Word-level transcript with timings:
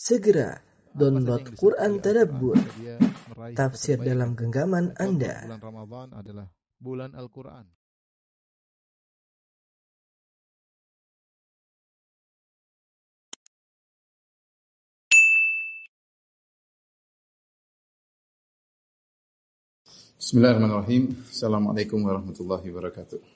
Segera 0.00 0.56
download 0.96 1.44
Quran 1.60 2.00
Tadabbur, 2.00 2.56
tafsir 3.52 4.00
dalam 4.00 4.32
genggaman 4.32 4.96
Anda. 4.96 5.44
Bulan 5.44 5.60
Ramadan 5.60 6.08
adalah 6.16 6.46
bulan 6.80 7.12
Al-Quran. 7.12 7.68
Bismillahirrahmanirrahim. 20.16 21.12
Assalamualaikum 21.28 22.00
warahmatullahi 22.08 22.64
wabarakatuh. 22.72 23.29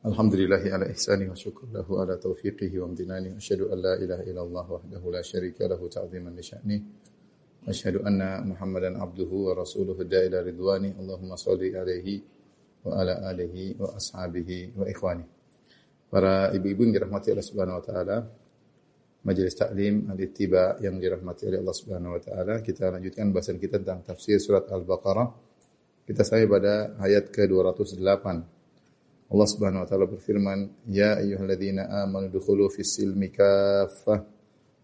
Alhamdulillahi 0.00 0.72
ala 0.72 0.88
ihsani 0.88 1.28
wa 1.28 1.36
syukur 1.36 1.68
lahu 1.76 2.00
ala 2.00 2.16
taufiqihi 2.16 2.80
wa 2.80 2.88
amtinani. 2.88 3.36
Asyhadu 3.36 3.68
an 3.68 3.84
la 3.84 4.00
ilaha 4.00 4.24
illallah 4.24 4.64
wahdahu 4.64 5.12
la 5.12 5.20
syarika 5.20 5.68
lahu 5.68 5.92
ta'ziman 5.92 6.32
li 6.32 6.40
sya'ni. 6.40 6.76
Asyhadu 7.68 8.00
anna 8.08 8.40
Muhammadan 8.40 8.96
abduhu 8.96 9.52
wa 9.52 9.60
rasuluhu 9.60 10.00
da'ila 10.08 10.40
ridwani. 10.40 10.96
Allahumma 10.96 11.36
salli 11.36 11.76
alaihi 11.76 12.16
wa 12.80 12.96
ala 12.96 13.28
alihi 13.28 13.76
wa 13.76 13.92
ashabihi 13.92 14.72
wa 14.72 14.88
ikhwani. 14.88 15.24
Para 16.08 16.48
ibu-ibu 16.56 16.88
yang 16.88 16.96
dirahmati 16.96 17.36
Allah 17.36 17.44
Subhanahu 17.44 17.76
wa 17.76 17.84
taala, 17.84 18.16
Majelis 19.20 19.52
Taklim 19.52 20.08
Al-Ittiba 20.08 20.80
yang 20.80 20.96
dirahmati 20.96 21.44
oleh 21.44 21.60
Allah 21.60 21.76
Subhanahu 21.76 22.16
wa 22.16 22.20
taala, 22.24 22.64
kita 22.64 22.88
lanjutkan 22.88 23.36
bahasan 23.36 23.60
kita 23.60 23.76
tentang 23.76 24.00
tafsir 24.08 24.40
surat 24.40 24.64
Al-Baqarah. 24.64 25.28
Kita 26.08 26.24
sampai 26.24 26.48
pada 26.48 26.96
ayat 27.04 27.28
ke-208. 27.28 28.59
Allah 29.30 29.46
Subhanahu 29.46 29.86
wa 29.86 29.88
taala 29.88 30.10
berfirman, 30.10 30.90
"Ya 30.90 31.14
ayyuhalladzina 31.22 31.86
amanu 32.02 32.34
dukhulu 32.34 32.66
fis 32.66 32.98
silmi 32.98 33.30
kaffah 33.30 34.26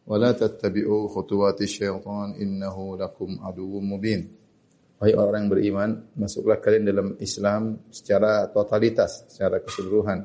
wa 0.07 0.17
la 0.23 0.31
tattabi'u 0.39 1.11
khutuwatis 1.11 1.83
syaitan 1.83 2.39
innahu 2.39 2.95
lakum 2.95 3.43
aduwwum 3.43 3.83
mubin." 3.83 4.31
Wahai 5.03 5.13
orang 5.19 5.45
yang 5.45 5.51
beriman, 5.53 5.91
masuklah 6.17 6.57
kalian 6.63 6.89
dalam 6.89 7.09
Islam 7.21 7.91
secara 7.93 8.49
totalitas, 8.49 9.29
secara 9.29 9.61
keseluruhan. 9.61 10.25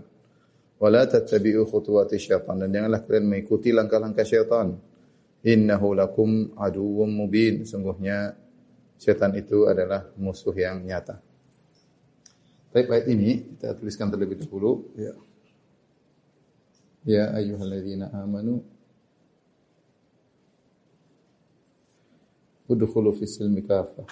Wala 0.77 1.01
tattabi'u 1.09 1.65
khutuwati 1.65 2.21
syaitan 2.21 2.61
dan 2.61 2.69
janganlah 2.69 3.01
kalian 3.01 3.25
mengikuti 3.25 3.73
langkah-langkah 3.73 4.23
syaitan. 4.23 4.77
Innahu 5.41 5.97
lakum 5.97 6.53
aduwwum 6.57 7.09
mubin. 7.09 7.65
Sungguhnya 7.65 8.37
syaitan 9.01 9.33
itu 9.33 9.65
adalah 9.65 10.13
musuh 10.13 10.53
yang 10.53 10.85
nyata. 10.85 11.30
Baik 12.74 12.92
ayat 12.92 13.06
ini 13.08 13.56
kita 13.56 13.72
tuliskan 13.78 14.12
terlebih 14.12 14.36
dahulu 14.36 14.90
ya. 14.98 15.12
Ya 17.06 17.24
ayyuhalladzina 17.32 18.10
amanu 18.12 18.60
udkhulu 22.68 23.14
fis 23.16 23.38
silmi 23.38 23.62
kafah. 23.62 24.06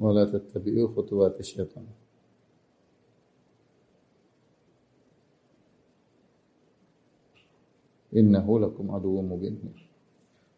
ولا 0.00 0.24
تتبعوا 0.24 0.96
خطوات 0.96 1.40
الشيطان 1.40 1.86
Innahu 8.15 8.63
lakum 8.63 8.95
aduwwum 8.95 9.27
mubin. 9.27 9.59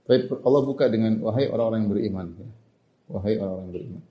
Baik, 0.05 0.29
Allah 0.45 0.61
buka 0.63 0.85
dengan 0.87 1.19
wahai 1.25 1.49
orang-orang 1.49 1.79
yang 1.83 1.91
beriman. 1.91 2.27
Ya. 2.37 2.49
Wahai 3.11 3.33
orang-orang 3.35 3.65
yang 3.65 3.73
beriman. 3.75 4.03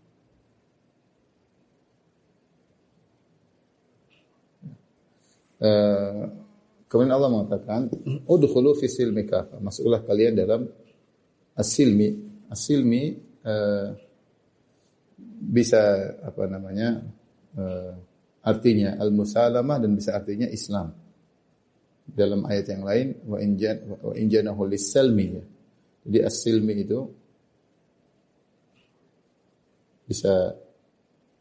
Uh, 5.57 6.23
kemudian 6.85 7.17
Allah 7.17 7.31
mengatakan, 7.33 7.89
"Udkhulu 8.29 8.77
fi 8.77 8.93
silmi 8.93 9.25
kafah." 9.25 9.57
Masuklah 9.57 10.05
kalian 10.05 10.37
dalam 10.37 10.69
asilmi. 11.57 12.09
Asilmi 12.53 13.17
uh, 13.41 13.89
bisa 15.47 16.13
apa 16.21 16.45
namanya 16.45 17.01
uh, 17.57 17.93
artinya 18.45 19.01
al-musalamah 19.01 19.81
dan 19.81 19.97
bisa 19.97 20.13
artinya 20.13 20.45
Islam. 20.53 21.06
Dalam 22.07 22.47
ayat 22.47 22.67
yang 22.71 22.83
lain 22.87 23.07
wa 23.27 23.39
injan 23.43 23.77
wa 23.87 24.15
injanahu 24.15 24.63
ya. 24.71 25.43
Jadi 26.07 26.19
as-silmi 26.23 26.75
itu 26.87 27.01
bisa 30.07 30.55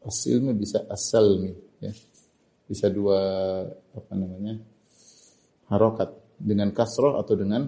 as-silmi 0.02 0.50
bisa 0.58 0.82
as-salmi 0.90 1.54
ya. 1.78 1.94
Bisa 2.66 2.90
dua 2.90 3.20
apa 3.94 4.12
namanya? 4.18 4.58
harokat 5.66 6.14
dengan 6.38 6.70
kasroh 6.70 7.18
atau 7.18 7.34
dengan 7.34 7.66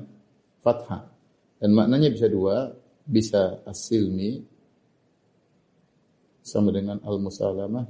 fathah. 0.62 1.10
Dan 1.59 1.75
maknanya 1.75 2.15
bisa 2.15 2.30
dua, 2.30 2.70
bisa 3.03 3.59
as-silmi 3.66 4.38
sama 6.38 6.70
dengan 6.72 7.03
al-musalamah 7.03 7.84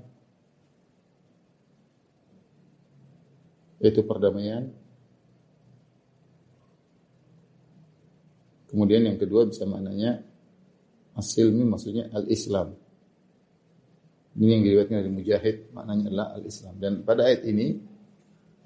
yaitu 3.79 4.03
perdamaian 4.03 4.67
kemudian 8.69 9.09
yang 9.09 9.19
kedua 9.19 9.49
bisa 9.49 9.65
maknanya 9.65 10.21
asilmi 11.17 11.65
maksudnya 11.67 12.13
al-islam 12.15 12.77
ini 14.39 14.51
yang 14.55 14.63
diriwayatkan 14.63 14.97
dari 15.03 15.11
Mujahid 15.11 15.57
maknanya 15.75 16.05
adalah 16.13 16.29
al-islam 16.39 16.75
dan 16.79 16.93
pada 17.03 17.27
ayat 17.27 17.43
ini 17.49 17.67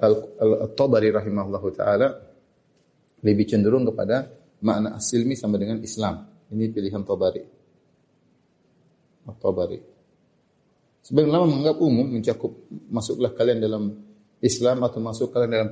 Al-Tabari 0.03 1.15
rahimahullahu 1.15 1.69
taala 1.79 2.11
lebih 3.23 3.47
cenderung 3.47 3.87
kepada 3.87 4.27
makna 4.67 4.99
asilmi 4.99 5.39
sama 5.39 5.63
dengan 5.63 5.79
Islam 5.79 6.27
ini 6.51 6.67
pilihan 6.75 7.07
Tabari 7.07 7.63
At-Tabari. 9.27 9.79
Sebagian 11.03 11.31
ulama 11.35 11.47
menganggap 11.51 11.79
umum 11.83 12.07
mencakup 12.07 12.53
masuklah 12.91 13.31
kalian 13.35 13.59
dalam 13.63 13.85
Islam 14.43 14.83
atau 14.83 14.99
masuk 14.99 15.31
kalian 15.31 15.51
dalam 15.51 15.69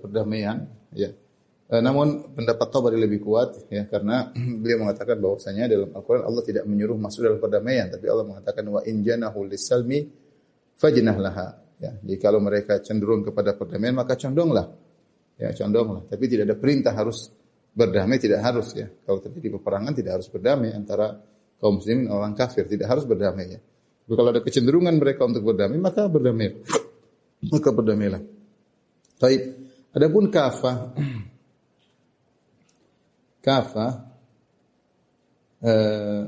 perdamaian, 0.00 0.68
ya. 0.92 1.12
E, 1.68 1.74
namun 1.78 2.34
pendapat 2.34 2.66
Tabari 2.68 2.98
lebih 2.98 3.22
kuat 3.22 3.70
ya 3.70 3.86
karena 3.86 4.30
beliau 4.62 4.86
mengatakan 4.86 5.16
bahwasanya 5.18 5.70
dalam 5.70 5.90
Al-Qur'an 5.94 6.26
Allah 6.26 6.42
tidak 6.42 6.64
menyuruh 6.66 6.98
masuk 6.98 7.26
dalam 7.26 7.38
perdamaian 7.38 7.86
tapi 7.88 8.06
Allah 8.10 8.26
mengatakan 8.26 8.64
wa 8.68 8.80
in 8.82 9.00
janahu 9.00 9.46
lis-salmi 9.46 10.04
fajnah 10.76 11.16
laha 11.16 11.48
ya. 11.82 11.90
Jadi 11.98 12.16
kalau 12.22 12.38
mereka 12.38 12.78
cenderung 12.78 13.26
kepada 13.26 13.58
perdamaian 13.58 13.98
maka 13.98 14.14
condonglah. 14.14 14.70
Ya, 15.40 15.50
condonglah. 15.56 16.06
Tapi 16.06 16.24
tidak 16.30 16.44
ada 16.52 16.56
perintah 16.58 16.94
harus 16.94 17.26
berdamai 17.72 18.20
tidak 18.20 18.44
harus 18.44 18.76
ya. 18.76 18.86
Kalau 18.86 19.18
terjadi 19.18 19.58
peperangan 19.58 19.92
tidak 19.96 20.12
harus 20.20 20.28
berdamai 20.28 20.70
antara 20.76 21.18
kaum 21.56 21.80
muslimin 21.80 22.06
orang 22.12 22.36
kafir 22.36 22.68
tidak 22.68 22.86
harus 22.92 23.08
berdamai 23.08 23.58
ya. 23.58 23.60
Tapi 24.02 24.14
kalau 24.18 24.30
ada 24.34 24.42
kecenderungan 24.44 24.94
mereka 24.98 25.24
untuk 25.24 25.42
berdamai 25.42 25.78
maka 25.80 26.06
berdamai. 26.06 26.52
Maka 27.42 27.74
berdamailah. 27.74 28.22
Baik. 29.18 29.42
Adapun 29.98 30.30
kafah 30.30 30.94
kafah 33.42 33.92
eh, 35.66 36.22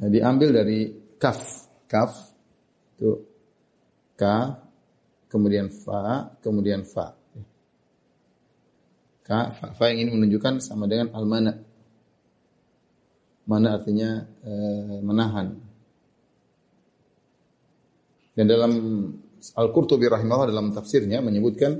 diambil 0.00 0.48
dari 0.52 0.92
kaf. 1.16 1.66
Kaf 1.86 2.12
itu 2.96 3.22
k 4.18 4.24
kemudian 5.30 5.70
fa 5.70 6.34
kemudian 6.42 6.82
fa. 6.82 7.14
K 9.26 9.30
fa, 9.54 9.66
fa 9.74 9.84
yang 9.90 10.06
ini 10.06 10.10
menunjukkan 10.14 10.62
sama 10.62 10.86
dengan 10.90 11.14
almana. 11.14 11.54
Mana 13.46 13.78
artinya 13.78 14.26
e, 14.42 14.52
menahan. 15.06 15.54
Dan 18.34 18.44
dalam 18.50 18.72
Al-Qurtubi 19.54 20.10
rahimahullah 20.10 20.50
dalam 20.50 20.74
tafsirnya 20.74 21.22
menyebutkan 21.22 21.78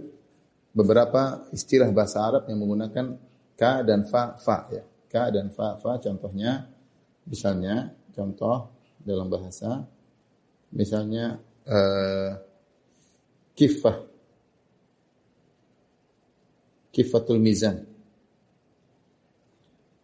beberapa 0.76 1.48
istilah 1.56 1.88
bahasa 1.88 2.20
Arab 2.20 2.44
yang 2.52 2.60
menggunakan 2.60 3.16
ka 3.56 3.80
dan 3.80 4.04
fa 4.04 4.36
fa 4.36 4.68
ya. 4.68 4.84
Ka 5.08 5.32
dan 5.32 5.48
fa 5.48 5.80
fa 5.80 5.96
contohnya 5.96 6.68
misalnya 7.24 7.88
contoh 8.12 8.68
dalam 9.00 9.32
bahasa 9.32 9.80
misalnya 10.76 11.40
e, 11.64 11.78
kifah 13.56 13.96
kifatul 16.92 17.40
mizan 17.40 17.96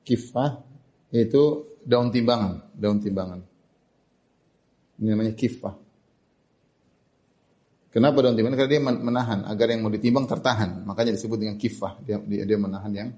kifah 0.03 0.51
itu 1.13 1.45
daun 1.85 2.09
timbangan, 2.09 2.73
daun 2.73 2.99
timbangan. 2.99 3.41
Ini 5.03 5.09
namanya 5.13 5.35
kifah. 5.35 5.75
Kenapa 7.93 8.25
daun 8.25 8.33
timbangan? 8.33 8.57
Karena 8.57 8.73
dia 8.73 8.81
menahan 8.81 9.41
agar 9.45 9.67
yang 9.69 9.85
mau 9.85 9.93
ditimbang 9.93 10.25
tertahan. 10.25 10.81
Makanya 10.89 11.13
disebut 11.13 11.37
dengan 11.37 11.61
kifah. 11.61 12.01
Dia, 12.01 12.17
dia, 12.25 12.49
dia 12.49 12.57
menahan 12.57 12.89
yang 12.89 13.09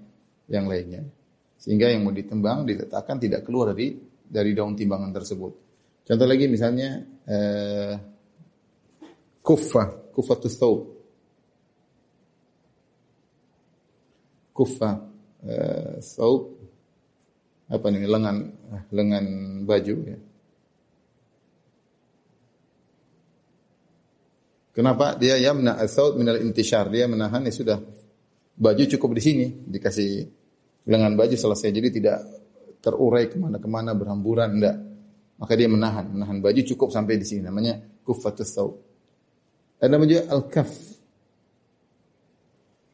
yang 0.51 0.67
lainnya. 0.67 1.07
Sehingga 1.55 1.95
yang 1.95 2.03
mau 2.03 2.11
ditimbang 2.11 2.67
diletakkan 2.67 3.23
tidak 3.23 3.47
keluar 3.47 3.71
dari 3.71 3.95
dari 4.27 4.51
daun 4.51 4.75
timbangan 4.75 5.15
tersebut. 5.15 5.53
Contoh 6.05 6.27
lagi 6.27 6.51
misalnya 6.51 7.07
eh, 7.23 7.95
kuffa, 9.47 10.11
kuffatus 10.11 10.59
thawb. 10.59 10.81
Kuffa 14.51 14.91
eh, 15.47 16.03
apa 17.65 17.87
nih 17.95 18.11
lengan 18.11 18.37
lengan 18.91 19.25
baju 19.63 19.95
ya. 20.03 20.19
Kenapa 24.75 25.15
dia 25.15 25.39
yamna 25.39 25.79
al-thawb 25.79 26.19
minal 26.19 26.43
intishar? 26.43 26.91
Dia 26.91 27.07
menahan 27.07 27.47
ya 27.47 27.55
sudah 27.55 27.79
baju 28.59 28.85
cukup 28.91 29.15
di 29.15 29.23
sini, 29.23 29.47
dikasih 29.71 30.27
lengan 30.91 31.15
baju 31.15 31.37
selesai. 31.39 31.71
Jadi 31.71 31.89
tidak 31.95 32.19
terurai 32.83 33.31
ke 33.31 33.39
mana-kemana 33.39 33.95
berhamburan, 33.95 34.51
enggak. 34.59 34.77
Maka 35.39 35.53
dia 35.55 35.71
menahan, 35.71 36.11
menahan 36.11 36.43
baju 36.43 36.61
cukup 36.75 36.91
sampai 36.91 37.23
di 37.23 37.27
sini. 37.27 37.47
Namanya 37.47 37.79
kuffatus 38.03 38.51
thawb. 38.51 38.75
Ada 39.79 39.95
namanya 39.95 40.27
al-kaf. 40.27 40.71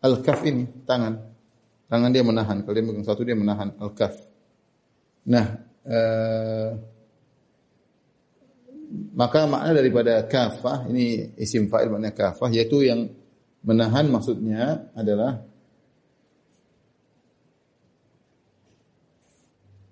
Al-kaf 0.04 0.40
ini 0.44 0.84
tangan. 0.84 1.16
Tangan 1.88 2.10
dia 2.12 2.24
menahan. 2.24 2.60
Kalau 2.60 2.74
dia 2.76 2.84
megang 2.84 3.08
satu 3.08 3.24
dia 3.24 3.36
menahan 3.36 3.72
al-kaf. 3.80 4.14
Nah, 5.28 5.46
eh, 5.84 6.70
maka 9.14 9.46
makna 9.46 9.70
daripada 9.78 10.26
kafah 10.26 10.90
ini 10.90 11.34
isim 11.38 11.70
fa'il 11.70 11.88
maknanya 11.90 12.14
kafah 12.16 12.50
yaitu 12.50 12.82
yang 12.82 13.06
menahan 13.62 14.10
maksudnya 14.10 14.90
adalah 14.98 15.46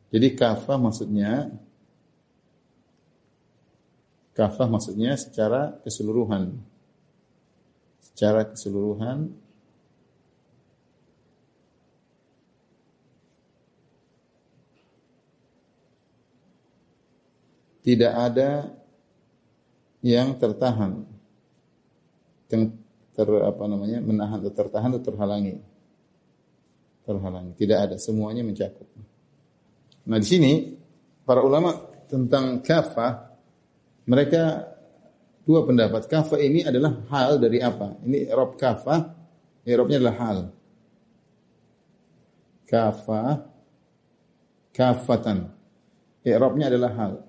Jadi 0.08 0.32
kafah 0.32 0.80
maksudnya 0.80 1.52
kafah 4.32 4.68
maksudnya 4.70 5.12
secara 5.20 5.76
keseluruhan. 5.84 6.56
Secara 8.00 8.48
keseluruhan 8.48 9.28
tidak 17.84 18.12
ada 18.16 18.50
yang 20.02 20.38
tertahan. 20.38 21.04
Yang 22.48 22.62
ter 23.12 23.28
apa 23.42 23.64
namanya 23.66 23.98
menahan 23.98 24.38
atau 24.40 24.52
tertahan 24.54 24.90
atau 24.94 25.02
terhalangi. 25.02 25.58
Terhalangi. 27.02 27.52
Tidak 27.58 27.78
ada. 27.78 27.96
Semuanya 27.98 28.46
mencakup. 28.46 28.86
Nah 30.08 30.18
di 30.22 30.26
sini 30.28 30.52
para 31.26 31.42
ulama 31.44 31.74
tentang 32.08 32.62
kafah 32.64 33.34
mereka 34.08 34.64
dua 35.44 35.66
pendapat. 35.66 36.08
Kafah 36.08 36.40
ini 36.40 36.64
adalah 36.64 36.94
hal 37.12 37.36
dari 37.42 37.60
apa? 37.60 37.98
Ini 38.06 38.32
rob 38.32 38.56
kafah 38.56 39.18
Eropnya 39.68 40.00
adalah 40.00 40.16
hal. 40.16 40.38
Kafah 42.64 43.44
kafatan. 44.72 45.52
Eropnya 46.24 46.72
adalah 46.72 46.92
hal 46.96 47.27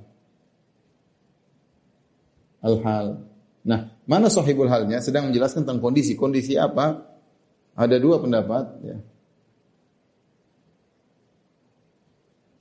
al-hal. 2.64 3.24
Nah, 3.64 3.92
mana 4.08 4.32
sahibul 4.32 4.72
halnya 4.72 5.04
sedang 5.04 5.30
menjelaskan 5.30 5.68
tentang 5.68 5.84
kondisi. 5.84 6.16
Kondisi 6.16 6.56
apa? 6.56 7.06
Ada 7.76 8.00
dua 8.00 8.20
pendapat 8.20 8.66
ya. 8.84 8.98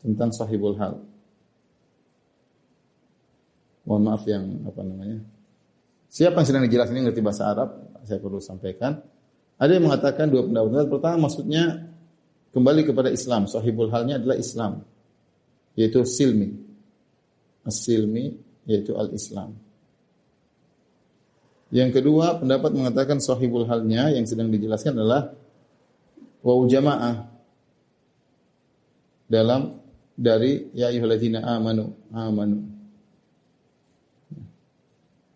Tentang 0.03 0.31
sahibul 0.31 0.79
hal. 0.79 1.03
Mohon 3.89 4.03
maaf 4.05 4.23
yang 4.29 4.45
apa 4.69 4.81
namanya? 4.85 5.19
Siapa 6.13 6.41
yang 6.41 6.47
sedang 6.47 6.65
dijelaskan 6.69 6.95
ini 6.99 7.05
ngerti 7.09 7.23
bahasa 7.25 7.49
Arab? 7.49 7.69
Saya 8.05 8.21
perlu 8.21 8.41
sampaikan. 8.41 9.01
Ada 9.59 9.77
yang 9.77 9.91
mengatakan 9.91 10.29
dua 10.31 10.47
pendapat. 10.47 10.87
Pertama 10.93 11.27
maksudnya 11.27 11.89
kembali 12.53 12.87
kepada 12.87 13.11
Islam. 13.11 13.51
Sahibul 13.51 13.91
halnya 13.91 14.21
adalah 14.23 14.39
Islam. 14.39 14.87
Yaitu 15.75 16.05
silmi. 16.07 16.53
As-silmi 17.67 18.39
yaitu 18.69 18.97
al-Islam. 18.97 19.57
Yang 21.69 22.01
kedua, 22.01 22.41
pendapat 22.41 22.73
mengatakan 22.73 23.21
sahibul 23.21 23.69
halnya 23.69 24.09
yang 24.09 24.25
sedang 24.25 24.49
dijelaskan 24.49 24.97
adalah 24.97 25.37
wau 26.41 26.65
jamaah 26.65 27.29
dalam 29.29 29.77
dari 30.17 30.73
ya 30.73 30.89
ayyuhalladzina 30.89 31.45
amanu 31.45 31.93
amanu. 32.09 32.59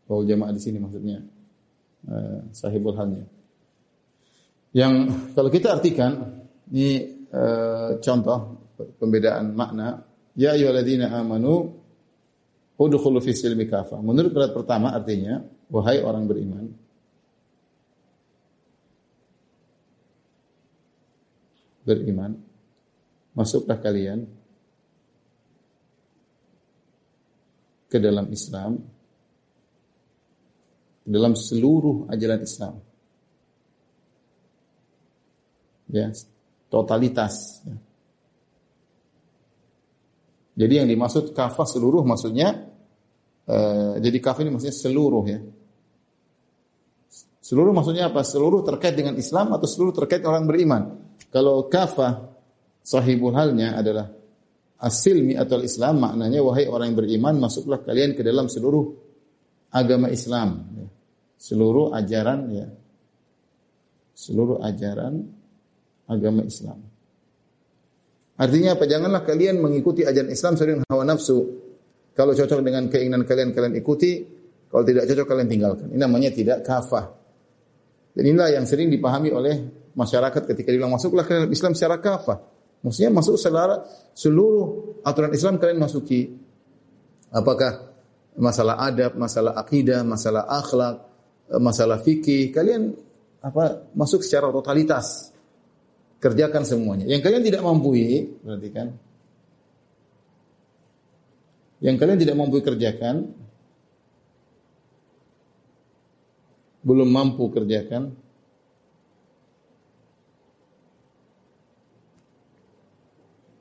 Wau 0.08 0.24
jamaah 0.24 0.56
di 0.56 0.60
sini 0.60 0.80
maksudnya 0.80 1.20
uh, 2.08 2.48
sahibul 2.56 2.96
halnya. 2.96 3.28
Yang 4.72 4.92
kalau 5.36 5.52
kita 5.52 5.76
artikan 5.76 6.40
ini 6.72 7.12
uh, 7.28 8.00
contoh 8.00 8.72
pembedaan 8.96 9.52
makna 9.52 10.00
ya 10.32 10.56
ayyuhalladzina 10.56 11.12
amanu 11.12 11.76
udkhulu 12.80 13.20
fi 13.20 13.36
silmi 13.36 13.68
kafah. 13.68 14.00
Menurut 14.00 14.32
pendapat 14.32 14.54
pertama 14.56 14.96
artinya 14.96 15.44
Wahai 15.72 16.04
orang 16.04 16.28
beriman, 16.28 16.68
beriman, 21.80 22.36
masuklah 23.32 23.80
kalian 23.80 24.28
ke 27.88 27.96
dalam 27.96 28.28
Islam, 28.28 28.84
ke 31.02 31.08
dalam 31.08 31.32
seluruh 31.32 32.04
ajaran 32.12 32.44
Islam. 32.44 32.74
Ya, 35.92 36.12
totalitas. 36.68 37.64
Ya. 37.64 37.76
Jadi 40.52 40.84
yang 40.84 40.88
dimaksud 40.88 41.32
kafah 41.32 41.64
seluruh 41.64 42.04
maksudnya, 42.04 42.68
uh, 43.48 43.96
jadi 44.00 44.18
kafah 44.20 44.44
ini 44.44 44.52
maksudnya 44.52 44.76
seluruh 44.76 45.24
ya. 45.24 45.40
Seluruh 47.42 47.74
maksudnya 47.74 48.06
apa? 48.06 48.22
Seluruh 48.22 48.62
terkait 48.62 48.94
dengan 48.94 49.18
Islam 49.18 49.50
atau 49.50 49.66
seluruh 49.66 49.90
terkait 49.90 50.22
orang 50.22 50.46
beriman. 50.46 50.94
Kalau 51.34 51.66
kafah 51.66 52.30
sahibul 52.86 53.34
halnya 53.34 53.74
adalah 53.74 54.06
asilmi 54.78 55.34
atau 55.34 55.58
Islam 55.58 56.06
maknanya 56.06 56.38
wahai 56.38 56.70
orang 56.70 56.94
yang 56.94 56.98
beriman 57.02 57.42
masuklah 57.42 57.82
kalian 57.82 58.14
ke 58.14 58.22
dalam 58.22 58.46
seluruh 58.46 58.94
agama 59.74 60.06
Islam. 60.14 60.70
Ya. 60.78 60.86
Seluruh 61.34 61.90
ajaran 61.90 62.40
ya. 62.54 62.66
Seluruh 64.14 64.62
ajaran 64.62 65.26
agama 66.06 66.46
Islam. 66.46 66.78
Artinya 68.38 68.78
apa? 68.78 68.86
Janganlah 68.86 69.26
kalian 69.26 69.58
mengikuti 69.58 70.06
ajaran 70.06 70.30
Islam 70.30 70.54
dengan 70.54 70.86
hawa 70.86 71.02
nafsu. 71.10 71.42
Kalau 72.14 72.38
cocok 72.38 72.60
dengan 72.62 72.86
keinginan 72.86 73.26
kalian, 73.26 73.50
kalian 73.50 73.74
ikuti. 73.82 74.22
Kalau 74.70 74.84
tidak 74.86 75.10
cocok, 75.10 75.26
kalian 75.26 75.48
tinggalkan. 75.48 75.86
Ini 75.90 76.00
namanya 76.00 76.30
tidak 76.32 76.62
kafah. 76.64 77.21
Dan 78.12 78.22
inilah 78.28 78.52
yang 78.52 78.64
sering 78.68 78.92
dipahami 78.92 79.32
oleh 79.32 79.54
masyarakat 79.96 80.42
ketika 80.52 80.68
dibilang 80.68 80.92
masuklah 80.92 81.24
ke 81.24 81.48
Islam 81.48 81.72
secara 81.72 81.96
kafah. 82.00 82.38
Maksudnya 82.82 83.10
masuk 83.14 83.38
secara 83.38 83.80
seluruh 84.12 84.98
aturan 85.06 85.32
Islam 85.32 85.56
kalian 85.56 85.80
masuki. 85.80 86.34
Apakah 87.32 87.94
masalah 88.36 88.82
adab, 88.84 89.16
masalah 89.16 89.56
akidah, 89.56 90.04
masalah 90.04 90.44
akhlak, 90.50 90.96
masalah 91.56 92.02
fikih, 92.02 92.52
kalian 92.52 92.92
apa 93.40 93.88
masuk 93.96 94.20
secara 94.20 94.52
totalitas. 94.52 95.30
Kerjakan 96.22 96.62
semuanya. 96.62 97.06
Yang 97.10 97.22
kalian 97.26 97.42
tidak 97.42 97.62
mampu, 97.66 97.98
berarti 98.46 98.70
kan 98.70 98.88
yang 101.82 101.98
kalian 101.98 102.18
tidak 102.22 102.38
mampu 102.38 102.62
kerjakan, 102.62 103.34
belum 106.82 107.08
mampu 107.08 107.46
kerjakan, 107.50 108.14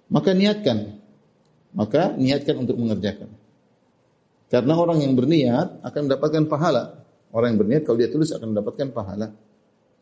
maka 0.10 0.30
niatkan. 0.34 1.00
Maka 1.72 2.20
niatkan 2.20 2.68
untuk 2.68 2.75
mengerjakan. 2.75 3.32
Karena 4.51 4.75
orang 4.75 5.00
yang 5.00 5.16
berniat 5.16 5.80
akan 5.80 6.01
mendapatkan 6.12 6.44
pahala. 6.51 7.00
Orang 7.32 7.56
yang 7.56 7.60
berniat 7.63 7.88
kalau 7.88 7.96
dia 7.96 8.12
tulis 8.12 8.28
akan 8.36 8.51
mendapatkan 8.51 8.92
pahala. 8.92 9.32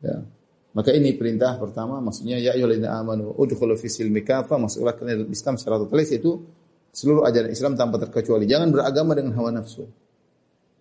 Ya. 0.01 0.25
Maka 0.73 0.93
ini 0.97 1.13
perintah 1.13 1.53
pertama 1.61 2.01
maksudnya 2.01 2.41
ya 2.41 2.57
ayyuhalladzina 2.57 2.89
amanu 2.97 3.33
udkhulu 3.37 3.77
fi 3.77 3.89
silmi 3.89 4.25
kafa 4.25 4.57
masuklah 4.57 4.97
ke 4.97 5.05
dalam 5.05 5.29
Islam 5.29 5.57
secara 5.57 5.81
totalis 5.81 6.09
itu 6.13 6.45
seluruh 6.89 7.25
ajaran 7.29 7.53
Islam 7.53 7.77
tanpa 7.77 8.01
terkecuali. 8.01 8.49
Jangan 8.49 8.73
beragama 8.73 9.13
dengan 9.13 9.37
hawa 9.37 9.53
nafsu. 9.53 9.85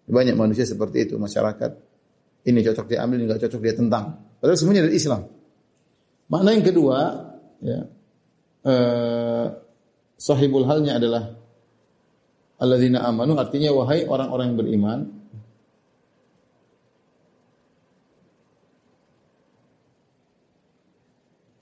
Banyak 0.09 0.37
manusia 0.41 0.65
seperti 0.65 1.05
itu 1.05 1.21
masyarakat 1.21 1.71
ini 2.47 2.59
cocok 2.63 2.87
dia 2.87 3.03
ambil, 3.03 3.19
ini 3.19 3.27
nggak 3.27 3.43
cocok 3.49 3.61
dia 3.65 3.75
tentang. 3.75 4.05
Padahal 4.39 4.59
semuanya 4.59 4.87
dari 4.87 4.95
Islam. 4.95 5.27
Makna 6.29 6.49
yang 6.55 6.67
kedua, 6.67 6.99
ya, 7.65 7.79
eh, 8.69 9.47
sahibul 10.19 10.67
halnya 10.67 10.99
adalah 10.99 11.35
alladzina 12.59 13.07
amanu 13.07 13.39
artinya 13.39 13.71
wahai 13.71 14.05
orang-orang 14.05 14.53
yang 14.53 14.59
beriman 14.59 15.01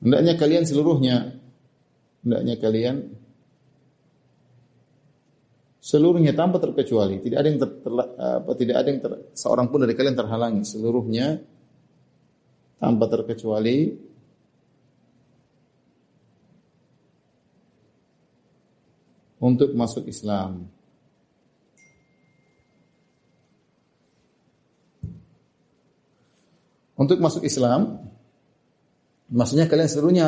Hendaknya 0.07 0.39
kalian 0.39 0.63
seluruhnya 0.63 1.35
hendaknya 2.23 2.55
kalian 2.63 3.11
seluruhnya 5.87 6.35
tanpa 6.35 6.59
terkecuali, 6.59 7.23
tidak 7.23 7.39
ada 7.39 7.49
yang 7.55 7.61
ter, 7.63 7.71
ter, 7.79 7.93
apa, 7.95 8.51
tidak 8.59 8.77
ada 8.83 8.89
yang 8.91 9.01
ter, 9.07 9.13
seorang 9.39 9.71
pun 9.71 9.87
dari 9.87 9.95
kalian 9.95 10.19
terhalangi, 10.19 10.63
seluruhnya 10.67 11.39
tanpa 12.83 13.07
terkecuali. 13.07 14.03
Untuk 19.37 19.77
masuk 19.77 20.09
Islam. 20.09 20.65
Untuk 26.97 27.21
masuk 27.21 27.45
Islam, 27.45 28.07
Maksudnya 29.27 29.67
kalian 29.67 29.91
seluruhnya 29.91 30.27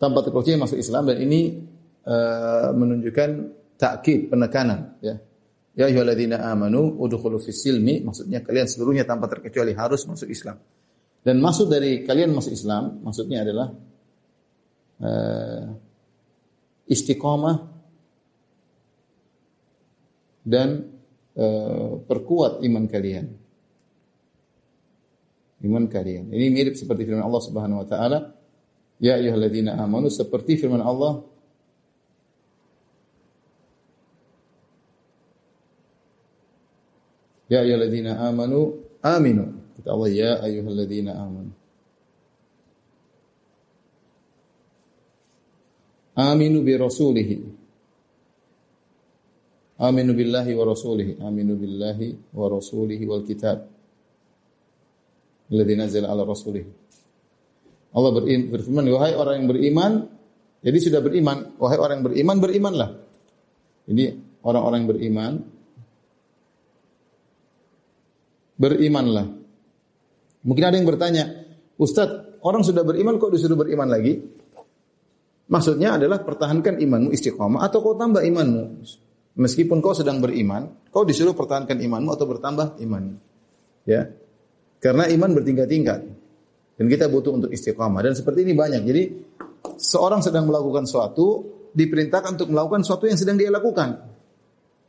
tanpa 0.00 0.24
terkecuali 0.24 0.56
masuk 0.56 0.80
Islam 0.80 1.12
dan 1.12 1.20
ini 1.20 1.60
uh, 2.08 2.72
menunjukkan 2.72 3.59
takkid 3.80 4.28
penekanan 4.28 5.00
ya. 5.00 5.16
Ya 5.72 5.88
ayyuhalladzina 5.88 6.44
amanu 6.52 7.00
udkhulu 7.00 7.40
fis 7.40 7.64
silmi 7.64 8.04
maksudnya 8.04 8.44
kalian 8.44 8.68
seluruhnya 8.68 9.08
tanpa 9.08 9.32
terkecuali 9.32 9.72
harus 9.72 10.04
masuk 10.04 10.28
Islam. 10.28 10.60
Dan 11.24 11.40
maksud 11.40 11.72
dari 11.72 12.04
kalian 12.04 12.36
masuk 12.36 12.52
Islam 12.52 13.00
maksudnya 13.00 13.40
adalah 13.40 13.68
uh, 15.00 15.64
istiqomah 16.84 17.56
dan 20.44 20.84
uh, 21.40 21.96
perkuat 22.04 22.60
iman 22.60 22.84
kalian 22.84 23.40
iman 25.64 25.84
kalian. 25.88 26.32
Ini 26.32 26.46
mirip 26.48 26.74
seperti 26.76 27.04
firman 27.04 27.24
Allah 27.24 27.42
Subhanahu 27.44 27.84
wa 27.84 27.86
taala, 27.88 28.18
ya 28.96 29.20
ayyuhalladzina 29.20 29.76
amanu 29.76 30.08
seperti 30.08 30.56
firman 30.56 30.80
Allah 30.80 31.20
Ya 37.50 37.66
ayyuhalladzina 37.66 38.22
amanu 38.30 38.78
aminu. 39.02 39.58
Kata 39.74 39.88
Allah 39.90 40.10
ya 40.14 40.32
ayyuhalladzina 40.38 41.18
amanu. 41.18 41.50
Aminu 46.14 46.62
bi 46.62 46.72
rasulihi. 46.78 47.36
Aminu 49.82 50.14
billahi 50.14 50.52
wa 50.54 50.64
rasulihi. 50.70 51.12
Aminu 51.18 51.58
billahi 51.58 52.30
wa 52.30 52.46
rasulihi 52.46 53.02
wal 53.10 53.26
kitab 53.26 53.66
alladzi 55.50 55.74
nazala 55.74 56.06
ala 56.14 56.22
rasulih. 56.22 56.62
Allah 57.90 58.10
berfirman, 58.14 58.86
wahai 58.94 59.18
orang 59.18 59.42
yang 59.42 59.48
beriman, 59.50 59.92
jadi 60.62 60.78
sudah 60.78 61.00
beriman, 61.02 61.58
wahai 61.58 61.74
orang 61.74 61.98
yang 62.00 62.06
beriman, 62.06 62.36
berimanlah. 62.38 62.90
Ini 63.90 64.04
orang-orang 64.46 64.86
yang 64.86 64.90
beriman, 64.94 65.32
berimanlah. 68.60 69.26
Mungkin 70.44 70.64
ada 70.64 70.76
yang 70.76 70.84
bertanya, 70.84 71.24
Ustadz, 71.80 72.44
orang 72.44 72.60
sudah 72.60 72.84
beriman 72.84 73.16
kok 73.16 73.32
disuruh 73.32 73.56
beriman 73.56 73.88
lagi? 73.88 74.20
Maksudnya 75.50 75.96
adalah 75.98 76.22
pertahankan 76.22 76.78
imanmu 76.78 77.10
istiqomah 77.10 77.64
atau 77.64 77.80
kau 77.82 77.96
tambah 77.96 78.22
imanmu. 78.22 78.86
Meskipun 79.40 79.80
kau 79.80 79.96
sedang 79.96 80.20
beriman, 80.20 80.68
kau 80.92 81.02
disuruh 81.02 81.32
pertahankan 81.32 81.80
imanmu 81.80 82.12
atau 82.14 82.26
bertambah 82.28 82.78
imanmu. 82.78 83.16
Ya. 83.88 84.12
Karena 84.78 85.08
iman 85.10 85.30
bertingkat-tingkat. 85.34 86.00
Dan 86.78 86.86
kita 86.88 87.10
butuh 87.10 87.34
untuk 87.36 87.50
istiqamah. 87.50 88.00
Dan 88.00 88.14
seperti 88.14 88.46
ini 88.46 88.54
banyak. 88.54 88.82
Jadi 88.84 89.02
seorang 89.76 90.22
sedang 90.22 90.48
melakukan 90.48 90.86
sesuatu, 90.88 91.44
diperintahkan 91.74 92.40
untuk 92.40 92.48
melakukan 92.54 92.86
sesuatu 92.86 93.04
yang 93.10 93.18
sedang 93.18 93.36
dia 93.36 93.50
lakukan. 93.52 94.00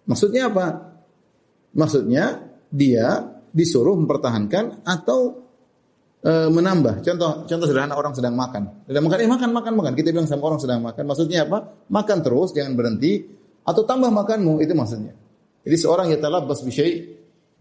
Maksudnya 0.08 0.52
apa? 0.52 0.96
Maksudnya 1.76 2.40
dia 2.72 3.31
disuruh 3.52 3.96
mempertahankan 4.00 4.88
atau 4.88 5.48
e, 6.24 6.32
menambah. 6.52 7.04
Contoh 7.04 7.46
contoh 7.46 7.68
sederhana 7.68 8.00
orang 8.00 8.16
sedang 8.16 8.36
makan. 8.36 8.88
Sedang 8.88 9.04
makan, 9.06 9.18
eh 9.20 9.30
makan, 9.30 9.50
makan, 9.52 9.74
makan. 9.76 9.94
Kita 9.96 10.10
bilang 10.16 10.28
sama 10.28 10.48
orang 10.52 10.60
sedang 10.64 10.80
makan. 10.82 11.04
Maksudnya 11.04 11.46
apa? 11.46 11.88
Makan 11.92 12.18
terus, 12.24 12.56
jangan 12.56 12.74
berhenti. 12.74 13.22
Atau 13.62 13.86
tambah 13.86 14.10
makanmu, 14.10 14.64
itu 14.64 14.74
maksudnya. 14.74 15.14
Jadi 15.62 15.78
seorang 15.78 16.10
ya 16.10 16.18
talabbas 16.18 16.66
bisyai, 16.66 16.94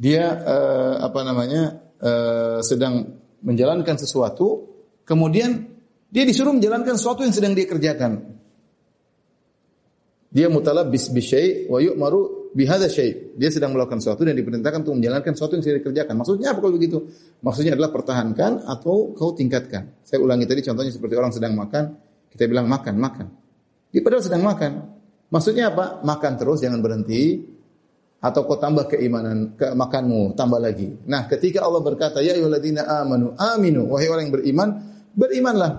dia 0.00 0.24
e, 0.40 0.56
apa 1.04 1.20
namanya 1.20 1.90
uh, 2.00 2.58
sedang 2.64 3.04
menjalankan 3.44 4.00
sesuatu, 4.00 4.64
kemudian 5.04 5.68
dia 6.08 6.24
disuruh 6.24 6.56
menjalankan 6.56 6.96
sesuatu 6.96 7.22
yang 7.22 7.34
sedang 7.36 7.52
dia 7.52 7.68
kerjakan. 7.68 8.40
Dia 10.30 10.46
mutalabbis 10.46 11.10
bi 11.10 11.20
syai' 11.20 11.66
wa 11.66 11.82
yu'maru 11.82 12.39
bi 12.50 12.64
hadza 12.66 12.90
syai'. 12.90 13.36
Dia 13.38 13.50
sedang 13.50 13.74
melakukan 13.74 14.02
sesuatu 14.02 14.26
dan 14.26 14.34
diperintahkan 14.34 14.82
untuk 14.82 14.98
menjalankan 14.98 15.32
sesuatu 15.34 15.58
yang 15.58 15.64
sedang 15.64 15.78
dikerjakan. 15.82 16.14
Maksudnya 16.18 16.48
apa 16.54 16.58
kalau 16.62 16.74
begitu? 16.74 16.98
Maksudnya 17.40 17.72
adalah 17.78 17.90
pertahankan 17.94 18.66
atau 18.66 19.14
kau 19.14 19.32
tingkatkan. 19.32 20.02
Saya 20.02 20.18
ulangi 20.20 20.44
tadi 20.46 20.60
contohnya 20.66 20.92
seperti 20.92 21.14
orang 21.14 21.32
sedang 21.32 21.54
makan, 21.54 21.84
kita 22.30 22.44
bilang 22.50 22.66
makan, 22.66 22.94
makan. 22.98 23.26
Dia 23.90 24.00
padahal 24.02 24.22
sedang 24.22 24.42
makan. 24.46 24.72
Maksudnya 25.30 25.70
apa? 25.70 26.02
Makan 26.02 26.32
terus, 26.38 26.58
jangan 26.62 26.82
berhenti 26.82 27.38
atau 28.20 28.44
kau 28.44 28.60
tambah 28.60 28.84
keimanan 28.84 29.56
ke 29.56 29.72
makanmu 29.72 30.36
tambah 30.36 30.60
lagi. 30.60 30.92
Nah, 31.08 31.24
ketika 31.24 31.64
Allah 31.64 31.80
berkata 31.80 32.20
ya 32.20 32.36
ayyuhalladzina 32.36 32.84
amanu 33.00 33.32
aminu 33.32 33.88
wahai 33.88 34.12
orang 34.12 34.28
yang 34.28 34.34
beriman 34.36 34.68
berimanlah. 35.16 35.72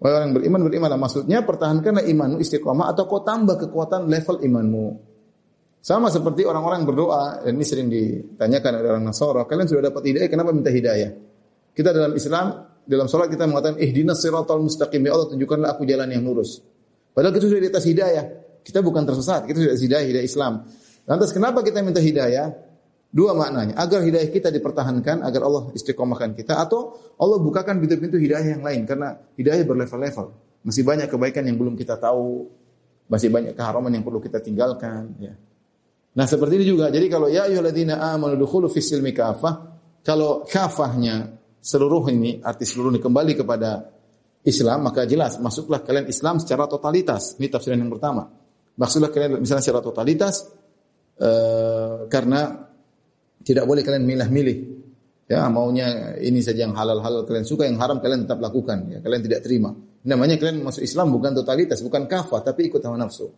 Wahai 0.00 0.12
orang 0.16 0.26
yang 0.32 0.36
beriman 0.40 0.60
berimanlah 0.64 0.98
maksudnya 0.98 1.44
pertahankanlah 1.44 2.08
imanmu 2.08 2.40
istiqomah 2.40 2.88
atau 2.96 3.04
kau 3.04 3.20
tambah 3.20 3.60
kekuatan 3.60 4.08
level 4.08 4.40
imanmu. 4.40 5.11
Sama 5.82 6.14
seperti 6.14 6.46
orang-orang 6.46 6.86
berdoa 6.86 7.42
dan 7.42 7.58
ini 7.58 7.66
sering 7.66 7.90
ditanyakan 7.90 8.70
oleh 8.78 8.88
orang 8.94 9.04
Nasara, 9.10 9.42
kalian 9.50 9.66
sudah 9.66 9.90
dapat 9.90 10.14
hidayah 10.14 10.28
kenapa 10.30 10.54
minta 10.54 10.70
hidayah? 10.70 11.10
Kita 11.74 11.90
dalam 11.90 12.14
Islam 12.14 12.70
dalam 12.86 13.10
sholat 13.10 13.26
kita 13.26 13.50
mengatakan 13.50 13.82
ihdinas 13.82 14.22
siratal 14.22 14.62
mustaqim 14.62 15.02
ya 15.02 15.10
Allah 15.10 15.26
tunjukkanlah 15.34 15.74
aku 15.74 15.82
jalan 15.82 16.06
yang 16.06 16.22
lurus. 16.22 16.62
Padahal 17.10 17.34
kita 17.34 17.50
sudah 17.50 17.62
di 17.66 17.70
atas 17.70 17.84
hidayah. 17.86 18.24
Kita 18.62 18.78
bukan 18.78 19.02
tersesat, 19.02 19.42
kita 19.42 19.58
sudah 19.58 19.74
hidayah, 19.74 20.06
hidayah 20.06 20.26
Islam. 20.26 20.52
Lantas 21.02 21.34
kenapa 21.34 21.66
kita 21.66 21.82
minta 21.82 21.98
hidayah? 21.98 22.54
Dua 23.10 23.34
maknanya. 23.34 23.74
Agar 23.74 24.06
hidayah 24.06 24.30
kita 24.30 24.54
dipertahankan, 24.54 25.20
agar 25.20 25.42
Allah 25.44 25.74
istiqomahkan 25.74 26.32
kita. 26.38 26.62
Atau 26.62 26.94
Allah 27.18 27.42
bukakan 27.42 27.82
pintu-pintu 27.82 28.16
hidayah 28.22 28.56
yang 28.56 28.62
lain. 28.62 28.86
Karena 28.86 29.18
hidayah 29.34 29.66
berlevel-level. 29.66 30.26
Masih 30.62 30.86
banyak 30.86 31.10
kebaikan 31.10 31.42
yang 31.44 31.58
belum 31.58 31.74
kita 31.74 31.98
tahu. 31.98 32.48
Masih 33.10 33.28
banyak 33.28 33.52
keharaman 33.58 33.92
yang 33.92 34.06
perlu 34.06 34.22
kita 34.22 34.38
tinggalkan. 34.38 35.12
Ya. 35.18 35.34
Nah 36.12 36.26
seperti 36.28 36.60
ini 36.60 36.66
juga. 36.68 36.92
Jadi 36.92 37.06
kalau 37.08 37.28
ya 37.30 37.48
ayyuhalladzina 37.48 37.98
amanu 38.12 38.36
dukhulu 38.36 38.68
fis 38.68 38.88
silmi 38.88 39.16
kafah. 39.16 39.72
Kalau 40.02 40.42
kafahnya 40.42 41.30
seluruh 41.62 42.02
ini, 42.10 42.42
arti 42.42 42.66
seluruh 42.66 42.90
ini 42.90 42.98
kembali 42.98 43.38
kepada 43.38 43.86
Islam, 44.42 44.90
maka 44.90 45.06
jelas 45.06 45.38
masuklah 45.38 45.80
kalian 45.86 46.10
Islam 46.10 46.42
secara 46.42 46.66
totalitas. 46.66 47.38
Ini 47.38 47.46
tafsiran 47.46 47.78
yang 47.78 47.92
pertama. 47.92 48.26
Maksudlah 48.74 49.14
kalian 49.14 49.38
misalnya 49.38 49.62
secara 49.62 49.78
totalitas, 49.78 50.42
Eh, 51.22 51.98
karena 52.10 52.50
tidak 53.46 53.64
boleh 53.68 53.86
kalian 53.86 54.02
milah-milih. 54.02 54.58
Ya, 55.30 55.46
maunya 55.48 56.18
ini 56.18 56.42
saja 56.42 56.66
yang 56.66 56.74
halal-halal 56.74 57.24
kalian 57.24 57.46
suka, 57.46 57.64
yang 57.64 57.78
haram 57.78 58.02
kalian 58.02 58.26
tetap 58.26 58.42
lakukan. 58.42 58.90
Ya, 58.90 58.98
kalian 58.98 59.22
tidak 59.22 59.46
terima. 59.46 59.70
Namanya 60.02 60.34
kalian 60.40 60.66
masuk 60.66 60.82
Islam 60.82 61.14
bukan 61.14 61.30
totalitas, 61.36 61.78
bukan 61.78 62.10
kafah, 62.10 62.42
tapi 62.42 62.68
ikut 62.68 62.82
hawa 62.82 62.98
nafsu. 62.98 63.30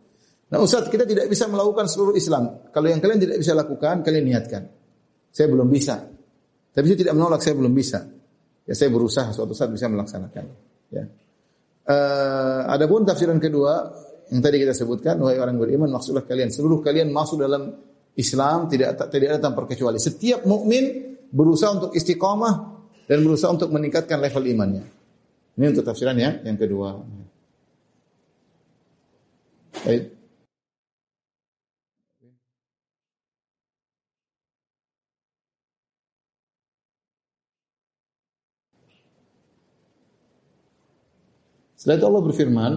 Nah 0.52 0.58
Ustaz, 0.60 0.86
kita 0.92 1.08
tidak 1.08 1.26
bisa 1.32 1.48
melakukan 1.48 1.88
seluruh 1.88 2.14
Islam. 2.14 2.68
Kalau 2.68 2.86
yang 2.92 3.00
kalian 3.00 3.20
tidak 3.20 3.38
bisa 3.40 3.56
lakukan, 3.56 4.04
kalian 4.04 4.24
niatkan. 4.28 4.62
Saya 5.32 5.50
belum 5.50 5.66
bisa. 5.66 6.04
Tapi 6.74 6.84
saya 6.90 6.98
tidak 6.98 7.14
menolak, 7.16 7.40
saya 7.40 7.54
belum 7.56 7.72
bisa. 7.72 8.04
Ya 8.64 8.74
saya 8.76 8.88
berusaha 8.92 9.28
suatu 9.32 9.52
saat 9.56 9.72
bisa 9.72 9.88
melaksanakan. 9.88 10.44
Ya. 10.92 11.04
Uh, 11.84 12.60
adapun 12.70 13.04
tafsiran 13.04 13.36
kedua, 13.36 13.92
yang 14.32 14.40
tadi 14.40 14.56
kita 14.56 14.72
sebutkan, 14.72 15.20
wahai 15.20 15.36
orang 15.36 15.60
beriman, 15.60 15.90
maksudlah 15.92 16.24
kalian 16.24 16.48
seluruh 16.48 16.80
kalian 16.80 17.12
masuk 17.12 17.44
dalam 17.44 17.76
Islam 18.16 18.70
tidak 18.70 19.10
tidak 19.10 19.36
ada 19.36 19.40
tanpa 19.42 19.68
kecuali. 19.68 20.00
Setiap 20.00 20.46
mukmin 20.48 21.18
berusaha 21.28 21.74
untuk 21.74 21.90
istiqamah 21.92 22.54
dan 23.10 23.18
berusaha 23.20 23.50
untuk 23.52 23.68
meningkatkan 23.74 24.22
level 24.22 24.44
imannya. 24.48 24.84
Ini 25.54 25.66
untuk 25.70 25.84
tafsiran 25.86 26.16
ya, 26.16 26.40
yang 26.42 26.56
kedua. 26.56 26.98
Baik. 29.84 30.13
Setelah 41.84 42.00
itu 42.00 42.06
Allah 42.08 42.24
berfirman, 42.24 42.72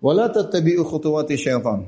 Wala 0.00 0.32
tattabi'u 0.32 0.80
khutuwati 0.80 1.34
syaitan. 1.36 1.84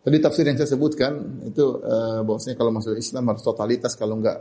Tadi 0.00 0.16
tafsir 0.16 0.48
yang 0.48 0.56
saya 0.56 0.72
sebutkan 0.72 1.44
itu 1.44 1.76
uh, 1.84 2.24
bahwasanya 2.24 2.56
kalau 2.56 2.72
masuk 2.72 2.96
Islam 2.96 3.28
harus 3.28 3.44
totalitas 3.44 3.92
kalau 3.92 4.16
enggak 4.16 4.40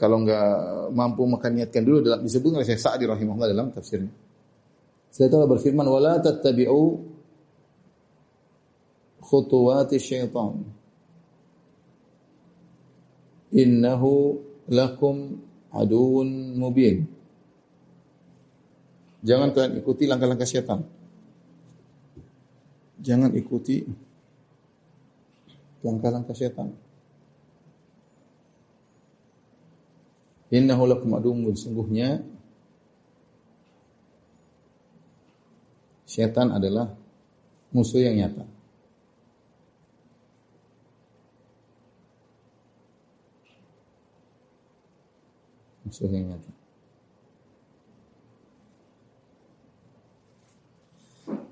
kalau 0.00 0.24
enggak 0.24 0.48
mampu 0.96 1.28
maka 1.28 1.52
niatkan 1.52 1.84
dulu 1.84 2.00
dalam 2.00 2.24
disebut 2.24 2.56
oleh 2.56 2.64
Syekh 2.64 2.80
Sa'di 2.80 3.04
rahimahullah 3.04 3.50
dalam 3.52 3.68
tafsirnya. 3.68 4.08
Saya 5.12 5.28
telah 5.28 5.44
berfirman 5.44 5.84
wala 5.84 6.16
tattabi'u 6.16 6.82
khutuwati 9.20 10.00
syaitan. 10.00 10.64
Innahu 13.52 14.40
lakum 14.72 15.44
aduun 15.74 16.54
mubin. 16.54 17.04
Jangan 19.24 19.50
kalian 19.50 19.80
ikuti 19.80 20.04
langkah-langkah 20.06 20.46
syaitan. 20.46 20.84
Jangan 23.04 23.34
ikuti 23.36 23.84
langkah-langkah 25.84 26.32
setan. 26.32 26.72
Innahu 30.48 30.88
lakum 30.88 31.12
aduwwun 31.12 31.52
sungguhnya 31.52 32.24
setan 36.08 36.54
adalah 36.54 36.88
musuh 37.74 38.00
yang 38.00 38.16
nyata. 38.16 38.53
Nyata. 46.02 46.52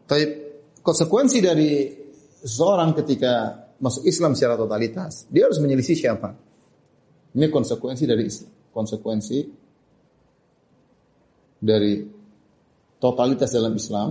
Tapi 0.03 0.25
konsekuensi 0.83 1.39
dari 1.39 1.89
seorang 2.43 2.93
ketika 2.99 3.65
masuk 3.79 4.05
Islam 4.05 4.35
secara 4.35 4.59
totalitas, 4.59 5.25
dia 5.31 5.47
harus 5.47 5.63
menyelisih 5.63 5.97
siapa? 5.97 6.35
Ini 7.33 7.49
konsekuensi 7.49 8.05
dari 8.05 8.29
Islam. 8.29 8.51
Konsekuensi 8.73 9.39
dari 11.63 12.03
totalitas 13.01 13.51
dalam 13.55 13.73
Islam 13.73 14.11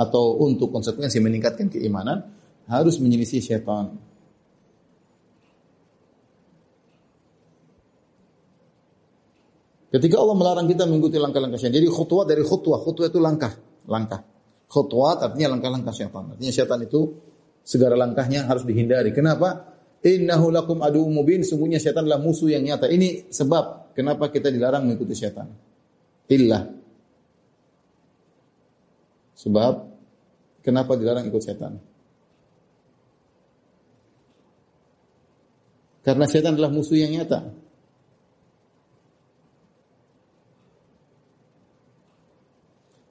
atau 0.00 0.40
untuk 0.40 0.72
konsekuensi 0.72 1.20
meningkatkan 1.20 1.68
keimanan 1.68 2.24
harus 2.66 2.96
menyelisih 2.98 3.44
syaitan. 3.44 4.09
Ketika 9.90 10.22
Allah 10.22 10.36
melarang 10.38 10.66
kita 10.70 10.86
mengikuti 10.86 11.18
langkah-langkah 11.18 11.58
syaitan, 11.58 11.82
jadi 11.82 11.90
khutwah 11.90 12.22
dari 12.22 12.46
khutwah, 12.46 12.78
khutwah 12.78 13.10
itu 13.10 13.18
langkah, 13.18 13.50
langkah. 13.90 14.22
Khutwat 14.70 15.26
artinya 15.26 15.58
langkah-langkah 15.58 15.90
syaitan. 15.90 16.30
Artinya 16.30 16.52
syaitan 16.54 16.78
itu 16.86 17.10
segala 17.66 17.98
langkahnya 17.98 18.46
harus 18.46 18.62
dihindari. 18.62 19.10
Kenapa? 19.10 19.66
Innahu 20.06 20.54
lakum 20.54 20.78
adu 20.86 21.10
mubin. 21.10 21.42
Sungguhnya 21.42 21.82
syaitan 21.82 22.06
adalah 22.06 22.22
musuh 22.22 22.54
yang 22.54 22.62
nyata. 22.62 22.86
Ini 22.86 23.34
sebab 23.34 23.90
kenapa 23.98 24.30
kita 24.30 24.46
dilarang 24.46 24.86
mengikuti 24.86 25.18
syaitan. 25.18 25.50
Illa. 26.30 26.62
Sebab 29.34 29.74
kenapa 30.62 30.94
dilarang 30.94 31.26
ikut 31.26 31.42
syaitan? 31.42 31.74
Karena 36.00 36.24
syaitan 36.30 36.54
adalah 36.54 36.70
musuh 36.70 36.94
yang 36.94 37.10
nyata. 37.10 37.69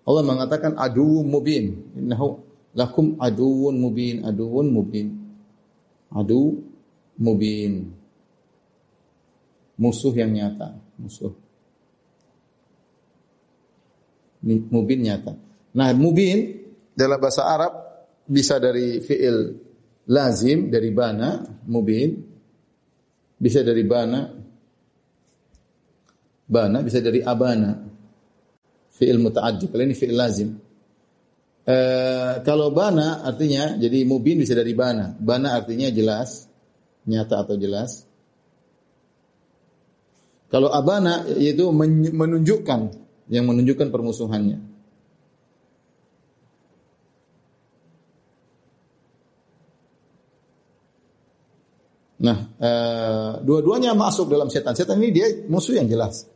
Allah 0.09 0.25
mengatakan 0.25 0.73
adu 0.73 1.21
mubin. 1.21 1.93
Innahu 1.93 2.41
lakum 2.73 3.13
aduun 3.21 3.77
mubin, 3.77 4.25
aduun 4.25 4.73
mubin. 4.73 5.13
Adu 6.09 6.65
mubin. 7.21 7.93
Musuh 9.77 10.09
yang 10.17 10.33
nyata, 10.33 10.73
musuh. 10.97 11.29
Mubin 14.49 14.99
nyata. 15.05 15.37
Nah, 15.77 15.93
mubin 15.93 16.57
dalam 16.97 17.21
bahasa 17.21 17.45
Arab 17.45 17.73
bisa 18.25 18.57
dari 18.57 18.97
fi'il 19.05 19.37
lazim 20.09 20.73
dari 20.73 20.89
bana, 20.89 21.45
mubin. 21.69 22.17
Bisa 23.39 23.61
dari 23.61 23.85
bana, 23.87 24.25
bana 26.49 26.81
bisa 26.81 26.99
dari 26.99 27.21
abana 27.21 27.89
fi'il 28.99 29.15
muta'addi. 29.23 29.71
Kalau 29.71 29.83
ini 29.87 29.95
fi'il 29.95 30.17
lazim. 30.19 30.59
E, 31.63 31.77
kalau 32.43 32.75
bana 32.75 33.23
artinya 33.23 33.79
jadi 33.79 34.03
mubin 34.03 34.43
bisa 34.43 34.51
dari 34.51 34.75
bana. 34.75 35.15
Bana 35.15 35.55
artinya 35.55 35.87
jelas, 35.87 36.51
nyata 37.07 37.47
atau 37.47 37.55
jelas. 37.55 38.03
Kalau 40.51 40.67
abana 40.73 41.23
yaitu 41.39 41.69
menunjukkan 42.11 42.91
yang 43.29 43.45
menunjukkan 43.47 43.87
permusuhannya. 43.93 44.59
Nah, 52.19 52.51
e, 52.59 52.71
dua-duanya 53.47 53.95
masuk 53.95 54.27
dalam 54.27 54.51
setan. 54.51 54.75
Setan 54.75 54.99
ini 54.99 55.15
dia 55.15 55.27
musuh 55.47 55.79
yang 55.79 55.87
jelas. 55.87 56.27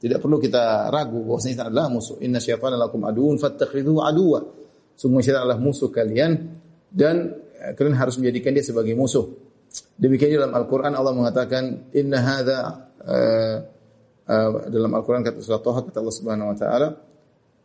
Tidak 0.00 0.16
perlu 0.16 0.40
kita 0.40 0.88
ragu 0.88 1.20
bahwa 1.20 1.40
setan 1.44 1.68
adalah 1.68 1.92
musuh. 1.92 2.16
Inna 2.24 2.40
syaitana 2.40 2.80
lakum 2.80 3.04
aduun 3.04 3.36
fattakhidhu 3.36 4.00
aduwa. 4.00 4.40
Sungguh 4.96 5.20
syaitan 5.20 5.44
adalah 5.44 5.60
musuh 5.60 5.92
kalian 5.92 6.56
dan 6.88 7.36
eh, 7.56 7.72
kalian 7.76 7.96
harus 7.96 8.16
menjadikan 8.16 8.56
dia 8.56 8.64
sebagai 8.64 8.96
musuh. 8.96 9.28
Demikian 10.00 10.40
dalam 10.40 10.56
Al-Qur'an 10.56 10.96
Allah 10.96 11.12
mengatakan 11.12 11.92
inna 11.94 12.18
hadza 12.18 12.58
uh, 13.06 13.56
uh, 14.26 14.50
dalam 14.66 14.90
Al-Qur'an 14.96 15.22
kata 15.22 15.38
surat 15.38 15.62
Thaha 15.62 15.86
kata 15.86 16.02
Allah 16.02 16.16
Subhanahu 16.16 16.48
wa 16.50 16.56
taala 16.58 16.88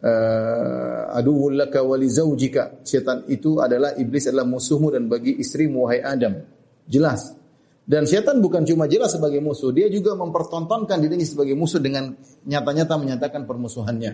uh, 0.05 1.17
aduwwul 1.17 1.55
laka 1.57 1.81
wa 1.81 1.97
zaujika. 2.05 2.83
Syaitan 2.85 3.25
itu 3.31 3.57
adalah 3.57 3.97
iblis 3.97 4.29
adalah 4.29 4.45
musuhmu 4.45 4.93
dan 4.93 5.09
bagi 5.09 5.33
istrimu 5.39 5.87
wahai 5.89 6.03
Adam. 6.03 6.39
Jelas. 6.85 7.33
Dan 7.85 8.09
setan 8.09 8.41
bukan 8.41 8.65
cuma 8.65 8.89
jelas 8.89 9.13
sebagai 9.13 9.37
musuh, 9.45 9.69
dia 9.69 9.85
juga 9.93 10.17
mempertontonkan 10.17 10.97
dirinya 10.97 11.21
sebagai 11.21 11.53
musuh 11.53 11.77
dengan 11.77 12.17
nyata-nyata 12.49 12.97
menyatakan 12.97 13.45
permusuhannya. 13.45 14.11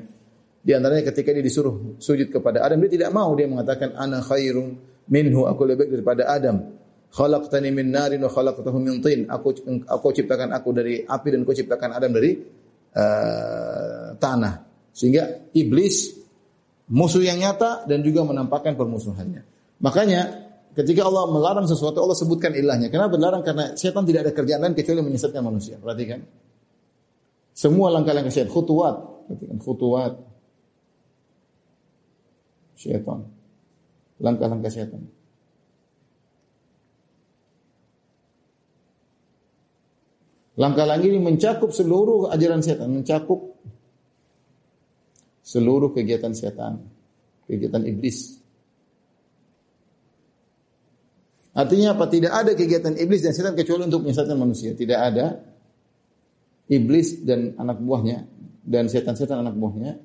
Di 0.62 0.72
antaranya 0.76 1.08
ketika 1.08 1.32
dia 1.32 1.40
disuruh 1.40 1.96
sujud 1.98 2.28
kepada 2.30 2.68
Adam, 2.68 2.84
dia 2.84 2.92
tidak 3.00 3.10
mau. 3.16 3.32
Dia 3.34 3.48
mengatakan, 3.48 3.96
Ana 3.96 4.20
khairum 4.20 4.76
minhu, 5.08 5.48
aku 5.48 5.62
lebih 5.64 5.88
baik 5.88 5.92
daripada 5.98 6.24
Adam. 6.28 6.58
Khalaqtani 7.12 7.72
min 7.72 7.96
narin 7.96 8.20
wa 8.20 8.32
khalaqtahu 8.32 8.78
min 8.78 9.00
tin. 9.00 9.26
Aku, 9.32 9.56
aku 9.88 10.08
ciptakan 10.20 10.52
aku 10.52 10.70
dari 10.76 11.08
api 11.08 11.28
dan 11.32 11.48
kau 11.48 11.56
ciptakan 11.56 11.96
Adam 11.96 12.12
dari 12.12 12.32
uh, 12.92 14.16
tanah. 14.20 14.54
Sehingga 14.92 15.48
iblis 15.56 16.12
musuh 16.92 17.24
yang 17.24 17.40
nyata 17.40 17.88
dan 17.88 18.04
juga 18.04 18.28
menampakkan 18.28 18.76
permusuhannya. 18.76 19.48
Makanya 19.80 20.51
Ketika 20.72 21.04
Allah 21.04 21.28
melarang 21.28 21.68
sesuatu, 21.68 22.00
Allah 22.00 22.16
sebutkan 22.16 22.56
ilahnya. 22.56 22.88
Kenapa 22.88 23.20
melarang? 23.20 23.44
Karena 23.44 23.76
setan 23.76 24.08
tidak 24.08 24.28
ada 24.28 24.32
kerjaan 24.32 24.64
lain 24.64 24.76
kecuali 24.76 25.04
menyesatkan 25.04 25.44
manusia. 25.44 25.76
Perhatikan. 25.76 26.24
Semua 27.52 27.92
langkah-langkah 27.92 28.32
setan, 28.32 28.52
khutuwat. 28.52 28.96
Perhatikan, 29.28 29.58
khutuwat. 29.60 30.14
Setan. 32.80 33.20
Langkah-langkah 34.24 34.72
setan. 34.72 35.04
Langkah-langkah 40.56 41.08
ini 41.08 41.20
mencakup 41.20 41.72
seluruh 41.72 42.32
ajaran 42.32 42.60
setan, 42.60 42.92
mencakup 42.92 43.56
seluruh 45.42 45.92
kegiatan 45.96 46.32
setan, 46.36 46.86
kegiatan 47.48 47.84
iblis. 47.88 48.41
Artinya 51.52 52.00
apa? 52.00 52.08
Tidak 52.08 52.32
ada 52.32 52.52
kegiatan 52.56 52.96
iblis 52.96 53.20
dan 53.20 53.36
setan 53.36 53.56
kecuali 53.60 53.84
untuk 53.84 54.08
menyesatkan 54.08 54.40
manusia. 54.40 54.72
Tidak 54.72 55.00
ada 55.00 55.36
iblis 56.72 57.20
dan 57.28 57.60
anak 57.60 57.84
buahnya 57.84 58.24
dan 58.64 58.88
setan-setan 58.88 59.44
anak 59.44 59.60
buahnya 59.60 60.00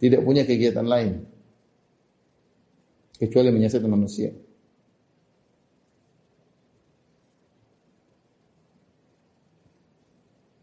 tidak 0.00 0.24
punya 0.24 0.48
kegiatan 0.48 0.88
lain 0.88 1.28
kecuali 3.20 3.52
menyesatkan 3.52 3.92
manusia. 3.92 4.32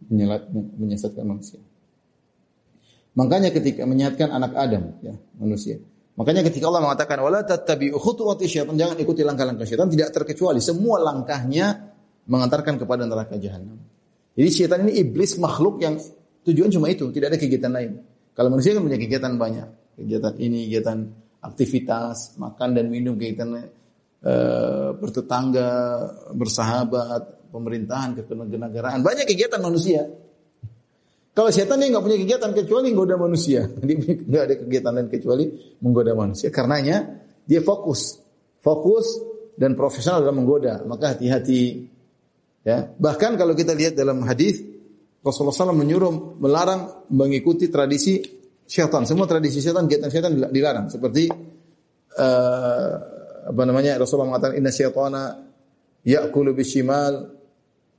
menyesatkan 0.08 1.28
manusia. 1.28 1.60
Makanya 3.18 3.50
ketika 3.50 3.84
menyatakan 3.90 4.30
anak 4.30 4.54
Adam, 4.54 4.94
ya, 5.02 5.18
manusia. 5.42 5.82
Makanya 6.18 6.46
ketika 6.46 6.70
Allah 6.70 6.86
mengatakan 6.86 7.18
wala 7.22 7.42
tattabi'u 7.42 7.98
khutuwati 7.98 8.46
syaitan, 8.46 8.78
jangan 8.78 8.98
ikuti 9.02 9.26
langkah-langkah 9.26 9.66
syaitan 9.66 9.90
tidak 9.90 10.14
terkecuali 10.14 10.62
semua 10.62 11.02
langkahnya 11.02 11.94
mengantarkan 12.30 12.78
kepada 12.78 13.10
neraka 13.10 13.42
jahanam. 13.42 13.82
Jadi 14.38 14.50
syaitan 14.54 14.86
ini 14.86 15.02
iblis 15.02 15.42
makhluk 15.42 15.82
yang 15.82 15.98
Tujuan 16.48 16.72
cuma 16.72 16.88
itu, 16.88 17.12
tidak 17.12 17.36
ada 17.36 17.40
kegiatan 17.44 17.68
lain. 17.76 17.92
Kalau 18.32 18.48
manusia 18.48 18.72
kan 18.72 18.80
punya 18.80 18.96
kegiatan 18.96 19.36
banyak. 19.36 20.00
Kegiatan 20.00 20.34
ini, 20.40 20.72
kegiatan 20.72 20.98
aktivitas, 21.44 22.40
makan 22.40 22.70
dan 22.72 22.88
minum, 22.88 23.20
kegiatan 23.20 23.52
uh, 24.24 24.96
bertetangga, 24.96 25.72
bersahabat, 26.32 27.52
pemerintahan, 27.52 28.16
kenegaraan. 28.24 29.04
Banyak 29.04 29.28
kegiatan 29.28 29.60
manusia. 29.60 30.08
Kalau 31.38 31.54
setan 31.54 31.78
dia 31.78 31.94
nggak 31.94 32.02
punya 32.02 32.18
kegiatan 32.18 32.50
kecuali 32.50 32.90
menggoda 32.90 33.14
manusia. 33.14 33.70
Dia 33.86 33.94
nggak 34.02 34.44
ada 34.50 34.56
kegiatan 34.58 34.92
lain 34.98 35.10
kecuali 35.14 35.46
menggoda 35.86 36.18
manusia. 36.18 36.50
Karenanya 36.50 37.14
dia 37.46 37.62
fokus, 37.62 38.18
fokus 38.58 39.22
dan 39.54 39.78
profesional 39.78 40.26
dalam 40.26 40.42
menggoda. 40.42 40.82
Maka 40.90 41.14
hati-hati. 41.14 41.94
Ya, 42.66 42.90
bahkan 42.98 43.38
kalau 43.38 43.54
kita 43.54 43.78
lihat 43.78 43.94
dalam 43.94 44.26
hadis 44.26 44.66
Rasulullah 45.22 45.54
SAW 45.54 45.78
menyuruh 45.78 46.42
melarang 46.42 47.06
mengikuti 47.14 47.70
tradisi 47.70 48.18
syaitan. 48.66 49.06
Semua 49.06 49.30
tradisi 49.30 49.62
syaitan, 49.62 49.86
kegiatan 49.86 50.10
syaitan 50.10 50.34
dilarang. 50.50 50.90
Seperti 50.90 51.30
uh, 52.18 52.94
apa 53.46 53.62
namanya 53.62 54.02
Rasulullah 54.02 54.34
mengatakan 54.34 54.58
inna 54.58 54.74
syaitana 54.74 55.38
ya'kulu 56.02 56.58
bishimal 56.58 57.37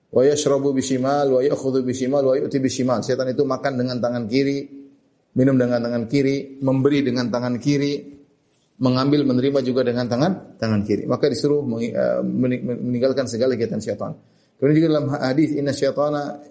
wa 0.09 0.23
yashrabu 0.25 0.73
bishimal 0.73 1.27
wa 1.29 1.41
ya'khudhu 1.45 1.85
bishimal 1.85 2.25
wa 2.25 2.35
yu'ti 2.37 2.59
bishimal. 2.61 3.05
Setan 3.05 3.29
itu 3.33 3.45
makan 3.45 3.77
dengan 3.77 4.01
tangan 4.01 4.25
kiri, 4.25 4.69
minum 5.37 5.57
dengan 5.61 5.85
tangan 5.85 6.09
kiri, 6.09 6.61
memberi 6.65 7.05
dengan 7.05 7.29
tangan 7.29 7.61
kiri, 7.61 8.19
mengambil 8.81 9.27
menerima 9.27 9.61
juga 9.61 9.85
dengan 9.85 10.09
tangan 10.09 10.57
tangan 10.57 10.81
kiri. 10.87 11.05
Maka 11.05 11.29
disuruh 11.29 11.61
eh, 11.83 12.23
meninggalkan 12.25 13.29
segala 13.29 13.59
kegiatan 13.59 13.83
syaitan. 13.83 14.17
Kemudian 14.59 14.75
juga 14.75 14.89
dalam 14.99 15.07
hadis 15.15 15.55
inna 15.55 15.71
syaitana 15.71 16.43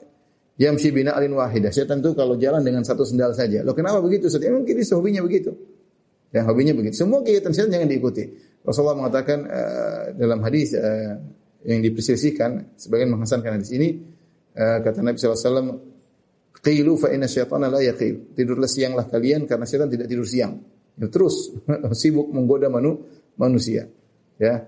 yamshi 0.55 0.93
bina 0.95 1.17
alin 1.17 1.35
wahidah. 1.35 1.73
Setan 1.73 1.99
itu 1.99 2.15
kalau 2.15 2.39
jalan 2.39 2.63
dengan 2.63 2.85
satu 2.85 3.03
sendal 3.03 3.35
saja. 3.35 3.65
Loh 3.65 3.75
kenapa 3.75 3.99
begitu? 3.99 4.31
Setan 4.31 4.63
mungkin 4.63 4.75
itu 4.79 4.93
hobinya 4.95 5.19
begitu. 5.25 5.51
Ya, 6.31 6.43
hobinya 6.43 6.75
begitu. 6.75 7.03
Semua 7.03 7.23
kegiatan 7.23 7.51
setan 7.55 7.71
jangan 7.73 7.87
diikuti. 7.87 8.23
Rasulullah 8.67 8.99
mengatakan 8.99 9.47
uh, 9.47 10.03
dalam 10.19 10.43
hadis 10.43 10.75
uh, 10.75 11.15
yang 11.67 11.83
diperselisihkan 11.83 12.79
sebagian 12.79 13.11
menghasankan 13.11 13.59
hadis 13.59 13.75
ini 13.75 13.99
uh, 14.55 14.79
kata 14.79 15.03
Nabi 15.03 15.19
SAW 15.19 15.97
qilu 16.63 16.95
fa 16.95 17.11
inna 17.11 17.27
syaitana 17.27 17.67
la 17.67 17.83
yaqil. 17.83 18.33
Tidurlah 18.33 18.71
sianglah 18.71 19.05
kalian 19.05 19.45
karena 19.45 19.67
setan 19.67 19.91
tidak 19.91 20.07
tidur 20.07 20.23
siang. 20.23 20.55
Ya, 20.97 21.07
terus 21.11 21.53
sibuk 21.99 22.31
menggoda 22.31 22.71
manu, 22.71 23.03
manusia. 23.37 23.85
Ya. 24.39 24.65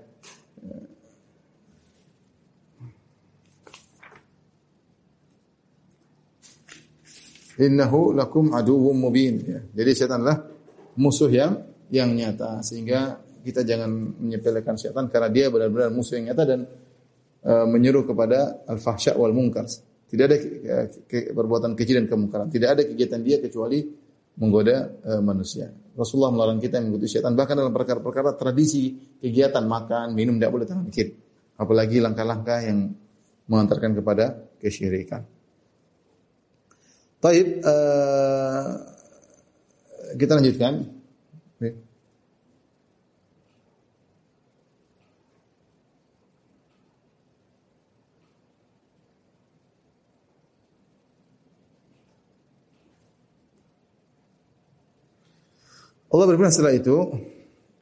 Innahu 7.59 8.15
lakum 8.15 8.55
aduwwum 8.55 8.95
mubin. 8.95 9.43
Ya. 9.43 9.59
Jadi 9.83 9.91
setanlah 9.91 10.47
musuh 10.95 11.27
yang 11.27 11.59
yang 11.91 12.15
nyata. 12.15 12.63
Sehingga 12.63 13.19
kita 13.43 13.67
jangan 13.67 14.15
menyepelekan 14.19 14.79
setan 14.79 15.11
karena 15.11 15.27
dia 15.27 15.51
benar-benar 15.51 15.91
musuh 15.91 16.15
yang 16.15 16.31
nyata 16.31 16.43
dan 16.47 16.59
uh, 17.49 17.65
menyuruh 17.65 18.05
kepada 18.05 18.61
al-fahsya 18.69 19.17
wal 19.17 19.33
munkar. 19.33 19.65
Tidak 20.09 20.25
ada 20.25 20.37
ke, 21.05 21.33
perbuatan 21.33 21.73
keji 21.73 21.97
dan 21.97 22.05
kemungkaran. 22.05 22.49
Tidak 22.49 22.69
ada 22.69 22.81
kegiatan 22.85 23.21
dia 23.21 23.41
kecuali 23.41 23.81
menggoda 24.37 24.89
uh, 25.05 25.21
manusia. 25.21 25.69
Rasulullah 25.97 26.31
melarang 26.31 26.61
kita 26.61 26.79
mengikuti 26.79 27.11
setan 27.11 27.35
bahkan 27.35 27.59
dalam 27.59 27.73
perkara-perkara 27.75 28.37
tradisi 28.39 28.95
kegiatan 29.19 29.65
makan, 29.65 30.15
minum 30.15 30.37
tidak 30.37 30.51
boleh 30.53 30.65
tangan 30.69 30.87
kiri. 30.87 31.13
Apalagi 31.59 31.99
langkah-langkah 31.99 32.59
yang 32.63 32.87
mengantarkan 33.49 33.91
kepada 33.97 34.25
kesyirikan. 34.61 35.21
Taib, 37.19 37.47
uh, 37.67 38.67
kita 40.15 40.39
lanjutkan. 40.39 40.98
Allah 56.09 56.25
berfirman 56.25 56.49
setelah 56.49 56.73
itu, 56.73 56.97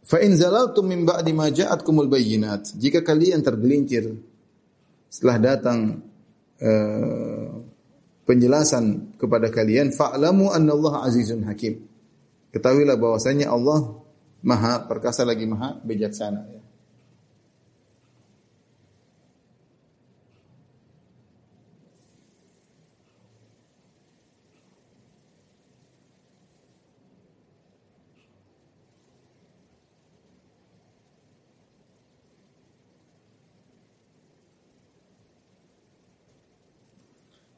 fa 0.03 0.19
in 0.19 0.35
zalaltum 0.35 0.87
min 0.87 1.07
ba'di 1.07 1.31
ma 1.31 1.47
ja'atkumul 1.47 2.11
bayyinat. 2.11 2.75
Jika 2.75 3.03
kalian 3.03 3.39
tergelincir 3.39 4.11
setelah 5.07 5.39
datang 5.39 6.03
uh, 6.59 7.47
penjelasan 8.27 9.15
kepada 9.15 9.47
kalian, 9.47 9.95
fa'lamu 9.95 10.51
anna 10.51 10.75
Allah 10.75 11.07
azizun 11.07 11.47
hakim. 11.47 11.79
Ketahuilah 12.51 12.99
bahwasanya 12.99 13.51
Allah 13.51 13.95
Maha 14.43 14.85
perkasa 14.85 15.23
lagi 15.23 15.47
Maha 15.47 15.79
bijaksana 15.83 16.56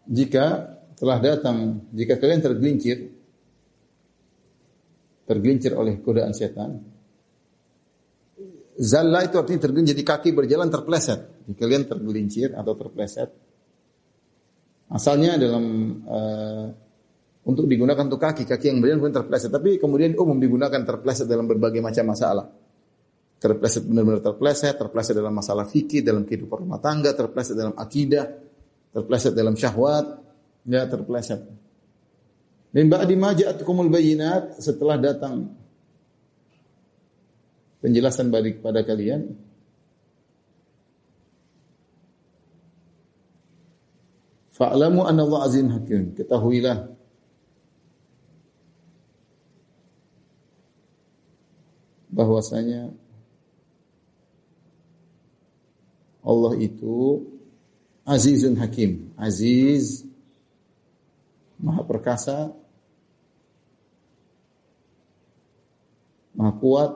jika 0.09 0.45
telah 0.97 1.21
datang, 1.21 1.85
jika 1.93 2.17
kalian 2.17 2.41
tergelincir, 2.41 2.97
tergelincir 5.29 5.77
oleh 5.77 6.01
godaan 6.01 6.33
setan, 6.33 6.81
zalla 8.81 9.21
itu 9.21 9.37
artinya 9.37 9.69
tergelincir, 9.69 9.93
jadi 9.93 10.05
kaki 10.09 10.29
berjalan 10.33 10.73
terpleset. 10.73 11.45
Jika 11.45 11.61
kalian 11.61 11.85
tergelincir 11.85 12.57
atau 12.57 12.73
terpleset, 12.73 13.29
asalnya 14.89 15.37
dalam 15.37 15.65
uh, 16.09 16.65
untuk 17.45 17.69
digunakan 17.69 18.09
untuk 18.09 18.17
kaki, 18.17 18.49
kaki 18.49 18.65
yang 18.73 18.81
berjalan 18.81 18.97
kemudian 19.05 19.17
terpleset. 19.21 19.49
Tapi 19.53 19.77
kemudian 19.77 20.17
umum 20.17 20.41
digunakan 20.41 20.81
terpleset 20.81 21.29
dalam 21.29 21.45
berbagai 21.45 21.85
macam 21.85 22.17
masalah. 22.17 22.45
Terpleset 23.39 23.87
benar-benar 23.87 24.19
terpleset, 24.19 24.75
terpleset 24.75 25.15
dalam 25.15 25.31
masalah 25.31 25.63
fikih, 25.69 26.03
dalam 26.03 26.27
kehidupan 26.27 26.65
rumah 26.67 26.81
tangga, 26.81 27.15
terpleset 27.15 27.55
dalam 27.55 27.71
akidah, 27.77 28.48
terpleset 28.93 29.33
dalam 29.37 29.53
syahwat, 29.53 30.05
ya 30.65 30.85
terpleset. 30.89 31.41
Dan 32.69 32.85
ba'di 32.85 33.17
ma 33.17 33.33
ja'atkumul 33.33 33.89
bayyinat 33.89 34.61
setelah 34.61 35.01
datang 35.01 35.49
penjelasan 37.81 38.29
balik 38.29 38.61
pada 38.61 38.85
kalian 38.85 39.33
Fa'lamu 44.59 45.07
anna 45.07 45.23
Allah 45.23 45.47
azim 45.47 45.71
hakim. 45.71 46.11
Ketahuilah 46.19 46.91
bahwasanya 52.11 52.91
Allah 56.19 56.53
itu 56.59 57.23
Azizun 58.09 58.57
Hakim. 58.57 59.13
Aziz, 59.13 60.01
Maha 61.61 61.85
Perkasa, 61.85 62.49
Maha 66.33 66.53
Kuat, 66.57 66.91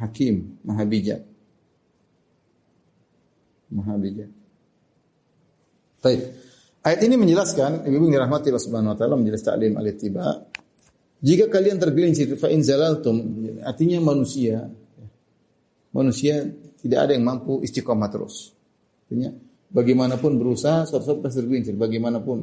Hakim, 0.00 0.56
Maha 0.64 0.88
Bijak. 0.88 1.20
Maha 3.68 3.94
Bijak. 4.00 4.30
Baik. 6.00 6.20
Ayat 6.84 7.00
ini 7.04 7.16
menjelaskan, 7.20 7.84
Ibu 7.84 8.08
yang 8.08 8.20
dirahmati 8.20 8.48
Allah 8.48 8.64
Subhanahu 8.64 8.92
wa 8.92 8.98
taala 8.98 9.16
menjelaskan 9.20 9.56
ta'lim 9.56 9.72
al-ittiba. 9.76 10.24
Jika 11.24 11.48
kalian 11.48 11.80
tergelincir 11.80 12.36
fa 12.36 12.52
in 12.52 12.60
zalaltum, 12.60 13.16
artinya 13.64 13.96
manusia 14.04 14.68
manusia 15.96 16.44
tidak 16.76 17.08
ada 17.08 17.12
yang 17.16 17.24
mampu 17.24 17.64
istiqomah 17.64 18.12
terus. 18.12 18.52
Artinya 19.06 19.32
bagaimanapun 19.74 20.38
berusaha 20.38 20.86
suatu 20.86 21.04
saat 21.04 21.18
pasti 21.18 21.42
tergelincir 21.42 21.74
bagaimanapun. 21.74 22.38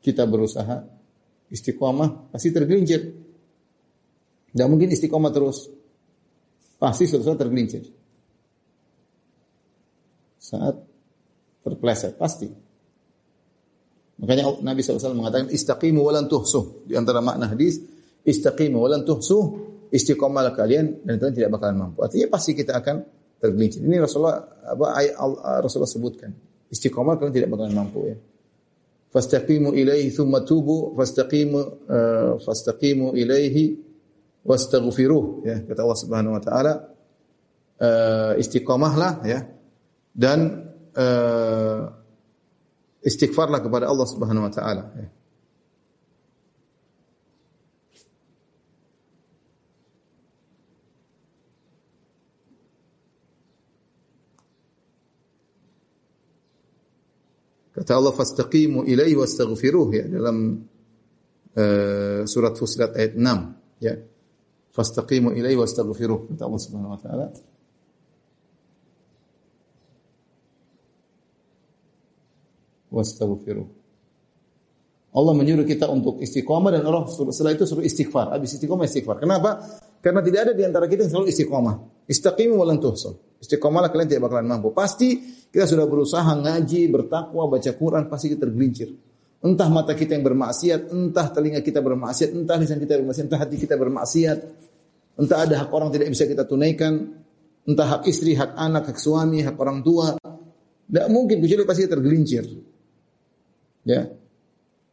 Kita 0.00 0.24
berusaha 0.24 0.76
istiqomah 1.52 2.32
pasti 2.32 2.48
tergelincir. 2.48 3.00
Tidak 4.52 4.68
mungkin 4.70 4.88
istiqomah 4.88 5.32
terus. 5.32 5.68
Pasti 6.80 7.04
suatu 7.04 7.24
saat 7.28 7.38
tergelincir. 7.40 7.84
Saat 10.40 10.76
terpleset 11.64 12.16
pasti. 12.16 12.48
Makanya 14.14 14.62
Nabi 14.62 14.80
SAW 14.80 15.16
mengatakan 15.16 15.48
istaqimu 15.52 16.00
walan 16.00 16.28
tuhsuh. 16.28 16.88
Di 16.88 16.94
antara 16.96 17.20
makna 17.20 17.52
hadis 17.52 17.80
istaqimu 18.24 18.80
walan 18.80 19.04
tuhsuh 19.04 19.44
istiqomahlah 19.92 20.56
kalian 20.56 21.04
dan 21.04 21.20
kalian 21.20 21.34
tidak 21.34 21.50
bakalan 21.58 21.76
mampu. 21.88 22.04
Artinya 22.04 22.28
pasti 22.32 22.52
kita 22.52 22.78
akan 22.78 22.96
tergelincir. 23.44 23.84
Ini 23.84 24.00
Rasulullah 24.00 24.40
apa 24.64 24.96
Rasulullah 25.60 25.92
sebutkan. 25.92 26.32
Istiqomah 26.72 27.20
kalian 27.20 27.34
tidak 27.36 27.52
bakalan 27.52 27.76
mampu 27.76 28.08
ya. 28.08 28.16
fastaqimu 29.12 29.76
ilaihi 29.76 30.10
thumma 30.10 30.42
tubu 30.42 30.96
fastaqimu 30.96 31.60
uh, 31.86 32.32
fastaqimu 32.40 33.12
ilaihi 33.14 33.78
wastaghfiruh 34.42 35.24
ya 35.46 35.56
kata 35.62 35.80
Allah 35.84 36.00
Subhanahu 36.00 36.32
wa 36.34 36.42
taala 36.42 36.72
uh, 37.78 38.32
istiqamahlah 38.40 39.12
ya 39.22 39.46
dan 40.16 40.68
uh, 40.98 41.94
istighfarlah 43.06 43.60
kepada 43.62 43.86
Allah 43.86 44.08
Subhanahu 44.08 44.48
wa 44.48 44.52
taala 44.52 44.82
ya. 44.98 45.08
Kata 57.74 57.98
Allah 57.98 58.14
fastaqimu 58.14 58.86
ilaihi 58.86 59.18
wastaghfiruh 59.18 59.88
ya 59.90 60.04
dalam 60.06 60.62
uh, 61.58 62.22
surat 62.22 62.54
Fusilat 62.54 62.94
ayat 62.94 63.18
6 63.18 63.82
ya. 63.82 63.98
Fastaqimu 64.70 65.34
ilaihi 65.34 65.58
wastaghfiruh 65.58 66.30
kata 66.30 66.42
Allah 66.46 66.60
Subhanahu 66.62 66.94
wa 66.94 67.00
taala. 67.02 67.26
Wastaghfiruh. 72.94 73.66
Allah 75.14 75.34
menyuruh 75.34 75.66
kita 75.66 75.90
untuk 75.90 76.22
istiqomah 76.22 76.74
dan 76.74 76.86
Allah 76.86 77.06
setelah 77.10 77.54
itu 77.54 77.66
suruh 77.66 77.82
istighfar. 77.82 78.34
Habis 78.34 78.58
istiqomah 78.58 78.86
istighfar. 78.86 79.18
Kenapa? 79.18 79.62
Karena 79.98 80.22
tidak 80.22 80.40
ada 80.46 80.52
di 80.54 80.62
antara 80.62 80.86
kita 80.90 81.06
yang 81.06 81.10
selalu 81.10 81.26
istiqomah. 81.30 81.74
Istaqimu 82.04 82.60
walan 82.60 82.78
tuhsul. 82.80 83.16
Istiqomahlah 83.40 83.92
kalian 83.92 84.08
tidak 84.08 84.22
bakalan 84.28 84.48
mampu. 84.48 84.72
Pasti 84.72 85.20
kita 85.52 85.68
sudah 85.68 85.84
berusaha 85.84 86.26
ngaji, 86.26 86.88
bertakwa, 86.88 87.46
baca 87.46 87.70
Quran, 87.76 88.08
pasti 88.08 88.32
kita 88.32 88.48
tergelincir. 88.48 88.88
Entah 89.44 89.68
mata 89.68 89.92
kita 89.92 90.16
yang 90.16 90.24
bermaksiat, 90.24 90.88
entah 90.88 91.28
telinga 91.28 91.60
kita 91.60 91.84
bermaksiat, 91.84 92.32
entah 92.32 92.56
lisan 92.56 92.80
kita 92.80 92.96
bermaksiat, 92.96 93.24
entah 93.28 93.40
hati 93.44 93.56
kita 93.60 93.76
bermaksiat. 93.76 94.38
Entah 95.20 95.38
ada 95.44 95.54
hak 95.62 95.70
orang 95.70 95.92
tidak 95.92 96.08
bisa 96.10 96.24
kita 96.24 96.48
tunaikan, 96.48 97.20
entah 97.68 97.86
hak 97.86 98.08
istri, 98.08 98.32
hak 98.32 98.56
anak, 98.56 98.88
hak 98.88 98.96
suami, 98.96 99.44
hak 99.44 99.56
orang 99.60 99.84
tua. 99.84 100.16
Tidak 100.84 101.06
mungkin 101.12 101.44
kecuali 101.44 101.64
pasti 101.68 101.84
tergelincir. 101.84 102.44
Ya. 103.84 104.08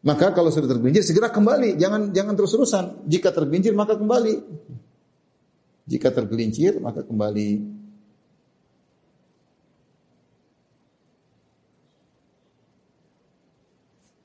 Maka 0.02 0.36
kalau 0.36 0.52
sudah 0.52 0.68
tergelincir 0.68 1.08
segera 1.08 1.32
kembali, 1.32 1.80
jangan 1.80 2.12
jangan 2.12 2.34
terus-terusan. 2.36 3.08
Jika 3.08 3.32
tergelincir 3.32 3.72
maka 3.72 3.96
kembali. 3.96 4.34
Jika 5.92 6.08
tergelincir 6.16 6.80
maka 6.80 7.04
kembali. 7.04 7.82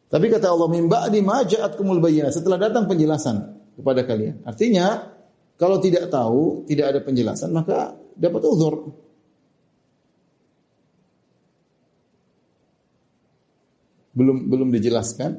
Tapi 0.07 0.27
kata 0.31 0.47
Allah 0.47 0.71
min 0.71 0.87
ba'di 0.87 1.19
ma 1.27 1.43
ja'atkumul 1.43 1.99
bayyinah. 1.99 2.31
Setelah 2.31 2.71
datang 2.71 2.87
penjelasan 2.87 3.59
kepada 3.75 4.07
kalian. 4.07 4.47
Artinya 4.47 5.17
kalau 5.57 5.81
tidak 5.81 6.13
tahu, 6.13 6.69
tidak 6.69 6.93
ada 6.93 7.01
penjelasan, 7.01 7.49
maka 7.51 7.97
dapat 8.13 8.43
uzur. 8.45 8.93
Belum 14.17 14.49
belum 14.49 14.69
dijelaskan, 14.73 15.33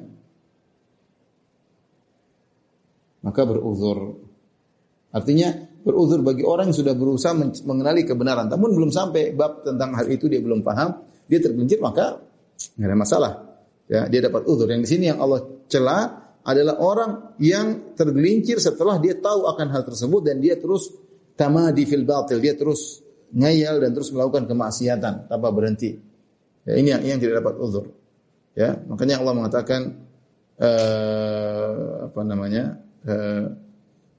maka 3.25 3.41
beruzur. 3.45 4.21
Artinya 5.09 5.66
beruzur 5.87 6.19
bagi 6.19 6.43
orang 6.43 6.69
yang 6.69 6.77
sudah 6.77 6.93
berusaha 6.93 7.31
mengenali 7.63 8.03
kebenaran, 8.03 8.51
namun 8.51 8.75
belum 8.75 8.91
sampai 8.91 9.31
bab 9.31 9.63
tentang 9.63 9.95
hal 9.95 10.05
itu 10.11 10.27
dia 10.27 10.43
belum 10.43 10.59
paham, 10.59 11.07
dia 11.25 11.39
tergelincir 11.39 11.79
maka 11.79 12.19
nggak 12.75 12.87
ada 12.91 12.97
masalah. 12.97 13.33
Ya, 13.87 14.03
dia 14.11 14.19
dapat 14.19 14.43
uzur. 14.43 14.67
Yang 14.67 14.81
di 14.83 14.89
sini 14.99 15.05
yang 15.15 15.23
Allah 15.23 15.47
cela 15.71 16.27
adalah 16.43 16.75
orang 16.83 17.11
yang 17.39 17.95
tergelincir 17.95 18.59
setelah 18.59 18.99
dia 18.99 19.15
tahu 19.15 19.47
akan 19.47 19.67
hal 19.71 19.87
tersebut 19.87 20.27
dan 20.27 20.43
dia 20.43 20.59
terus 20.59 20.91
tamadi 21.39 21.87
fil 21.87 22.03
batil, 22.03 22.43
dia 22.43 22.51
terus 22.59 22.99
ngayal 23.31 23.79
dan 23.79 23.95
terus 23.95 24.11
melakukan 24.11 24.43
kemaksiatan 24.43 25.31
tanpa 25.31 25.47
berhenti. 25.55 25.95
Ya, 26.67 26.75
ini 26.75 26.91
yang, 26.91 27.03
yang 27.15 27.19
tidak 27.23 27.39
dapat 27.39 27.55
uzur. 27.63 27.85
Ya, 28.57 28.75
makanya 28.89 29.23
Allah 29.23 29.33
mengatakan 29.37 29.81
uh, 30.59 32.11
apa 32.11 32.21
namanya? 32.27 32.75
Uh, 33.07 33.66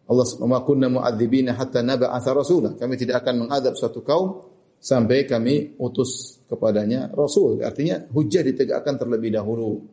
Allah 0.08 0.24
wa 0.24 0.60
kunna 0.64 0.88
mu'adzibina 0.88 1.52
hatta 1.52 1.84
naba'atha 1.84 2.30
rasulah. 2.32 2.72
Kami 2.80 2.96
tidak 2.96 3.20
akan 3.24 3.44
mengadab 3.44 3.76
suatu 3.76 4.00
kaum 4.00 4.40
sampai 4.80 5.28
kami 5.28 5.76
utus 5.76 6.40
kepadanya 6.48 7.12
rasul. 7.12 7.60
Artinya 7.60 8.08
hujah 8.08 8.40
ditegakkan 8.40 8.96
terlebih 8.96 9.36
dahulu. 9.36 9.84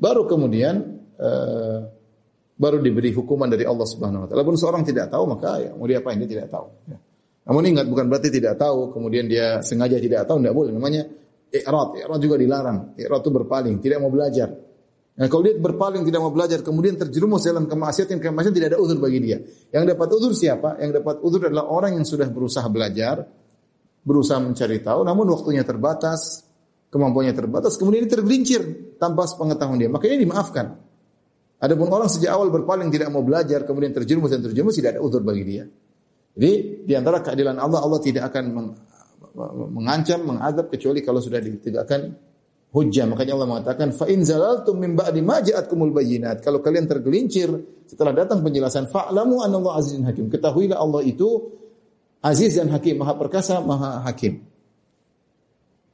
Baru 0.00 0.24
kemudian 0.24 1.04
uh, 1.20 1.78
baru 2.56 2.80
diberi 2.80 3.12
hukuman 3.12 3.50
dari 3.52 3.68
Allah 3.68 3.84
Subhanahu 3.84 4.24
wa 4.24 4.26
taala. 4.26 4.40
Walaupun 4.40 4.56
seorang 4.56 4.82
tidak 4.88 5.12
tahu 5.12 5.24
maka 5.28 5.60
ya 5.60 5.70
mau 5.76 5.84
diapain 5.84 6.16
dia 6.16 6.30
tidak 6.32 6.48
tahu. 6.48 6.66
Ya. 6.88 6.98
Namun 7.48 7.62
ingat 7.68 7.86
bukan 7.88 8.06
berarti 8.08 8.28
tidak 8.32 8.56
tahu 8.56 8.92
kemudian 8.96 9.28
dia 9.28 9.60
sengaja 9.60 10.00
tidak 10.00 10.24
tahu 10.24 10.40
tidak 10.40 10.56
boleh. 10.56 10.72
Namanya 10.72 11.02
i'rad. 11.52 11.88
I'rad 12.00 12.20
juga 12.24 12.36
dilarang. 12.40 12.96
I'rad 12.96 13.20
itu 13.20 13.30
berpaling, 13.32 13.76
tidak 13.84 14.00
mau 14.00 14.08
belajar. 14.08 14.48
Nah, 15.18 15.26
kalau 15.26 15.42
dia 15.42 15.58
berpaling 15.58 16.06
tidak 16.06 16.22
mau 16.22 16.30
belajar 16.30 16.62
kemudian 16.62 16.94
terjerumus 16.94 17.42
dalam 17.42 17.66
kemaksiatan 17.66 18.22
kemaksiatan 18.22 18.54
tidak 18.54 18.68
ada 18.74 18.78
uzur 18.78 19.02
bagi 19.02 19.18
dia. 19.18 19.42
Yang 19.74 19.98
dapat 19.98 20.08
uzur 20.14 20.30
siapa? 20.30 20.78
Yang 20.78 21.02
dapat 21.02 21.16
uzur 21.26 21.40
adalah 21.50 21.66
orang 21.66 21.98
yang 21.98 22.06
sudah 22.06 22.30
berusaha 22.30 22.62
belajar, 22.70 23.26
berusaha 24.06 24.38
mencari 24.38 24.78
tahu, 24.78 25.02
namun 25.02 25.26
waktunya 25.34 25.66
terbatas, 25.66 26.46
kemampuannya 26.94 27.34
terbatas, 27.34 27.74
kemudian 27.74 28.06
dia 28.06 28.14
tergelincir 28.14 28.62
tanpa 29.02 29.26
pengetahuan 29.34 29.82
dia. 29.82 29.90
Makanya 29.90 30.22
dimaafkan. 30.22 30.66
Adapun 31.58 31.90
orang 31.90 32.06
sejak 32.06 32.30
awal 32.38 32.54
berpaling 32.54 32.86
tidak 32.94 33.10
mau 33.10 33.26
belajar, 33.26 33.66
kemudian 33.66 33.90
terjerumus 33.90 34.30
dan 34.30 34.38
terjerumus 34.38 34.78
tidak 34.78 34.94
ada 34.94 35.00
uzur 35.02 35.26
bagi 35.26 35.42
dia. 35.42 35.66
Jadi 36.38 36.86
di 36.86 36.94
antara 36.94 37.18
keadilan 37.18 37.58
Allah, 37.58 37.82
Allah 37.82 37.98
tidak 37.98 38.30
akan 38.30 38.44
mengancam, 39.74 40.22
mengadab 40.22 40.70
kecuali 40.70 41.02
kalau 41.02 41.18
sudah 41.18 41.42
ditegakkan 41.42 42.14
hujjah. 42.72 43.08
Makanya 43.08 43.32
Allah 43.38 43.48
mengatakan, 43.48 43.94
"Fa 43.96 44.06
in 44.08 44.24
zalaltum 44.24 44.78
min 44.78 44.96
ba'di 44.96 45.20
ma 45.24 45.40
ja'atkumul 45.40 45.92
bayyinat." 45.92 46.44
Kalau 46.44 46.60
kalian 46.60 46.84
tergelincir 46.84 47.48
setelah 47.88 48.12
datang 48.12 48.44
penjelasan, 48.44 48.88
fa'lamu 48.92 49.40
anallahu 49.40 49.74
azizun 49.76 50.04
hakim. 50.04 50.28
Ketahuilah 50.28 50.76
Allah 50.76 51.02
itu 51.04 51.58
Aziz 52.18 52.58
dan 52.58 52.68
Hakim, 52.74 52.98
Maha 52.98 53.14
Perkasa, 53.14 53.62
Maha 53.62 54.02
Hakim. 54.02 54.42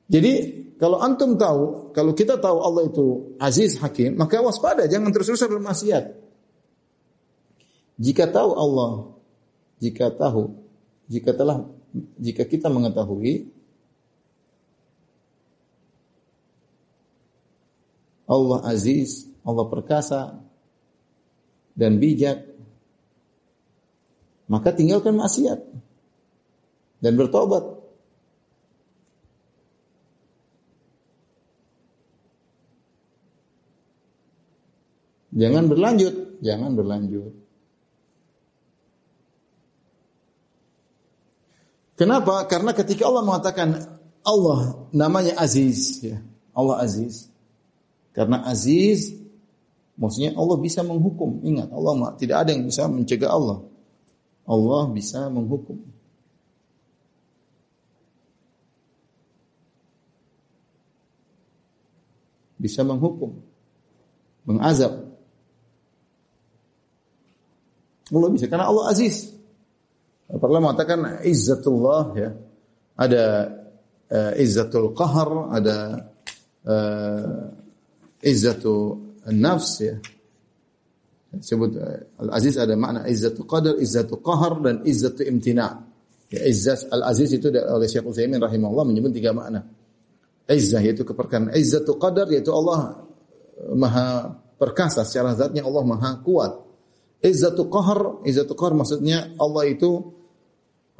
Jadi 0.08 0.32
kalau 0.80 1.00
antum 1.00 1.36
tahu, 1.36 1.92
kalau 1.92 2.12
kita 2.16 2.40
tahu 2.40 2.58
Allah 2.64 2.82
itu 2.88 3.36
Aziz 3.36 3.76
Hakim, 3.76 4.16
maka 4.16 4.40
waspada, 4.40 4.88
jangan 4.88 5.12
terus-terusan 5.12 5.52
bermaksiat. 5.52 6.04
Jika 8.00 8.24
tahu 8.32 8.50
Allah, 8.56 8.92
jika 9.78 10.10
tahu, 10.10 10.50
jika 11.06 11.30
telah, 11.36 11.62
jika 12.18 12.42
kita 12.48 12.66
mengetahui 12.72 13.53
Allah 18.24 18.64
Aziz, 18.64 19.28
Allah 19.44 19.66
Perkasa, 19.68 20.40
dan 21.74 21.98
bijak, 21.98 22.46
maka 24.46 24.70
tinggalkan 24.72 25.16
maksiat 25.18 25.60
dan 27.02 27.12
bertobat. 27.18 27.64
Jangan 35.34 35.66
berlanjut, 35.66 36.38
jangan 36.46 36.78
berlanjut. 36.78 37.34
Kenapa? 41.98 42.46
Karena 42.46 42.70
ketika 42.70 43.10
Allah 43.10 43.26
mengatakan 43.26 43.98
Allah 44.22 44.86
namanya 44.94 45.34
Aziz, 45.38 46.02
ya. 46.02 46.22
Allah 46.54 46.78
Aziz. 46.82 47.33
Karena 48.14 48.46
Aziz 48.46 49.10
maksudnya 49.98 50.38
Allah 50.38 50.56
bisa 50.62 50.86
menghukum. 50.86 51.42
Ingat, 51.42 51.68
Allah 51.74 52.14
tidak 52.16 52.36
ada 52.46 52.50
yang 52.54 52.64
bisa 52.64 52.86
mencegah 52.86 53.30
Allah. 53.30 53.58
Allah 54.46 54.82
bisa 54.94 55.26
menghukum. 55.28 55.94
bisa 62.64 62.80
menghukum, 62.80 63.44
mengazab. 64.48 65.12
Allah 68.08 68.28
bisa 68.32 68.48
karena 68.48 68.72
Allah 68.72 68.88
aziz. 68.88 69.36
Pernah 70.24 70.60
mengatakan 70.64 71.20
izzatullah 71.20 72.04
ya. 72.16 72.30
Ada 72.96 73.24
uh, 74.08 74.32
izzatul 74.40 74.96
qahar, 74.96 75.52
ada 75.52 76.08
uh, 76.64 77.52
izzatu 78.24 78.98
nafs 79.28 79.70
ya. 79.84 79.96
Sebut 81.34 81.76
uh, 81.76 82.22
al-aziz 82.24 82.54
ada 82.56 82.78
makna 82.78 83.04
izzatu 83.10 83.42
qadar, 83.44 83.74
izzatu 83.76 84.22
qahar 84.22 84.62
dan 84.64 84.76
izzatu 84.86 85.26
imtina. 85.26 85.82
Ya, 86.32 86.40
izzat 86.48 86.88
al-aziz 86.88 87.36
itu 87.36 87.52
oleh 87.52 87.86
Syekh 87.90 88.06
Utsaimin 88.06 88.40
rahimahullah 88.40 88.86
menyebut 88.88 89.12
tiga 89.12 89.36
makna. 89.36 89.66
Izzah 90.44 90.80
yaitu 90.80 91.04
keperkayaan. 91.04 91.52
Izzatu 91.56 91.96
qadar 91.96 92.28
yaitu 92.28 92.52
Allah 92.52 93.00
maha 93.72 94.36
perkasa 94.60 95.02
secara 95.02 95.34
zatnya 95.34 95.64
Allah 95.64 95.84
maha 95.84 96.10
kuat. 96.20 96.52
Izzatu 97.24 97.72
qahar, 97.72 98.24
izzatu 98.28 98.52
qahar 98.52 98.76
maksudnya 98.76 99.32
Allah 99.40 99.64
itu 99.68 100.12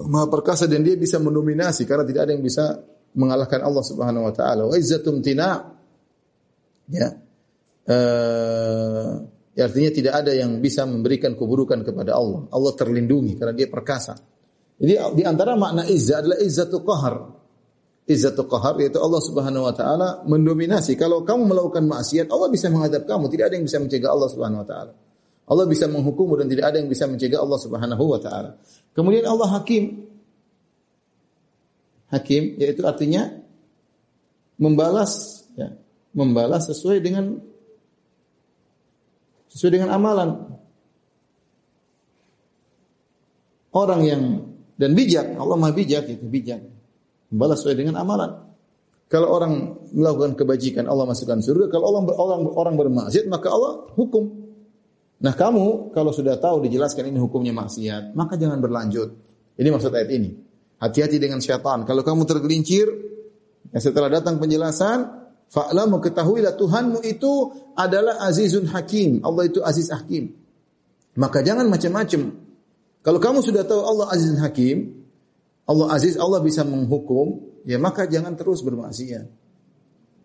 maha 0.01 0.27
perkasa 0.33 0.65
dan 0.67 0.83
dia 0.83 0.97
bisa 0.97 1.21
mendominasi 1.21 1.85
karena 1.85 2.03
tidak 2.09 2.21
ada 2.27 2.33
yang 2.35 2.45
bisa 2.45 2.65
mengalahkan 3.15 3.61
Allah 3.63 3.85
Subhanahu 3.85 4.27
wa 4.27 4.35
taala. 4.35 4.63
Wa 4.67 4.75
izzatum 4.75 5.23
tina 5.23 5.74
ya. 6.91 7.09
Uh, 7.85 9.29
ya 9.53 9.69
artinya 9.69 9.91
tidak 9.93 10.15
ada 10.25 10.33
yang 10.33 10.59
bisa 10.59 10.89
memberikan 10.89 11.37
keburukan 11.37 11.85
kepada 11.85 12.17
Allah. 12.17 12.49
Allah 12.49 12.73
terlindungi 12.73 13.37
karena 13.37 13.55
dia 13.55 13.69
perkasa. 13.69 14.17
Jadi 14.75 14.95
di 15.15 15.23
antara 15.23 15.55
makna 15.55 15.87
izzah 15.87 16.25
adalah 16.25 16.39
izzatu 16.43 16.83
qahar. 16.83 17.15
Izzatu 18.05 18.45
qahar 18.51 18.77
yaitu 18.83 18.99
Allah 19.01 19.23
Subhanahu 19.23 19.65
wa 19.65 19.75
taala 19.77 20.09
mendominasi. 20.27 20.99
Kalau 20.99 21.23
kamu 21.23 21.49
melakukan 21.49 21.87
maksiat, 21.87 22.29
Allah 22.29 22.49
bisa 22.51 22.69
menghadap 22.69 23.07
kamu, 23.07 23.31
tidak 23.33 23.45
ada 23.53 23.55
yang 23.57 23.67
bisa 23.67 23.79
mencegah 23.81 24.11
Allah 24.11 24.29
Subhanahu 24.29 24.61
wa 24.61 24.69
taala. 24.69 24.93
Allah 25.45 25.65
bisa 25.69 25.85
menghukum 25.89 26.41
dan 26.41 26.49
tidak 26.49 26.73
ada 26.73 26.77
yang 26.81 26.89
bisa 26.89 27.05
mencegah 27.05 27.41
Allah 27.41 27.59
Subhanahu 27.61 28.05
wa 28.05 28.21
taala. 28.21 28.51
Kemudian 28.97 29.25
Allah 29.29 29.49
hakim. 29.61 30.09
Hakim 32.13 32.43
yaitu 32.61 32.85
artinya 32.85 33.27
membalas 34.61 35.45
ya, 35.59 35.75
membalas 36.15 36.71
sesuai 36.71 37.03
dengan 37.03 37.37
sesuai 39.51 39.73
dengan 39.75 39.91
amalan. 39.95 40.31
Orang 43.75 44.07
yang 44.07 44.23
dan 44.79 44.95
bijak, 44.95 45.35
Allah 45.35 45.59
Maha 45.59 45.75
bijak 45.75 46.07
itu 46.07 46.27
bijak. 46.27 46.63
Membalas 47.35 47.63
sesuai 47.63 47.79
dengan 47.79 47.99
amalan. 47.99 48.31
Kalau 49.11 49.31
orang 49.31 49.79
melakukan 49.95 50.35
kebajikan 50.35 50.91
Allah 50.91 51.07
masukkan 51.07 51.39
surga, 51.39 51.71
kalau 51.71 51.91
orang 51.91 52.05
orang 52.15 52.41
orang 52.55 52.75
bermaksiat 52.75 53.31
maka 53.31 53.51
Allah 53.51 53.87
hukum. 53.95 54.43
Nah 55.23 55.35
kamu 55.35 55.95
kalau 55.95 56.11
sudah 56.11 56.39
tahu 56.39 56.67
dijelaskan 56.67 57.11
ini 57.15 57.19
hukumnya 57.23 57.55
maksiat, 57.55 58.15
maka 58.19 58.35
jangan 58.35 58.59
berlanjut. 58.59 59.15
Ini 59.55 59.69
maksud 59.71 59.95
ayat 59.95 60.11
ini. 60.11 60.31
Hati-hati 60.83 61.23
dengan 61.23 61.39
syaitan. 61.39 61.87
Kalau 61.87 62.03
kamu 62.03 62.27
tergelincir, 62.27 62.91
ya 63.71 63.79
setelah 63.79 64.11
datang 64.11 64.43
penjelasan, 64.43 65.24
fa'lam 65.51 65.97
ketahuilah 66.01 66.55
Tuhanmu 66.55 67.03
itu 67.05 67.33
adalah 67.75 68.23
azizun 68.29 68.71
hakim. 68.71 69.25
Allah 69.25 69.51
itu 69.51 69.61
aziz 69.61 69.91
hakim. 69.91 70.33
Maka 71.19 71.43
jangan 71.43 71.67
macam-macam. 71.71 72.45
Kalau 73.05 73.21
kamu 73.21 73.39
sudah 73.45 73.63
tahu 73.69 73.85
Allah 73.85 74.07
azizun 74.15 74.41
hakim, 74.41 75.05
Allah 75.65 75.93
aziz, 75.97 76.17
Allah 76.17 76.41
bisa 76.41 76.65
menghukum, 76.65 77.61
ya 77.65 77.77
maka 77.81 78.05
jangan 78.09 78.37
terus 78.37 78.65
bermaksiat. 78.65 79.27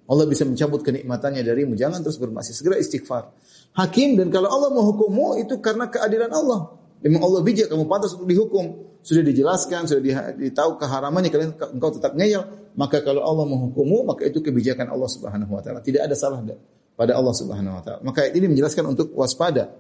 Allah 0.10 0.26
bisa 0.26 0.42
mencabut 0.42 0.82
kenikmatannya 0.82 1.46
darimu, 1.46 1.78
jangan 1.78 2.02
terus 2.02 2.18
bermaksiat. 2.18 2.56
Segera 2.58 2.76
istighfar 2.82 3.30
hakim 3.78 4.18
dan 4.18 4.34
kalau 4.34 4.50
Allah 4.50 4.74
menghukummu 4.74 5.38
itu 5.44 5.62
karena 5.62 5.92
keadilan 5.92 6.32
Allah. 6.34 6.74
Memang 7.00 7.22
Allah 7.24 7.42
bijak 7.46 7.72
kamu 7.72 7.86
pantas 7.88 8.12
untuk 8.18 8.28
dihukum. 8.28 8.89
Sudah 9.10 9.26
dijelaskan, 9.26 9.90
sudah 9.90 10.38
ditahu 10.38 10.78
keharamannya 10.78 11.34
kalian 11.34 11.58
engkau 11.58 11.90
tetap 11.90 12.14
ngeyel, 12.14 12.46
maka 12.78 13.02
kalau 13.02 13.26
Allah 13.26 13.50
menghukummu 13.50 14.06
maka 14.06 14.30
itu 14.30 14.38
kebijakan 14.38 14.86
Allah 14.86 15.10
Subhanahu 15.10 15.50
wa 15.50 15.66
taala. 15.66 15.82
Tidak 15.82 15.98
ada 15.98 16.14
salah 16.14 16.46
pada 16.94 17.18
Allah 17.18 17.34
Subhanahu 17.34 17.74
wa 17.74 17.82
taala. 17.82 18.06
Maka 18.06 18.30
ini 18.30 18.46
menjelaskan 18.46 18.86
untuk 18.86 19.10
waspada. 19.18 19.74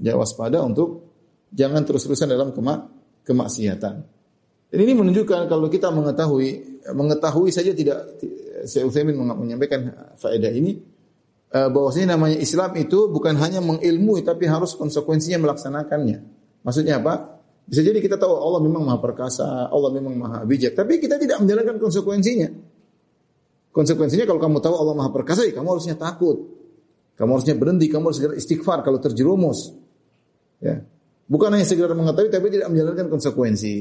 Ya 0.00 0.16
waspada 0.16 0.64
untuk 0.64 1.04
jangan 1.52 1.84
terus-terusan 1.84 2.32
dalam 2.32 2.56
kemak 2.56 2.88
kemaksiatan. 3.28 3.94
Dan 4.72 4.78
ini 4.80 4.96
menunjukkan 4.96 5.52
kalau 5.52 5.68
kita 5.68 5.92
mengetahui 5.92 6.80
mengetahui 6.96 7.52
saja 7.52 7.76
tidak 7.76 8.08
saya 8.64 8.88
Utsaimin 8.88 9.20
menyampaikan 9.20 10.16
faedah 10.16 10.48
ini 10.48 10.80
uh, 11.52 11.68
bahwasanya 11.68 12.16
namanya 12.16 12.40
Islam 12.40 12.72
itu 12.80 13.12
bukan 13.12 13.36
hanya 13.36 13.60
mengilmui 13.60 14.24
tapi 14.24 14.48
harus 14.48 14.72
konsekuensinya 14.80 15.44
melaksanakannya. 15.44 16.24
Maksudnya 16.64 17.04
apa? 17.04 17.41
Bisa 17.66 17.80
jadi 17.80 17.98
kita 18.02 18.18
tahu 18.18 18.32
Allah 18.34 18.60
memang 18.60 18.82
maha 18.82 18.98
perkasa, 18.98 19.70
Allah 19.70 19.90
memang 19.94 20.14
maha 20.18 20.38
bijak, 20.42 20.74
tapi 20.74 20.98
kita 20.98 21.16
tidak 21.16 21.40
menjalankan 21.40 21.78
konsekuensinya. 21.78 22.50
Konsekuensinya 23.72 24.28
kalau 24.28 24.40
kamu 24.42 24.58
tahu 24.60 24.74
Allah 24.76 24.94
maha 24.98 25.10
perkasa, 25.14 25.46
ya 25.48 25.56
kamu 25.56 25.78
harusnya 25.78 25.96
takut. 25.96 26.36
Kamu 27.16 27.38
harusnya 27.38 27.54
berhenti, 27.56 27.86
kamu 27.88 28.10
harus 28.10 28.18
segera 28.18 28.34
istighfar 28.36 28.82
kalau 28.84 28.98
terjerumus. 28.98 29.72
Ya. 30.60 30.84
Bukan 31.30 31.48
hanya 31.54 31.64
segera 31.64 31.96
mengetahui 31.96 32.28
tapi 32.28 32.52
tidak 32.52 32.68
menjalankan 32.68 33.08
konsekuensi. 33.08 33.74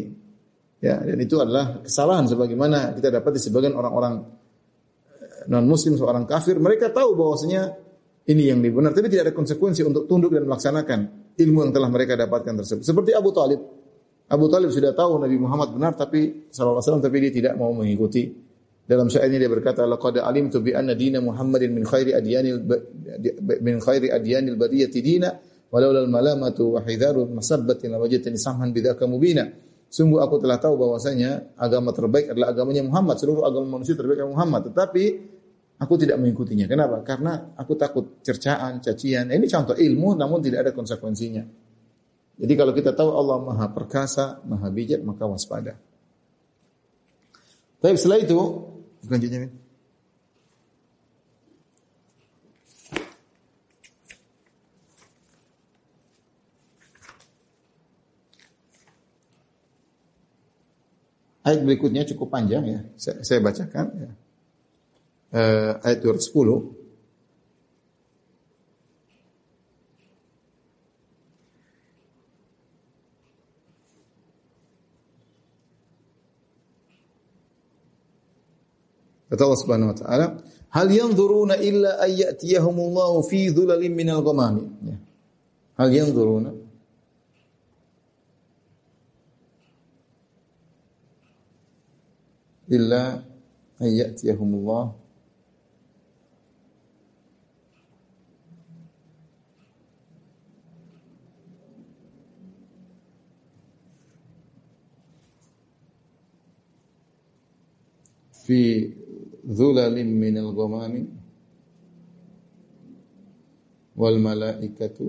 Ya, 0.81 0.97
dan 0.97 1.17
itu 1.21 1.37
adalah 1.37 1.85
kesalahan 1.85 2.25
sebagaimana 2.25 2.97
kita 2.97 3.13
dapat 3.13 3.37
di 3.37 3.41
sebagian 3.43 3.77
orang-orang 3.77 4.25
non 5.45 5.65
muslim 5.69 5.93
seorang 5.93 6.25
kafir, 6.25 6.57
mereka 6.57 6.89
tahu 6.89 7.13
bahwasanya 7.13 7.77
ini 8.29 8.49
yang 8.49 8.61
benar, 8.61 8.93
tapi 8.93 9.09
tidak 9.09 9.29
ada 9.29 9.33
konsekuensi 9.37 9.85
untuk 9.85 10.09
tunduk 10.09 10.33
dan 10.33 10.45
melaksanakan 10.45 11.20
ilmu 11.37 11.69
yang 11.69 11.71
telah 11.71 11.89
mereka 11.91 12.19
dapatkan 12.19 12.53
tersebut. 12.63 12.83
Seperti 12.83 13.11
Abu 13.15 13.31
Talib. 13.31 13.59
Abu 14.31 14.45
Talib 14.47 14.71
sudah 14.71 14.95
tahu 14.95 15.19
Nabi 15.19 15.35
Muhammad 15.35 15.75
benar 15.75 15.91
tapi 15.95 16.47
sallallahu 16.47 16.79
alaihi 16.79 17.03
tapi 17.03 17.17
dia 17.19 17.31
tidak 17.31 17.53
mau 17.59 17.75
mengikuti. 17.75 18.31
Dalam 18.81 19.07
syairnya 19.07 19.39
dia 19.39 19.51
berkata 19.51 19.87
laqad 19.87 20.19
alimtu 20.19 20.59
bi 20.59 20.75
anna 20.75 20.95
dina 20.95 21.23
Muhammadin 21.23 21.71
min 21.71 21.83
khairi 21.87 22.11
adyanil 22.11 22.59
min 23.63 23.75
khairi 23.79 24.11
adyanil 24.11 24.59
bariyati 24.59 24.99
dina 24.99 25.31
walau 25.71 25.95
al 25.95 26.11
malamatu 26.11 26.75
wa 26.75 26.83
hidharu 26.83 27.27
masabbatin 27.31 27.91
lawajatani 27.95 28.35
samhan 28.39 28.71
bidzaka 28.75 29.07
mubina. 29.07 29.47
Sungguh 29.91 30.23
aku 30.23 30.39
telah 30.39 30.55
tahu 30.55 30.79
bahwasanya 30.79 31.59
agama 31.59 31.91
terbaik 31.91 32.31
adalah 32.31 32.55
agamanya 32.55 32.83
Muhammad. 32.87 33.19
Seluruh 33.19 33.43
agama 33.43 33.79
manusia 33.79 33.95
terbaik 33.99 34.23
adalah 34.23 34.31
Muhammad. 34.39 34.71
Tetapi 34.71 35.03
aku 35.81 35.93
tidak 35.97 36.21
mengikutinya. 36.21 36.69
Kenapa? 36.69 37.01
Karena 37.01 37.57
aku 37.57 37.73
takut 37.73 38.21
cercaan, 38.21 38.77
cacian. 38.85 39.33
Ini 39.33 39.45
contoh 39.49 39.73
ilmu 39.73 40.13
namun 40.13 40.37
tidak 40.45 40.69
ada 40.69 40.71
konsekuensinya. 40.77 41.41
Jadi 42.37 42.53
kalau 42.53 42.73
kita 42.73 42.93
tahu 42.93 43.09
Allah 43.17 43.37
Maha 43.41 43.67
Perkasa, 43.73 44.41
Maha 44.45 44.69
Bijak, 44.69 45.01
maka 45.01 45.25
waspada. 45.25 45.73
Tapi 47.81 47.97
setelah 47.97 48.21
itu, 48.21 48.39
selanjutnya 49.01 49.49
Ayat 61.41 61.65
berikutnya 61.65 62.05
cukup 62.05 62.29
panjang 62.29 62.63
ya. 62.69 62.79
Saya, 63.01 63.25
saya 63.25 63.39
bacakan 63.41 63.85
ya. 63.97 64.09
Uh, 65.31 65.79
ayat 65.87 66.03
210. 66.03 66.75
Kata 79.31 79.47
Allah 79.47 79.61
Subhanahu 79.63 79.95
wa 79.95 79.97
taala, 79.97 80.25
"Hal 80.75 80.91
yanzuruna 80.91 81.55
illa 81.63 82.03
ay 82.03 82.19
ya'tiyahumullahu 82.19 83.23
fi 83.23 83.47
dhulalin 83.47 83.95
minal 83.95 84.19
ghamami." 84.19 84.67
Ya. 84.83 84.99
Hal 85.79 85.89
yanzuruna 85.95 86.51
illa 92.67 93.23
an 93.79 93.89
ya'tiyahumullah 93.95 95.00
fi 108.51 108.83
dhulalin 109.47 110.11
minal 110.11 110.51
ghamami 110.51 111.07
wal 113.95 114.19
malaikatu 114.19 115.07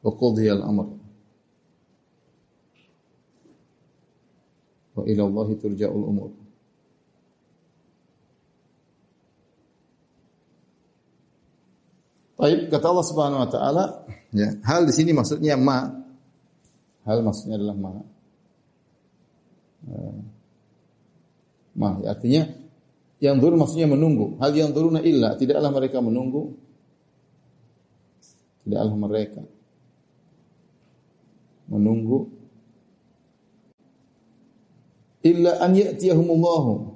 wa 0.00 0.10
qudhiya 0.16 0.56
al-amr 0.56 0.96
wa 4.96 5.02
ila 5.04 5.22
Allah 5.28 5.48
turja'ul 5.60 6.04
umur. 6.08 6.32
Baik, 12.40 12.72
kata 12.72 12.86
Allah 12.90 13.06
Subhanahu 13.06 13.40
wa 13.44 13.50
taala, 13.52 13.84
ya, 14.32 14.56
hal 14.64 14.88
di 14.88 14.92
sini 14.96 15.12
maksudnya 15.12 15.54
ma. 15.60 16.01
Hal 17.02 17.18
maksudnya 17.26 17.58
adalah 17.58 17.76
ma. 17.76 17.92
Eh, 19.82 20.18
ma, 21.74 21.88
ya, 22.02 22.14
artinya 22.14 22.42
yang 23.18 23.38
dur 23.42 23.54
maksudnya 23.58 23.90
menunggu. 23.90 24.38
Hal 24.38 24.54
yang 24.54 24.70
duruna 24.70 25.02
illa, 25.02 25.34
tidaklah 25.34 25.70
mereka 25.70 25.98
menunggu. 25.98 26.54
Tidaklah 28.62 28.94
mereka 28.94 29.42
menunggu 31.72 32.28
illa 35.24 35.62
an 35.62 35.72
ya'tiyahumullahu 35.72 36.92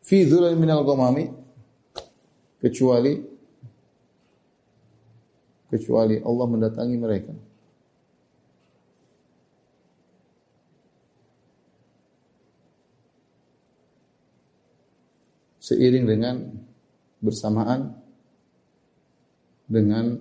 fi 0.00 0.24
dhulal 0.24 0.56
minal 0.56 0.86
ghamami 0.86 1.28
kecuali 2.62 3.18
kecuali 5.68 6.16
Allah 6.22 6.46
mendatangi 6.48 6.96
mereka. 6.96 7.34
Seiring 15.62 16.10
dengan 16.10 16.42
bersamaan 17.22 17.94
dengan 19.70 20.18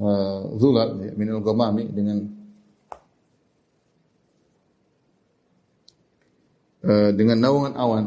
uh, 0.00 0.48
zulal 0.56 0.96
ya, 1.04 1.12
minal 1.12 1.44
ghamami 1.44 1.92
dengan 1.92 2.24
uh, 6.88 7.10
dengan 7.12 7.36
naungan 7.36 7.74
awan 7.76 8.04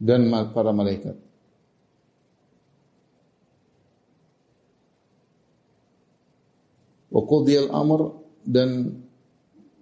dan 0.00 0.32
para 0.56 0.72
malaikat. 0.72 1.20
Wa 7.12 7.22
amr 7.72 8.24
dan 8.44 9.00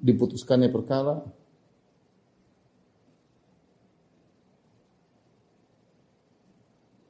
diputuskannya 0.02 0.70
perkara 0.74 1.43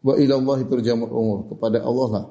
wa 0.04 0.14
ila 0.20 0.34
Allah 0.36 0.58
turjamul 0.68 1.08
umur 1.08 1.38
kepada 1.48 1.80
Allah 1.80 2.08
lah 2.12 2.26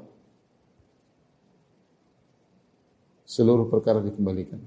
seluruh 3.34 3.66
perkara 3.66 3.98
dikembalikan. 4.06 4.62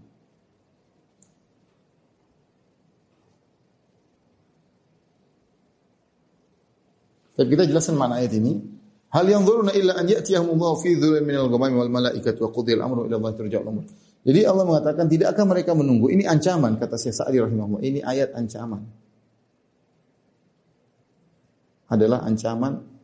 Tapi 7.36 7.46
kita 7.52 7.68
jelaskan 7.68 8.00
mana 8.00 8.18
ayat 8.18 8.32
ini. 8.34 8.59
Hal 9.12 9.28
yang 9.28 9.44
dhuruna 9.46 9.70
illa 9.76 9.94
an 9.94 10.09
ya'tiyahum 10.09 10.57
Allah 10.57 10.72
fi 10.82 10.96
dhulal 10.96 11.22
min 11.22 11.36
al-ghamami 11.36 11.76
wal 11.78 11.92
malaikatu 11.92 12.48
wa 12.48 12.50
qudiyal 12.50 12.82
amru 12.82 13.07
ila 13.07 13.20
Allah 13.22 13.32
turja'ul 13.38 13.68
umur. 13.68 13.84
Jadi 14.26 14.40
Allah 14.42 14.64
mengatakan 14.66 15.07
tidak 15.07 15.36
akan 15.36 15.46
mereka 15.54 15.70
menunggu. 15.76 16.11
Ini 16.11 16.26
ancaman 16.26 16.74
kata 16.80 16.98
Syekh 16.98 17.14
Sa'di 17.14 17.38
rahimahullah. 17.38 17.82
Ini 17.86 18.00
ayat 18.02 18.34
ancaman. 18.34 18.82
Adalah 21.86 22.26
ancaman 22.26 22.95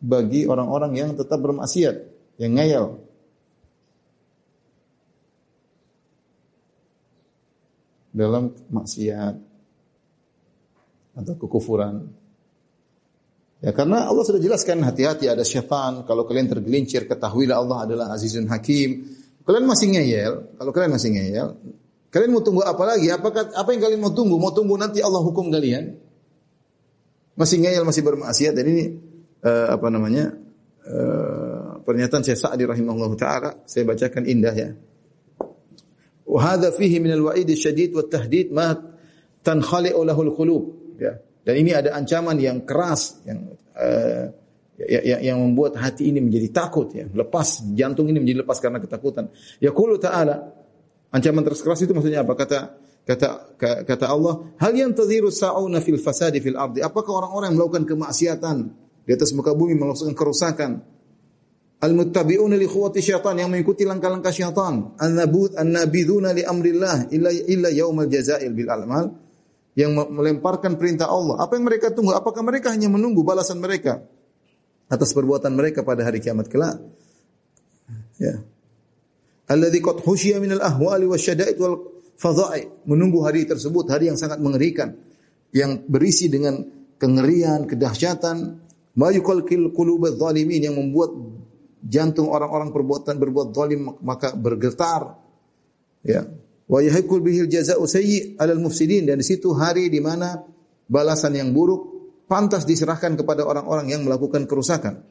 bagi 0.00 0.48
orang-orang 0.48 0.92
yang 0.96 1.10
tetap 1.12 1.38
bermaksiat, 1.44 1.96
yang 2.40 2.56
ngeyel. 2.56 3.04
Dalam 8.10 8.50
maksiat 8.72 9.38
atau 11.14 11.34
kekufuran. 11.38 12.10
Ya 13.60 13.76
karena 13.76 14.08
Allah 14.08 14.24
sudah 14.24 14.40
jelaskan 14.40 14.82
hati-hati 14.82 15.28
ada 15.28 15.44
syaitan. 15.44 16.02
Kalau 16.08 16.24
kalian 16.24 16.48
tergelincir 16.48 17.04
ketahuilah 17.04 17.60
Allah 17.60 17.78
adalah 17.84 18.06
Azizun 18.16 18.48
Hakim. 18.48 19.04
Kalian 19.44 19.68
masih 19.68 19.94
ngeyel, 19.94 20.32
kalau 20.56 20.70
kalian 20.72 20.92
masih 20.96 21.10
ngeyel, 21.12 21.48
kalian 22.08 22.30
mau 22.32 22.42
tunggu 22.42 22.64
apa 22.64 22.82
lagi? 22.82 23.12
Apakah 23.12 23.52
apa 23.52 23.68
yang 23.72 23.82
kalian 23.82 24.00
mau 24.00 24.12
tunggu? 24.14 24.36
Mau 24.40 24.50
tunggu 24.50 24.74
nanti 24.80 25.04
Allah 25.04 25.20
hukum 25.20 25.52
kalian? 25.52 25.96
Masih 27.36 27.62
ngeyel, 27.62 27.84
masih 27.84 28.02
bermaksiat. 28.04 28.52
Dan 28.56 28.64
ini 28.68 28.84
uh, 29.44 29.66
apa 29.74 29.86
namanya? 29.88 30.32
Uh, 30.80 31.84
pernyataan 31.84 32.24
saya 32.24 32.40
Sa'di 32.40 32.64
rahimahullah 32.64 33.12
taala, 33.14 33.50
saya 33.68 33.84
bacakan 33.84 34.24
indah 34.24 34.54
ya. 34.56 34.70
Wa 36.24 36.56
fihi 36.56 37.02
min 37.02 37.12
al-wa'id 37.14 37.50
syadid 37.52 37.92
wa 37.92 38.06
tahdid 38.06 38.48
ma 38.54 38.72
tankhali'u 39.42 40.00
lahu 40.06 40.20
al-qulub. 40.30 40.64
Ya. 40.96 41.20
Dan 41.44 41.54
ini 41.60 41.72
ada 41.72 41.96
ancaman 41.96 42.36
yang 42.38 42.64
keras 42.64 43.20
yang 43.24 43.56
uh, 43.76 44.24
yang, 44.80 45.20
yang 45.20 45.38
membuat 45.40 45.76
hati 45.76 46.08
ini 46.08 46.24
menjadi 46.24 46.48
takut 46.56 46.88
ya, 46.96 47.04
lepas 47.04 47.60
jantung 47.76 48.08
ini 48.08 48.16
menjadi 48.16 48.48
lepas 48.48 48.56
karena 48.56 48.80
ketakutan. 48.80 49.28
Ya 49.60 49.76
qulu 49.76 50.00
ta'ala 50.00 50.40
ancaman 51.12 51.44
keras 51.44 51.80
itu 51.84 51.92
maksudnya 51.92 52.24
apa? 52.24 52.32
Kata 52.32 52.58
kata 53.04 53.28
kata 53.84 54.06
Allah, 54.08 54.56
hal 54.56 54.72
yang 54.72 54.96
tadhiru 54.96 55.28
sa'una 55.28 55.84
fil 55.84 56.00
fasadi 56.00 56.40
fil 56.40 56.56
ardi. 56.56 56.80
Apakah 56.80 57.24
orang-orang 57.24 57.52
yang 57.52 57.58
melakukan 57.60 57.84
kemaksiatan 57.88 58.56
di 59.10 59.18
atas 59.18 59.34
muka 59.34 59.50
bumi 59.58 59.74
melakukan 59.74 60.14
kerusakan? 60.14 60.78
Al-muttabi'una 61.82 62.54
li 62.54 62.70
khuwati 62.70 63.02
syaitan 63.02 63.34
yang 63.34 63.50
mengikuti 63.50 63.82
langkah-langkah 63.82 64.30
syaitan. 64.30 64.94
An-nabud 64.94 65.58
an-nabiduna 65.58 66.30
li 66.30 66.46
amrillah 66.46 67.10
illa 67.10 67.34
illa 67.34 67.74
yaumal 67.74 68.06
jazail 68.06 68.54
bil 68.54 68.70
amal 68.70 69.10
yang 69.74 69.98
melemparkan 69.98 70.78
perintah 70.78 71.10
Allah. 71.10 71.42
Apa 71.42 71.58
yang 71.58 71.66
mereka 71.66 71.90
tunggu? 71.90 72.14
Apakah 72.14 72.46
mereka 72.46 72.70
hanya 72.70 72.86
menunggu 72.86 73.26
balasan 73.26 73.58
mereka 73.58 73.98
atas 74.86 75.10
perbuatan 75.10 75.58
mereka 75.58 75.82
pada 75.82 76.06
hari 76.06 76.22
kiamat 76.22 76.46
kelak? 76.46 76.78
Ya. 78.22 78.46
Alladzi 79.50 79.82
qad 79.82 80.06
husyiya 80.06 80.38
min 80.38 80.54
al-ahwali 80.54 81.10
wasyada'id 81.10 81.58
wal 81.58 81.82
fadha'i. 82.14 82.86
Menunggu 82.86 83.26
hari 83.26 83.42
tersebut, 83.42 83.90
hari 83.90 84.06
yang 84.06 84.20
sangat 84.20 84.38
mengerikan 84.38 84.94
yang 85.50 85.82
berisi 85.90 86.30
dengan 86.30 86.62
kengerian, 87.00 87.64
kedahsyatan, 87.64 88.69
ma 88.96 89.12
yuqalqil 89.14 89.70
qulubadz 89.74 90.18
zalimin 90.18 90.66
yang 90.66 90.74
membuat 90.74 91.14
jantung 91.84 92.28
orang-orang 92.28 92.74
perbuatan 92.74 93.16
berbuat 93.16 93.48
zalim 93.54 93.90
maka 94.02 94.34
bergetar. 94.36 95.16
Ya, 96.00 96.24
wa 96.64 96.80
yahiqul 96.80 97.20
bihil 97.20 97.48
jazaa'u 97.48 97.84
sayyi' 97.84 98.40
'alal 98.40 98.60
mufsidin 98.60 99.04
dan 99.04 99.20
di 99.20 99.26
situ 99.26 99.52
hari 99.52 99.92
di 99.92 100.00
mana 100.00 100.40
balasan 100.88 101.36
yang 101.36 101.52
buruk 101.52 101.90
pantas 102.30 102.64
diserahkan 102.64 103.18
kepada 103.18 103.44
orang-orang 103.44 103.92
yang 103.92 104.02
melakukan 104.06 104.46
kerusakan. 104.46 105.02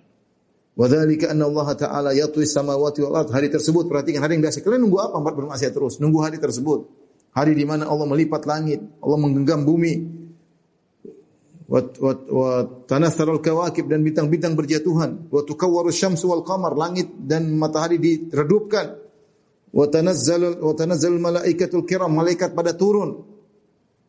Wa 0.79 0.87
dzalika 0.87 1.35
anna 1.35 1.43
Allah 1.51 1.67
taala 1.75 2.09
yatwi 2.15 2.47
samawati 2.47 3.03
wal 3.03 3.19
ard. 3.19 3.29
Hari 3.35 3.51
tersebut 3.51 3.91
perhatikan 3.91 4.23
hari 4.23 4.39
yang 4.39 4.47
biasa. 4.47 4.63
Kalian 4.63 4.87
nunggu 4.87 4.99
apa 5.03 5.19
empat 5.19 5.33
bermaksiat 5.35 5.71
terus? 5.75 5.99
Nunggu 5.99 6.23
hari 6.23 6.39
tersebut. 6.39 6.87
Hari 7.35 7.53
di 7.53 7.67
mana 7.67 7.85
Allah 7.85 8.07
melipat 8.07 8.47
langit, 8.47 8.79
Allah 9.03 9.19
menggenggam 9.19 9.67
bumi. 9.67 10.18
Wa 11.69 11.85
tanatharul 12.89 13.45
kawakib 13.45 13.85
dan 13.85 14.01
bintang-bintang 14.01 14.57
berjatuhan. 14.57 15.29
Wa 15.29 15.45
tukawwaru 15.45 15.93
syamsu 15.93 16.25
wal 16.25 16.41
qamar. 16.41 16.73
Langit 16.73 17.13
dan 17.13 17.53
matahari 17.53 18.01
diredupkan. 18.01 18.97
Wa 19.69 19.85
tanazzal 19.85 20.57
wa 20.57 20.73
tanazzal 20.73 21.13
malaikatul 21.21 21.85
kiram 21.85 22.09
malaikat 22.09 22.57
pada 22.57 22.73
turun. 22.73 23.21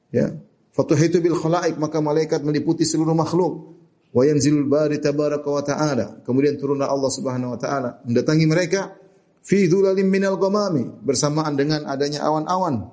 Ya. 0.08 0.40
Fatuhitu 0.72 1.20
bil 1.20 1.36
khalaik 1.36 1.76
maka 1.76 2.00
malaikat 2.00 2.40
meliputi 2.40 2.88
seluruh 2.88 3.12
makhluk. 3.12 3.76
Wa 4.16 4.24
yanzilul 4.24 4.64
bari 4.64 4.96
tabaraka 4.96 5.48
wa 5.52 5.60
taala. 5.60 6.06
Kemudian 6.24 6.56
turunlah 6.56 6.88
Allah 6.88 7.12
Subhanahu 7.12 7.54
wa 7.54 7.60
taala. 7.60 8.00
Mendatangi 8.08 8.46
mereka 8.48 8.96
fi 9.44 9.68
dzulalim 9.68 10.08
minal 10.08 10.40
ghamami 10.40 11.04
bersamaan 11.04 11.60
dengan 11.60 11.84
adanya 11.84 12.24
awan-awan 12.24 12.88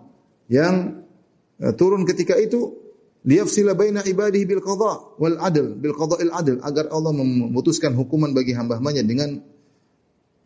yang 0.51 1.03
uh, 1.59 1.71
turun 1.75 2.03
ketika 2.03 2.35
itu 2.35 2.86
liyafsila 3.27 3.75
baina 3.75 4.01
ibadihi 4.07 4.47
bil 4.47 4.63
qada 4.63 5.19
wal 5.19 5.37
adl 5.43 5.75
bil 5.75 5.91
qada'il 5.91 6.31
adl 6.31 6.63
agar 6.63 6.87
Allah 6.89 7.11
memutuskan 7.11 7.91
hukuman 7.91 8.31
bagi 8.31 8.55
hamba-hambanya 8.55 9.03
dengan 9.03 9.43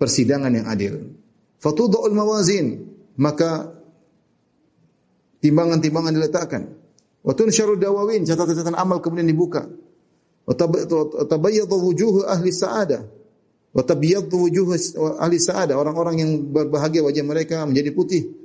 persidangan 0.01 0.49
yang 0.49 0.65
adil 0.65 1.13
Fatudha'ul 1.61 2.17
mawazin, 2.17 2.89
maka 3.21 3.69
timbangan-timbangan 5.45 6.13
diletakkan. 6.17 6.73
Wa 7.21 7.37
tunsyaru 7.37 7.77
dawawin, 7.77 8.25
catatan-catatan 8.25 8.73
amal 8.73 8.97
kemudian 8.97 9.29
dibuka. 9.29 9.69
Wa 10.49 10.57
tabayyadu 11.29 11.77
wujuh 11.77 12.25
ahli 12.25 12.49
sa'adah. 12.49 13.01
Wa 13.77 13.81
tabayyadu 13.85 14.33
wujuh 14.49 14.65
ahli 15.21 15.37
sa'adah, 15.37 15.77
orang-orang 15.77 16.15
yang 16.17 16.31
berbahagia 16.49 17.05
wajah 17.05 17.21
mereka 17.21 17.61
menjadi 17.69 17.93
putih. 17.93 18.40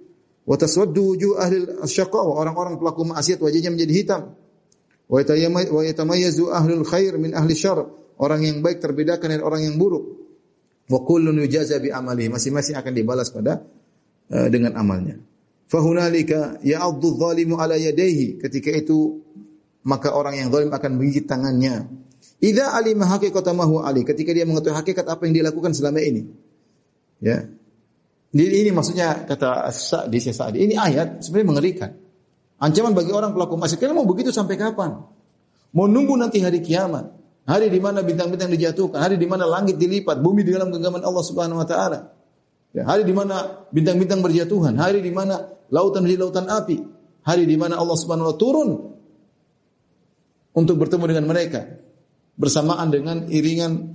Wa 0.46 0.54
taswaddu 0.54 1.02
wujuh 1.02 1.32
ahli 1.42 1.66
syaqawa, 1.90 2.38
orang-orang 2.38 2.78
pelaku 2.78 3.02
maksiat 3.02 3.42
wajahnya 3.42 3.74
menjadi 3.74 3.92
hitam. 3.92 4.22
Wa 5.10 5.22
yatamayyazu 5.82 6.54
ahlul 6.54 6.86
khair 6.86 7.18
min 7.18 7.34
ahli 7.34 7.52
syarr, 7.58 7.82
orang 8.22 8.46
yang 8.46 8.62
baik 8.62 8.78
terbedakan 8.78 9.34
dari 9.34 9.42
orang 9.42 9.66
yang 9.66 9.74
buruk. 9.74 10.06
Wa 10.86 11.02
kullun 11.02 11.42
yujaza 11.42 11.82
bi 11.82 11.90
amalihi. 11.90 12.30
Masing-masing 12.30 12.78
akan 12.78 12.92
dibalas 12.94 13.34
pada 13.34 13.58
uh, 14.30 14.46
dengan 14.46 14.78
amalnya. 14.78 15.18
Fahunalika 15.66 16.62
ya'addu 16.62 17.18
dhalimu 17.18 17.58
ala 17.58 17.74
yadayhi. 17.74 18.38
Ketika 18.38 18.70
itu 18.70 19.18
maka 19.82 20.14
orang 20.14 20.38
yang 20.38 20.54
zalim 20.54 20.70
akan 20.70 20.90
menggigit 20.94 21.26
tangannya. 21.26 21.90
Idza 22.38 22.70
alima 22.70 23.10
haqiqata 23.10 23.50
ma 23.50 23.66
huwa 23.66 23.82
ali. 23.82 24.06
Ketika 24.06 24.30
dia 24.30 24.46
mengetahui 24.46 24.78
hakikat 24.78 25.10
apa 25.10 25.26
yang 25.26 25.42
dilakukan 25.42 25.74
selama 25.74 25.98
ini. 25.98 26.22
Ya. 27.18 27.50
Ini, 28.34 28.66
ini 28.66 28.70
maksudnya 28.74 29.28
kata 29.28 29.70
Sa'di 29.70 30.18
Sa'di. 30.18 30.58
Ini 30.66 30.74
ayat 30.74 31.22
sebenarnya 31.22 31.48
mengerikan. 31.52 31.90
Ancaman 32.56 32.96
bagi 32.96 33.12
orang 33.12 33.36
pelaku 33.36 33.60
maksiat. 33.60 33.78
Kalian 33.78 33.96
mau 34.00 34.08
begitu 34.08 34.32
sampai 34.32 34.56
kapan? 34.56 34.96
Mau 35.76 35.86
nunggu 35.86 36.16
nanti 36.16 36.40
hari 36.40 36.64
kiamat. 36.64 37.12
Hari 37.46 37.70
di 37.70 37.78
mana 37.78 38.02
bintang-bintang 38.02 38.50
dijatuhkan, 38.50 38.98
hari 38.98 39.22
di 39.22 39.28
mana 39.30 39.46
langit 39.46 39.78
dilipat, 39.78 40.18
bumi 40.18 40.42
di 40.42 40.50
dalam 40.50 40.74
genggaman 40.74 40.98
Allah 41.06 41.22
Subhanahu 41.22 41.62
wa 41.62 41.66
taala. 41.68 42.10
Ya, 42.74 42.82
hari 42.82 43.06
di 43.06 43.14
mana 43.14 43.62
bintang-bintang 43.70 44.18
berjatuhan, 44.18 44.74
hari 44.74 44.98
di 44.98 45.14
mana 45.14 45.54
lautan 45.70 46.02
menjadi 46.02 46.26
lautan 46.26 46.50
api, 46.50 46.82
hari 47.22 47.46
di 47.46 47.54
mana 47.54 47.78
Allah 47.78 47.94
Subhanahu 47.94 48.26
wa 48.26 48.34
taala 48.34 48.42
turun 48.42 48.70
untuk 50.58 50.74
bertemu 50.74 51.04
dengan 51.06 51.24
mereka 51.30 51.60
bersamaan 52.34 52.90
dengan 52.90 53.30
iringan 53.30 53.94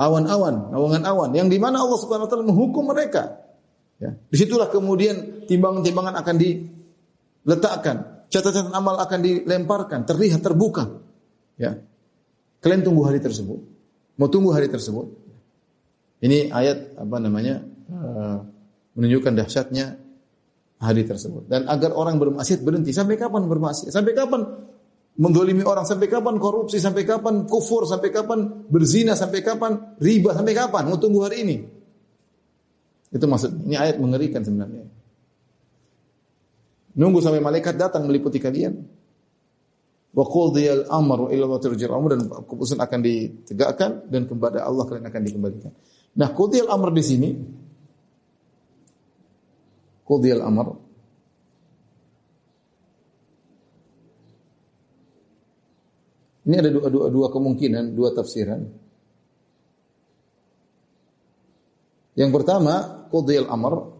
awan-awan, 0.00 0.72
awangan-awan 0.72 1.36
yang 1.36 1.52
di 1.52 1.60
mana 1.60 1.84
Allah 1.84 2.00
Subhanahu 2.00 2.26
wa 2.26 2.30
taala 2.32 2.48
menghukum 2.48 2.96
mereka. 2.96 3.45
Ya. 3.96 4.12
Di 4.12 4.36
situlah 4.36 4.68
kemudian 4.68 5.48
timbangan-timbangan 5.48 6.14
akan 6.20 6.36
diletakkan, 6.36 7.96
catatan 8.28 8.72
amal 8.76 9.00
akan 9.00 9.18
dilemparkan, 9.24 10.04
terlihat 10.04 10.44
terbuka. 10.44 11.00
Ya. 11.56 11.80
Kalian 12.60 12.84
tunggu 12.84 13.08
hari 13.08 13.22
tersebut. 13.24 13.60
Mau 14.16 14.28
tunggu 14.28 14.52
hari 14.52 14.68
tersebut. 14.68 15.08
Ini 16.20 16.52
ayat 16.52 16.96
apa 16.96 17.16
namanya? 17.20 17.60
Uh, 17.86 18.42
menunjukkan 18.96 19.32
dahsyatnya 19.36 20.00
hari 20.80 21.04
tersebut. 21.04 21.48
Dan 21.48 21.68
agar 21.68 21.92
orang 21.96 22.16
bermaksiat 22.20 22.60
berhenti. 22.64 22.92
Sampai 22.92 23.16
kapan 23.20 23.44
bermaksiat? 23.48 23.92
Sampai 23.92 24.16
kapan 24.16 24.44
mendolimi 25.20 25.64
orang? 25.64 25.84
Sampai 25.84 26.08
kapan 26.08 26.40
korupsi? 26.40 26.80
Sampai 26.80 27.04
kapan 27.04 27.44
kufur? 27.44 27.84
Sampai 27.84 28.12
kapan 28.12 28.68
berzina? 28.68 29.12
Sampai 29.16 29.44
kapan 29.44 29.96
riba? 30.00 30.32
Sampai 30.32 30.56
kapan? 30.56 30.88
Mau 30.88 30.98
tunggu 31.00 31.24
hari 31.28 31.44
ini? 31.44 31.56
Itu 33.10 33.24
maksud. 33.26 33.66
Ini 33.66 33.76
ayat 33.78 33.96
mengerikan 34.02 34.42
sebenarnya. 34.42 34.86
Nunggu 36.96 37.20
sampai 37.20 37.44
malaikat 37.44 37.76
datang 37.76 38.08
meliputi 38.08 38.40
kalian. 38.40 38.74
Wa 40.16 40.24
qudiyal 40.24 40.88
amru 40.88 41.28
ila 41.28 41.44
Allah 41.44 41.60
turja'ul 41.60 41.92
amr 41.92 42.10
dan 42.16 42.24
keputusan 42.32 42.80
akan 42.80 43.00
ditegakkan 43.04 44.08
dan 44.08 44.24
kepada 44.24 44.64
Allah 44.64 44.88
kalian 44.88 45.04
akan 45.12 45.22
dikembalikan. 45.28 45.72
Nah, 46.16 46.32
qudiyal 46.32 46.72
amr 46.72 46.88
di 46.96 47.04
sini 47.04 47.30
qudiyal 50.08 50.40
amr 50.40 50.86
Ini 56.46 56.62
ada 56.62 56.70
dua, 56.70 56.86
dua, 56.86 57.06
dua 57.10 57.26
kemungkinan, 57.34 57.98
dua 57.98 58.14
tafsiran. 58.14 58.62
Yang 62.16 62.30
pertama, 62.32 63.06
qudiyal 63.12 63.46
amr 63.52 63.96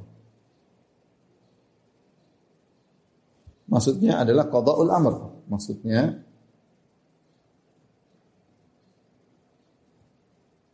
maksudnya 3.69 4.25
adalah 4.25 4.49
qada'ul 4.49 4.91
amr. 4.91 5.15
Maksudnya 5.53 6.17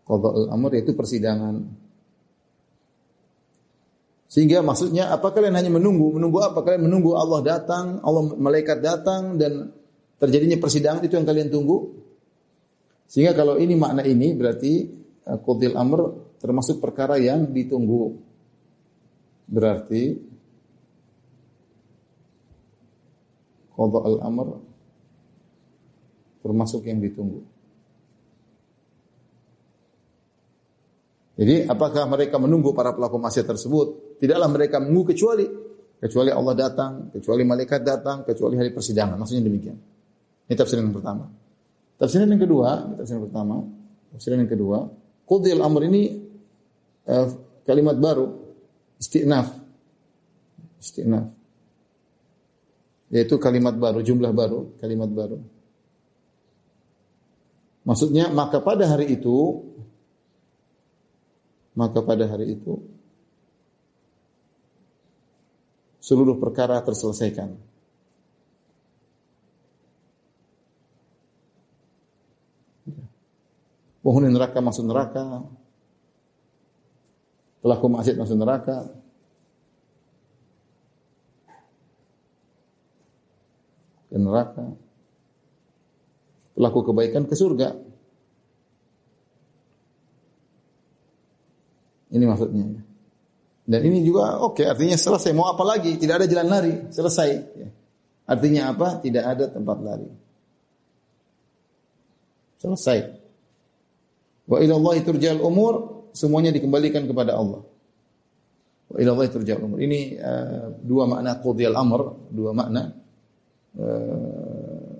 qada'ul 0.07 0.49
amr 0.55 0.71
yaitu 0.79 0.95
persidangan. 0.95 1.83
Sehingga 4.33 4.65
maksudnya 4.65 5.13
apa 5.13 5.29
kalian 5.29 5.59
hanya 5.59 5.69
menunggu? 5.69 6.17
Menunggu 6.17 6.41
apa? 6.41 6.65
Kalian 6.65 6.89
menunggu 6.89 7.19
Allah 7.19 7.45
datang, 7.45 8.01
Allah 8.01 8.33
malaikat 8.33 8.81
datang 8.81 9.37
dan 9.37 9.77
terjadinya 10.17 10.57
persidangan 10.57 11.05
itu 11.05 11.21
yang 11.21 11.29
kalian 11.29 11.53
tunggu? 11.53 12.01
Sehingga 13.13 13.37
kalau 13.37 13.61
ini 13.61 13.77
makna 13.77 14.01
ini 14.09 14.33
berarti 14.33 14.89
uh, 15.29 15.37
qadil 15.37 15.77
amr 15.77 16.01
termasuk 16.43 16.83
perkara 16.83 17.23
yang 17.23 17.47
ditunggu. 17.47 18.19
Berarti 19.47 20.19
qada 23.73 23.99
al-amr 24.03 24.59
termasuk 26.43 26.83
yang 26.91 26.99
ditunggu. 26.99 27.47
Jadi 31.39 31.65
apakah 31.65 32.05
mereka 32.11 32.37
menunggu 32.37 32.75
para 32.77 32.93
pelaku 32.93 33.17
maksiat 33.17 33.47
tersebut? 33.47 34.19
Tidaklah 34.21 34.49
mereka 34.51 34.83
menunggu 34.83 35.15
kecuali 35.15 35.47
kecuali 36.03 36.35
Allah 36.35 36.55
datang, 36.59 36.93
kecuali 37.15 37.43
malaikat 37.47 37.81
datang, 37.87 38.27
kecuali 38.27 38.59
hari 38.59 38.75
persidangan. 38.75 39.15
Maksudnya 39.15 39.47
demikian. 39.47 39.79
Ini 40.51 40.55
tafsiran 40.59 40.91
yang 40.91 40.97
pertama. 40.99 41.25
Tafsiran 41.97 42.27
yang 42.27 42.43
kedua, 42.43 42.69
tafsiran 42.99 43.19
yang 43.23 43.27
pertama, 43.31 43.57
tafsiran 44.11 44.39
yang 44.43 44.51
kedua, 44.51 44.79
qudil 45.23 45.63
amr 45.63 45.83
ini 45.87 46.03
uh, 47.09 47.29
kalimat 47.67 47.97
baru, 47.97 48.31
istinaf. 48.99 49.51
Istinaf. 50.83 51.31
Yaitu 53.13 53.37
kalimat 53.37 53.77
baru, 53.77 54.01
jumlah 54.01 54.33
baru, 54.33 54.77
kalimat 54.81 55.11
baru. 55.13 55.39
Maksudnya 57.83 58.31
maka 58.31 58.63
pada 58.63 58.87
hari 58.87 59.19
itu 59.19 59.67
maka 61.75 61.99
pada 62.05 62.29
hari 62.29 62.55
itu 62.55 62.79
seluruh 66.03 66.37
perkara 66.39 66.79
terselesaikan. 66.83 67.57
Penghuni 74.03 74.35
neraka 74.35 74.59
masuk 74.59 74.83
neraka, 74.91 75.47
pelaku 77.63 77.87
maksiat 77.87 78.19
masuk 78.19 78.37
neraka, 78.37 78.91
ke 84.13 84.19
neraka, 84.19 84.67
pelaku 86.59 86.79
kebaikan 86.91 87.25
ke 87.25 87.33
surga. 87.39 87.73
Ini 92.13 92.29
maksudnya. 92.29 92.67
Dan 93.65 93.81
ini 93.89 94.05
juga 94.05 94.37
oke, 94.43 94.61
okay, 94.61 94.67
artinya 94.69 95.01
selesai. 95.01 95.33
Mau 95.33 95.49
apa 95.49 95.65
lagi? 95.65 95.97
Tidak 95.97 96.13
ada 96.13 96.29
jalan 96.29 96.49
lari, 96.51 96.75
selesai. 96.93 97.31
Ya. 97.57 97.69
Artinya 98.29 98.69
apa? 98.69 99.01
Tidak 99.01 99.25
ada 99.25 99.49
tempat 99.49 99.79
lari. 99.81 100.11
Selesai. 102.61 103.01
Wa 104.45 104.61
ila 104.61 104.77
Allah 104.77 104.95
turja'al 105.01 105.41
umur, 105.41 106.02
semuanya 106.13 106.53
dikembalikan 106.55 107.05
kepada 107.09 107.35
Allah. 107.37 107.65
Wa 108.93 108.97
ila 109.01 109.11
Allah 109.17 109.57
umur. 109.65 109.79
Ini 109.81 110.01
uh, 110.21 110.67
dua 110.85 111.09
makna 111.09 111.41
qudiyal 111.41 111.77
amr, 111.77 112.29
dua 112.29 112.53
makna. 112.53 112.93
Uh, 113.73 114.93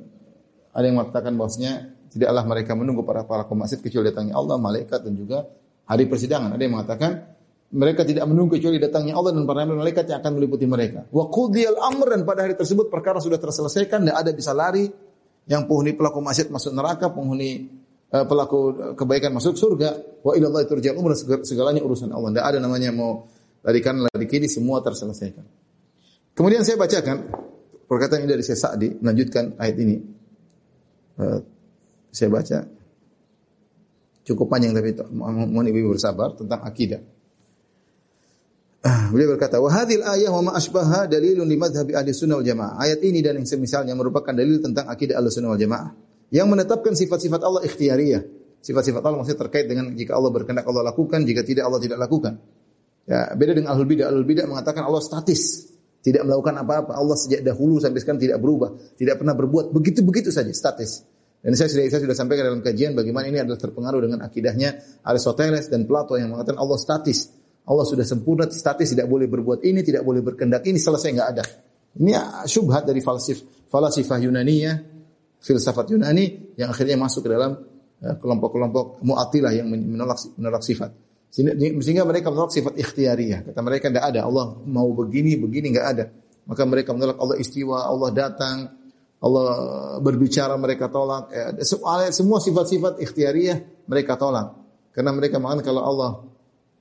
ada 0.73 0.85
yang 0.89 0.97
mengatakan 0.97 1.37
bahwasanya 1.37 1.93
tidaklah 2.09 2.45
mereka 2.49 2.73
menunggu 2.73 3.05
para 3.05 3.29
para 3.29 3.45
pemaksud 3.45 3.85
kecuali 3.85 4.09
datangnya 4.09 4.41
Allah, 4.41 4.57
malaikat 4.57 5.05
dan 5.05 5.13
juga 5.13 5.45
hari 5.85 6.09
persidangan. 6.09 6.57
Ada 6.57 6.63
yang 6.65 6.75
mengatakan 6.81 7.11
mereka 7.73 8.05
tidak 8.05 8.25
menunggu 8.29 8.57
kecuali 8.61 8.77
datangnya 8.81 9.17
Allah 9.17 9.33
dan 9.37 9.45
para 9.49 9.65
malaikat 9.65 10.05
yang 10.09 10.21
akan 10.21 10.33
meliputi 10.41 10.65
mereka. 10.65 11.05
Wa 11.09 11.29
qudiyal 11.29 11.77
amr 11.77 12.17
dan 12.17 12.25
pada 12.25 12.49
hari 12.49 12.57
tersebut 12.57 12.89
perkara 12.89 13.21
sudah 13.21 13.37
terselesaikan, 13.37 14.05
tidak 14.09 14.17
ada 14.17 14.31
bisa 14.33 14.53
lari. 14.57 14.89
Yang 15.43 15.67
penghuni 15.67 15.93
pelaku 15.99 16.23
maksiat 16.23 16.55
masuk 16.55 16.71
neraka, 16.71 17.11
penghuni 17.11 17.82
pelaku 18.13 18.93
kebaikan 18.93 19.33
masuk 19.33 19.57
surga. 19.57 20.21
Wa 20.21 20.37
ila 20.37 20.53
Allah 20.53 20.69
turja'ul 20.69 21.01
umur 21.01 21.17
segalanya 21.17 21.81
urusan 21.81 22.13
Allah. 22.13 22.37
Tidak 22.37 22.45
ada 22.45 22.59
namanya 22.61 22.93
mau 22.93 23.25
lari 23.65 23.81
kanan 23.81 24.05
lari 24.05 24.29
kiri 24.29 24.53
semua 24.53 24.85
terselesaikan. 24.85 25.45
Kemudian 26.37 26.61
saya 26.61 26.77
bacakan 26.77 27.33
perkataan 27.89 28.25
ini 28.25 28.29
dari 28.29 28.45
Syekh 28.45 28.61
Sa'di 28.61 28.89
melanjutkan 29.01 29.57
ayat 29.57 29.77
ini. 29.81 29.97
Uh, 31.17 31.41
saya 32.13 32.29
baca 32.29 32.65
Cukup 34.23 34.47
panjang 34.47 34.71
tapi 34.71 34.95
mohon 35.19 35.67
ibu 35.67 35.91
bersabar 35.91 36.31
tentang 36.39 36.63
akidah. 36.63 37.03
Ah, 38.83 39.11
beliau 39.11 39.35
berkata, 39.35 39.59
"Wa 39.59 39.83
hadhil 39.83 40.03
ayah 40.03 40.31
wa 40.31 40.51
ma 40.51 40.53
asbaha 40.55 41.11
dalilun 41.11 41.47
li 41.47 41.59
madhhabi 41.59 41.95
ahli 41.95 42.15
sunnah 42.15 42.39
wal 42.39 42.47
jamaah." 42.47 42.79
Ayat 42.83 43.03
ini 43.03 43.19
dan 43.19 43.43
yang 43.43 43.47
semisalnya 43.47 43.95
merupakan 43.99 44.31
dalil 44.31 44.63
tentang 44.63 44.87
akidah 44.87 45.19
ahli 45.19 45.27
sunnah 45.31 45.55
wal 45.55 45.59
jamaah 45.59 45.91
yang 46.33 46.49
menetapkan 46.49 46.97
sifat-sifat 46.97 47.45
Allah 47.45 47.61
ikhtiyariyah. 47.69 48.23
Sifat-sifat 48.65 49.05
Allah 49.05 49.21
maksudnya 49.21 49.41
terkait 49.45 49.69
dengan 49.69 49.93
jika 49.93 50.17
Allah 50.17 50.33
berkehendak 50.33 50.65
Allah 50.65 50.91
lakukan, 50.91 51.21
jika 51.29 51.45
tidak 51.45 51.69
Allah 51.69 51.83
tidak 51.83 52.01
lakukan. 52.01 52.41
Ya, 53.05 53.35
beda 53.37 53.53
dengan 53.59 53.77
ahlul 53.77 53.85
bidah. 53.91 54.09
Ahlul 54.09 54.25
bidah 54.25 54.47
mengatakan 54.49 54.87
Allah 54.87 55.03
statis, 55.05 55.69
tidak 56.01 56.25
melakukan 56.25 56.63
apa-apa. 56.63 56.97
Allah 56.97 57.19
sejak 57.19 57.45
dahulu 57.45 57.83
sampai 57.83 58.01
sekarang 58.01 58.23
tidak 58.23 58.39
berubah, 58.41 58.73
tidak 58.97 59.21
pernah 59.21 59.35
berbuat 59.37 59.75
begitu-begitu 59.75 60.33
saja, 60.33 60.51
statis. 60.55 61.05
Dan 61.43 61.59
saya 61.59 61.67
sudah, 61.67 61.85
saya 61.91 62.01
sudah 62.07 62.17
sampaikan 62.17 62.55
dalam 62.55 62.63
kajian 62.63 62.95
bagaimana 62.95 63.27
ini 63.27 63.43
adalah 63.43 63.59
terpengaruh 63.59 63.99
dengan 63.99 64.23
akidahnya 64.23 65.03
Aristoteles 65.03 65.67
dan 65.67 65.91
Plato 65.91 66.15
yang 66.15 66.31
mengatakan 66.31 66.63
Allah 66.63 66.79
statis. 66.79 67.35
Allah 67.67 67.83
sudah 67.83 68.07
sempurna, 68.07 68.47
statis, 68.47 68.95
tidak 68.95 69.11
boleh 69.11 69.27
berbuat 69.27 69.67
ini, 69.67 69.83
tidak 69.83 70.07
boleh 70.07 70.23
berkendak 70.23 70.63
ini, 70.71 70.79
selesai 70.79 71.09
nggak 71.19 71.29
ada. 71.35 71.45
Ini 71.99 72.11
syubhat 72.47 72.87
dari 72.87 73.03
falsif, 73.03 73.43
falasifah 73.67 74.19
Yunaniyah, 74.23 74.92
filsafat 75.43 75.91
Yunani 75.91 76.55
yang 76.55 76.71
akhirnya 76.71 76.95
masuk 76.95 77.27
ke 77.27 77.31
dalam 77.35 77.59
ya, 77.99 78.15
kelompok-kelompok 78.17 79.03
mu'atilah 79.03 79.53
yang 79.53 79.67
menolak 79.69 80.17
menolak 80.39 80.63
sifat. 80.63 80.95
Sehingga 81.33 82.07
mereka 82.07 82.31
menolak 82.31 82.55
sifat 82.55 82.79
ikhtiyariyah. 82.79 83.51
Kata 83.51 83.61
mereka 83.65 83.91
tidak 83.91 84.05
ada. 84.15 84.21
Allah 84.29 84.55
mau 84.69 84.87
begini, 84.95 85.35
begini 85.41 85.75
nggak 85.75 85.87
ada. 85.99 86.05
Maka 86.47 86.63
mereka 86.69 86.95
menolak 86.95 87.19
Allah 87.19 87.37
istiwa, 87.41 87.89
Allah 87.89 88.11
datang, 88.15 88.57
Allah 89.23 89.49
berbicara 90.03 90.59
mereka 90.59 90.91
tolak. 90.91 91.31
Ya, 91.31 91.55
semua 92.11 92.43
sifat-sifat 92.43 92.99
ikhtiariyah 92.99 93.87
mereka 93.87 94.19
tolak. 94.19 94.59
Karena 94.93 95.15
mereka 95.15 95.41
mengatakan 95.41 95.67
kalau 95.73 95.83
Allah 95.87 96.11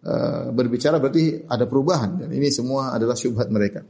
uh, 0.03 0.45
berbicara 0.51 0.99
berarti 0.99 1.47
ada 1.47 1.63
perubahan 1.69 2.25
dan 2.25 2.29
ini 2.33 2.51
semua 2.51 2.91
adalah 2.91 3.15
syubhat 3.15 3.47
mereka. 3.47 3.85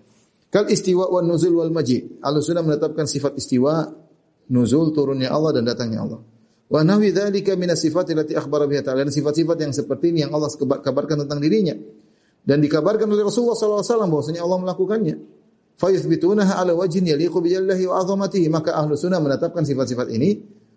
Kal 0.51 0.67
istiwa 0.67 1.07
wa 1.07 1.23
nuzul 1.23 1.57
wal 1.57 1.71
maji. 1.71 2.19
Al-sunnah 2.19 2.61
menetapkan 2.61 3.07
sifat 3.07 3.39
istiwa, 3.39 3.87
nuzul 4.51 4.91
turunnya 4.91 5.31
Allah 5.31 5.55
dan 5.55 5.63
datangnya 5.63 6.03
Allah. 6.03 6.19
Wa 6.71 6.83
nahwi 6.83 7.11
dzalika 7.11 7.55
min 7.55 7.71
sifat 7.71 8.11
allati 8.11 8.35
akhbara 8.35 8.67
biha 8.67 8.83
ta'ala. 8.83 9.07
Dan 9.07 9.11
sifat-sifat 9.11 9.57
yang 9.59 9.71
seperti 9.75 10.11
ini 10.11 10.27
yang 10.27 10.31
Allah 10.35 10.51
kabarkan 10.55 11.27
tentang 11.27 11.39
dirinya. 11.39 11.75
Dan 12.41 12.59
dikabarkan 12.59 13.07
oleh 13.07 13.23
Rasulullah 13.27 13.55
SAW 13.55 14.07
bahwasanya 14.07 14.39
Allah 14.43 14.59
melakukannya. 14.59 15.15
Fa 15.75 15.91
yuthbitunaha 15.91 16.61
ala 16.61 16.75
wajhin 16.75 17.07
yaliqu 17.07 17.39
bi 17.43 17.51
jallahi 17.51 17.83
wa 17.87 17.99
'azamatihi. 17.99 18.47
Maka 18.47 18.75
ahlu 18.75 18.95
sunnah 18.95 19.19
menetapkan 19.19 19.63
sifat-sifat 19.67 20.07
ini 20.15 20.29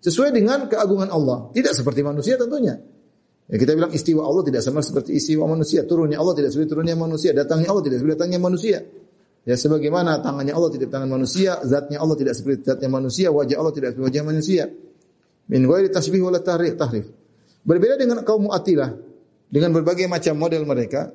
sesuai 0.03 0.35
dengan 0.35 0.66
keagungan 0.66 1.14
Allah. 1.14 1.51
Tidak 1.55 1.70
seperti 1.70 2.03
manusia 2.03 2.35
tentunya. 2.35 2.75
Ya, 3.45 3.57
kita 3.61 3.77
bilang 3.77 3.93
istiwa 3.93 4.25
Allah 4.25 4.41
tidak 4.49 4.64
sama 4.64 4.81
seperti 4.81 5.14
istiwa 5.14 5.45
manusia. 5.45 5.85
Turunnya 5.85 6.16
Allah 6.16 6.33
tidak 6.33 6.51
seperti 6.57 6.68
turunnya 6.75 6.97
manusia. 6.97 7.31
Datangnya 7.37 7.68
Allah 7.70 7.85
tidak 7.85 8.01
seperti 8.01 8.14
datangnya 8.16 8.41
manusia. 8.41 8.79
Ya 9.45 9.61
sebagaimana 9.61 10.24
tangannya 10.24 10.57
Allah 10.57 10.72
tidak 10.72 10.88
tangan 10.88 11.09
manusia, 11.09 11.61
zatnya 11.68 12.01
Allah 12.01 12.16
tidak 12.16 12.32
seperti 12.32 12.64
zatnya 12.64 12.88
manusia, 12.88 13.28
wajah 13.28 13.57
Allah 13.61 13.74
tidak 13.76 13.92
seperti 13.92 14.07
wajah 14.09 14.24
manusia. 14.24 14.64
Min 15.53 15.68
ghairi 15.68 15.92
tasbih 15.92 16.24
wala 16.24 16.40
tahrif. 16.40 16.80
tahrif. 16.80 17.07
Berbeda 17.64 18.01
dengan 18.01 18.24
kaum 18.24 18.49
Mu'attilah 18.49 18.90
dengan 19.53 19.70
berbagai 19.76 20.09
macam 20.09 20.40
model 20.40 20.64
mereka. 20.64 21.12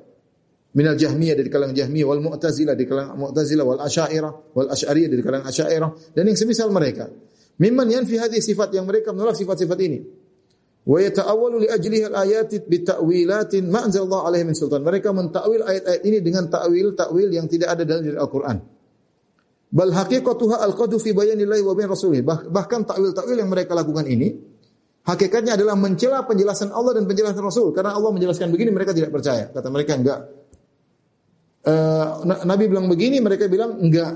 Minal 0.70 0.94
Jahmiyah 0.94 1.34
dari 1.34 1.50
kalangan 1.50 1.74
Jahmiyah 1.74 2.06
wal 2.06 2.22
Mu'tazilah 2.22 2.78
dari 2.78 2.86
kalangan 2.86 3.18
Mu'tazilah 3.18 3.66
wal 3.66 3.82
Asy'ariyah 3.82 4.54
wal 4.54 4.70
Asy'ariyah 4.70 5.08
dari 5.10 5.22
kalangan 5.26 5.50
Asy'ariyah 5.50 6.14
dan 6.14 6.22
yang 6.30 6.38
semisal 6.38 6.70
mereka. 6.70 7.10
Mimman 7.58 7.90
yanfi 7.90 8.14
hadhihi 8.14 8.38
sifat 8.38 8.70
yang 8.78 8.86
mereka 8.86 9.10
menolak 9.10 9.34
sifat-sifat 9.34 9.78
ini 9.82 9.98
wa 10.90 10.98
yata'awwalu 10.98 11.62
li 11.62 11.68
ajliha 11.70 12.10
al-ayati 12.10 12.66
bi 12.66 12.82
ta'wilatin 12.82 13.70
ma 13.70 13.86
anzalallahu 13.86 14.26
alaihi 14.26 14.50
min 14.50 14.58
sultan. 14.58 14.82
Mereka 14.82 15.14
mentakwil 15.14 15.62
ayat-ayat 15.62 16.02
ini 16.02 16.18
dengan 16.18 16.50
takwil-takwil 16.50 17.30
yang 17.30 17.46
tidak 17.46 17.78
ada 17.78 17.86
dalam 17.86 18.02
Al-Qur'an. 18.02 18.58
Bal 19.70 19.94
haqiqatuha 19.94 20.66
al-qadu 20.66 20.98
fi 20.98 21.14
bayanillahi 21.14 21.62
wa 21.62 21.78
bain 21.78 21.86
rasulih. 21.86 22.26
Bahkan 22.26 22.90
takwil-takwil 22.90 23.38
yang 23.38 23.46
mereka 23.46 23.78
lakukan 23.78 24.02
ini 24.10 24.34
hakikatnya 25.06 25.54
adalah 25.54 25.78
mencela 25.78 26.26
penjelasan 26.26 26.74
Allah 26.74 26.98
dan 26.98 27.06
penjelasan 27.06 27.38
Rasul. 27.38 27.70
Karena 27.70 27.94
Allah 27.94 28.10
menjelaskan 28.10 28.50
begini 28.50 28.74
mereka 28.74 28.90
tidak 28.90 29.14
percaya. 29.14 29.46
Kata 29.46 29.70
mereka 29.70 29.94
enggak. 29.94 30.20
Uh, 31.60 32.26
Nabi 32.48 32.66
bilang 32.66 32.88
begini, 32.88 33.22
mereka 33.22 33.46
bilang 33.46 33.78
enggak. 33.78 34.10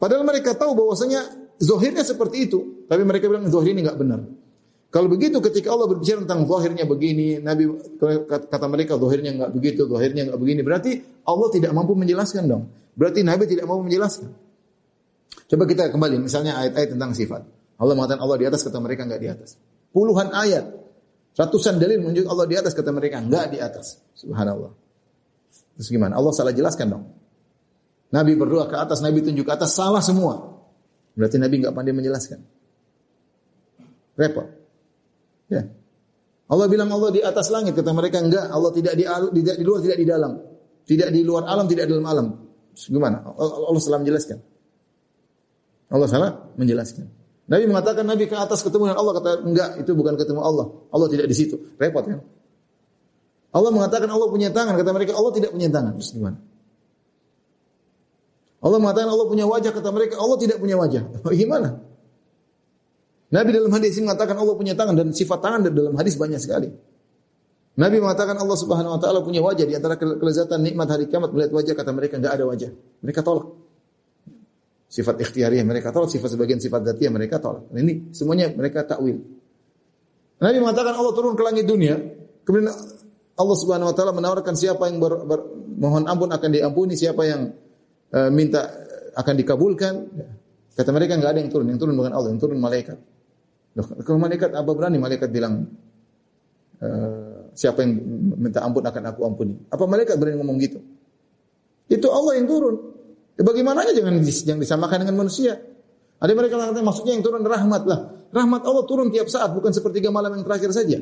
Padahal 0.00 0.24
mereka 0.24 0.56
tahu 0.56 0.72
bahwasanya 0.72 1.20
zohirnya 1.60 2.06
seperti 2.06 2.48
itu, 2.48 2.88
tapi 2.88 3.04
mereka 3.04 3.28
bilang 3.28 3.44
zohir 3.52 3.76
ini 3.76 3.84
enggak 3.84 4.00
benar. 4.00 4.39
Kalau 4.90 5.06
begitu 5.06 5.38
ketika 5.38 5.70
Allah 5.70 5.86
berbicara 5.86 6.26
tentang 6.26 6.50
zahirnya 6.50 6.82
begini, 6.82 7.38
Nabi 7.38 7.70
kata 8.26 8.66
mereka 8.66 8.98
zahirnya 8.98 9.30
enggak 9.38 9.50
begitu, 9.54 9.86
zahirnya 9.86 10.26
enggak 10.26 10.38
begini, 10.42 10.60
berarti 10.66 10.92
Allah 11.22 11.48
tidak 11.54 11.70
mampu 11.70 11.94
menjelaskan 11.94 12.50
dong. 12.50 12.66
Berarti 12.98 13.22
Nabi 13.22 13.46
tidak 13.46 13.70
mampu 13.70 13.86
menjelaskan. 13.86 14.34
Coba 15.46 15.62
kita 15.70 15.94
kembali 15.94 16.18
misalnya 16.18 16.58
ayat-ayat 16.58 16.98
tentang 16.98 17.14
sifat. 17.14 17.42
Allah 17.78 17.94
mengatakan 17.94 18.18
Allah 18.18 18.38
di 18.42 18.46
atas 18.50 18.66
kata 18.66 18.82
mereka 18.82 19.06
enggak 19.06 19.22
di 19.22 19.28
atas. 19.30 19.54
Puluhan 19.94 20.34
ayat, 20.34 20.66
ratusan 21.38 21.78
dalil 21.78 22.02
menunjuk 22.02 22.26
Allah 22.26 22.46
di 22.50 22.56
atas 22.58 22.74
kata 22.74 22.90
mereka 22.90 23.22
enggak 23.22 23.46
di 23.54 23.62
atas. 23.62 24.02
Subhanallah. 24.18 24.74
Terus 25.78 25.86
gimana? 25.86 26.18
Allah 26.18 26.34
salah 26.34 26.50
jelaskan 26.50 26.86
dong. 26.90 27.04
Nabi 28.10 28.34
berdoa 28.34 28.66
ke 28.66 28.74
atas, 28.74 28.98
Nabi 29.06 29.22
tunjuk 29.22 29.46
ke 29.46 29.54
atas, 29.54 29.70
salah 29.70 30.02
semua. 30.02 30.60
Berarti 31.14 31.38
Nabi 31.38 31.62
enggak 31.62 31.78
pandai 31.78 31.94
menjelaskan. 31.94 32.42
Repot. 34.18 34.59
Ya. 35.50 35.66
Allah 36.50 36.66
bilang 36.66 36.90
Allah 36.90 37.10
di 37.14 37.20
atas 37.22 37.50
langit, 37.50 37.78
kata 37.78 37.90
mereka 37.94 38.18
enggak, 38.18 38.50
Allah 38.50 38.70
tidak 38.74 38.94
di, 38.98 39.04
tidak 39.06 39.56
di 39.58 39.64
luar, 39.66 39.80
tidak 39.82 39.98
di 39.98 40.06
dalam. 40.06 40.32
Tidak 40.82 41.08
di 41.14 41.20
luar 41.22 41.46
alam, 41.46 41.66
tidak 41.70 41.86
di 41.86 41.90
dalam 41.94 42.08
alam. 42.10 42.26
Gimana? 42.74 43.22
Allah 43.36 43.80
salah 43.82 44.00
menjelaskan. 44.02 44.38
Allah 45.90 46.08
salah 46.10 46.30
menjelaskan. 46.58 47.06
Nabi 47.50 47.66
mengatakan 47.66 48.06
Nabi 48.06 48.30
ke 48.30 48.34
atas 48.38 48.62
ketemu 48.62 48.90
dengan 48.90 48.98
Allah 49.02 49.12
kata 49.18 49.30
enggak 49.42 49.70
itu 49.82 49.90
bukan 49.94 50.14
ketemu 50.14 50.40
Allah. 50.42 50.66
Allah 50.94 51.06
tidak 51.10 51.26
di 51.26 51.34
situ. 51.34 51.58
Repot 51.78 52.06
kan? 52.06 52.22
Allah 53.50 53.70
mengatakan 53.74 54.06
Allah 54.06 54.30
punya 54.30 54.54
tangan 54.54 54.78
kata 54.78 54.90
mereka 54.94 55.18
Allah 55.18 55.34
tidak 55.34 55.50
punya 55.50 55.66
tangan. 55.66 55.98
Terus 55.98 56.14
gimana? 56.14 56.38
Allah 58.62 58.78
mengatakan 58.78 59.10
Allah 59.10 59.26
punya 59.26 59.44
wajah 59.50 59.70
kata 59.74 59.88
mereka 59.90 60.14
Allah 60.22 60.38
tidak 60.38 60.62
punya 60.62 60.76
wajah. 60.78 61.02
Gimana? 61.42 61.80
Nabi 63.30 63.54
dalam 63.54 63.70
hadis 63.70 63.94
ini 63.94 64.10
mengatakan 64.10 64.34
Allah 64.34 64.54
punya 64.58 64.74
tangan 64.74 64.94
dan 64.98 65.14
sifat 65.14 65.38
tangan 65.38 65.70
dalam 65.70 65.94
hadis 65.94 66.18
banyak 66.18 66.42
sekali. 66.42 66.66
Nabi 67.78 67.96
mengatakan 68.02 68.34
Allah 68.34 68.58
Subhanahu 68.58 68.98
wa 68.98 69.00
taala 69.00 69.22
punya 69.22 69.38
wajah 69.38 69.62
di 69.62 69.78
antara 69.78 69.94
kelezatan 69.94 70.58
nikmat 70.66 70.90
hari 70.90 71.06
kiamat 71.06 71.30
melihat 71.30 71.54
wajah 71.54 71.74
kata 71.78 71.90
mereka 71.94 72.18
enggak 72.18 72.34
ada 72.34 72.44
wajah. 72.50 72.70
Mereka 73.00 73.22
tolak. 73.22 73.54
Sifat 74.90 75.22
ikhtiyariyah 75.22 75.62
mereka 75.62 75.94
tolak, 75.94 76.10
sifat 76.10 76.34
sebagian 76.34 76.58
sifat 76.58 76.82
dzatiyah 76.82 77.12
mereka 77.14 77.38
tolak. 77.38 77.70
Ini 77.70 78.10
semuanya 78.10 78.50
mereka 78.50 78.82
takwil. 78.82 79.22
Nabi 80.42 80.56
mengatakan 80.58 80.98
Allah 80.98 81.12
turun 81.14 81.38
ke 81.38 81.42
langit 81.46 81.70
dunia, 81.70 81.94
kemudian 82.42 82.74
Allah 83.38 83.56
Subhanahu 83.56 83.88
wa 83.88 83.94
taala 83.94 84.10
menawarkan 84.10 84.58
siapa 84.58 84.90
yang 84.90 84.98
ber, 84.98 85.22
ber, 85.22 85.40
mohon 85.78 86.10
ampun 86.10 86.34
akan 86.34 86.50
diampuni, 86.50 86.98
siapa 86.98 87.22
yang 87.22 87.54
uh, 88.10 88.30
minta 88.34 88.66
akan 89.14 89.34
dikabulkan. 89.38 89.94
Kata 90.74 90.90
mereka 90.90 91.14
enggak 91.14 91.38
ada 91.38 91.40
yang 91.44 91.50
turun, 91.54 91.66
yang 91.70 91.78
turun 91.78 91.94
bukan 91.94 92.10
Allah, 92.10 92.34
yang 92.34 92.40
turun 92.42 92.58
malaikat. 92.58 92.98
Loh, 93.78 93.86
kalau 94.02 94.18
malaikat 94.18 94.50
apa 94.50 94.70
berani 94.74 94.98
malaikat 94.98 95.30
bilang 95.30 95.66
e, 96.82 96.88
siapa 97.54 97.86
yang 97.86 98.02
minta 98.38 98.66
ampun 98.66 98.82
akan 98.82 99.02
aku 99.14 99.20
ampuni? 99.22 99.54
Apa 99.70 99.86
malaikat 99.86 100.18
berani 100.18 100.42
ngomong 100.42 100.58
gitu? 100.58 100.78
Itu 101.86 102.10
Allah 102.10 102.38
yang 102.38 102.50
turun. 102.50 102.76
Ya, 103.38 103.42
bagaimana 103.46 103.86
aja 103.86 103.94
jangan 103.94 104.18
jangan 104.22 104.60
disamakan 104.62 104.98
dengan 105.06 105.16
manusia. 105.22 105.58
Ada 106.20 106.32
mereka 106.36 106.58
mengatakan 106.58 106.84
maksudnya 106.84 107.12
yang 107.16 107.24
turun 107.24 107.42
rahmat 107.46 107.82
lah. 107.86 108.00
Rahmat 108.30 108.62
Allah 108.62 108.84
turun 108.86 109.08
tiap 109.10 109.26
saat 109.26 109.50
bukan 109.54 109.72
sepertiga 109.72 110.12
malam 110.12 110.36
yang 110.36 110.44
terakhir 110.44 110.70
saja. 110.70 111.00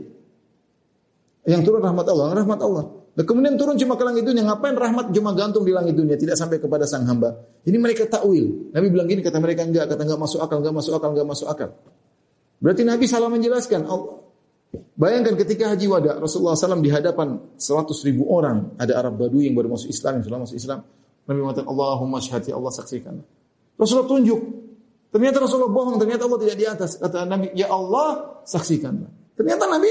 Yang 1.49 1.63
turun 1.65 1.81
rahmat 1.81 2.07
Allah, 2.09 2.37
rahmat 2.37 2.61
Allah. 2.61 2.85
Dan 3.19 3.25
kemudian 3.27 3.59
turun 3.59 3.75
cuma 3.75 3.99
ke 3.99 4.05
langit 4.07 4.23
dunia. 4.23 4.47
Ngapain 4.47 4.79
rahmat 4.79 5.11
cuma 5.11 5.35
gantung 5.35 5.67
di 5.67 5.75
langit 5.75 5.99
dunia, 5.99 6.15
tidak 6.15 6.39
sampai 6.39 6.63
kepada 6.63 6.87
sang 6.87 7.03
hamba. 7.09 7.35
Ini 7.67 7.75
mereka 7.75 8.07
takwil. 8.07 8.71
Nabi 8.71 8.87
bilang 8.95 9.11
gini, 9.11 9.27
kata 9.27 9.43
mereka 9.43 9.67
enggak, 9.67 9.91
kata 9.91 10.07
enggak 10.07 10.21
masuk 10.23 10.39
akal, 10.39 10.63
enggak 10.63 10.77
masuk 10.79 10.93
akal, 10.95 11.11
enggak 11.11 11.27
masuk 11.27 11.47
akal. 11.51 11.75
Berarti 12.59 12.83
Nabi 12.83 13.05
salah 13.07 13.31
menjelaskan. 13.31 13.87
Bayangkan 14.99 15.35
ketika 15.39 15.73
haji 15.73 15.87
wada 15.89 16.21
Rasulullah 16.21 16.53
SAW 16.53 16.85
di 16.85 16.93
hadapan 16.93 17.41
100 17.57 17.89
ribu 18.05 18.29
orang 18.29 18.77
ada 18.77 19.01
Arab 19.01 19.17
Badui 19.17 19.49
yang 19.49 19.57
baru 19.57 19.73
masuk 19.73 19.89
Islam 19.89 20.21
yang 20.21 20.25
sudah 20.29 20.39
masuk 20.45 20.57
Islam. 20.59 20.85
Nabi 21.25 21.39
mengatakan 21.41 21.69
Allahumma 21.73 22.19
syahati 22.21 22.51
Allah 22.53 22.73
saksikan. 22.75 23.15
Rasulullah 23.79 24.11
tunjuk. 24.11 24.41
Ternyata 25.09 25.41
Rasulullah 25.41 25.73
bohong. 25.73 25.97
Ternyata 25.97 26.29
Allah 26.29 26.41
tidak 26.45 26.57
di 26.59 26.67
atas. 26.69 26.91
Kata 27.01 27.25
Nabi, 27.25 27.49
ya 27.57 27.73
Allah 27.73 28.43
saksikan. 28.45 28.95
Ternyata 29.39 29.65
Nabi 29.71 29.91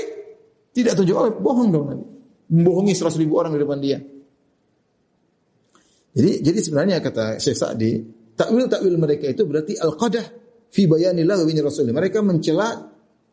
tidak 0.75 0.93
tunjuk 0.93 1.15
oleh 1.17 1.33
bohong 1.33 1.69
dong 1.73 1.85
Nabi. 1.89 2.05
Membohongi 2.53 2.93
100 2.93 3.21
ribu 3.21 3.33
orang 3.41 3.57
di 3.57 3.59
depan 3.63 3.79
dia. 3.81 3.97
Jadi 6.17 6.31
jadi 6.41 6.59
sebenarnya 6.61 6.97
kata 6.97 7.37
Syekh 7.37 7.57
Sa'di, 7.57 7.91
takwil-takwil 8.33 8.97
mereka 8.97 9.29
itu 9.29 9.45
berarti 9.45 9.77
al-qadah 9.77 10.25
fi 10.71 10.85
bayanillah 10.85 11.37
wa 11.39 11.45
rasulih. 11.45 11.93
Mereka 11.93 12.19
mencela 12.23 12.67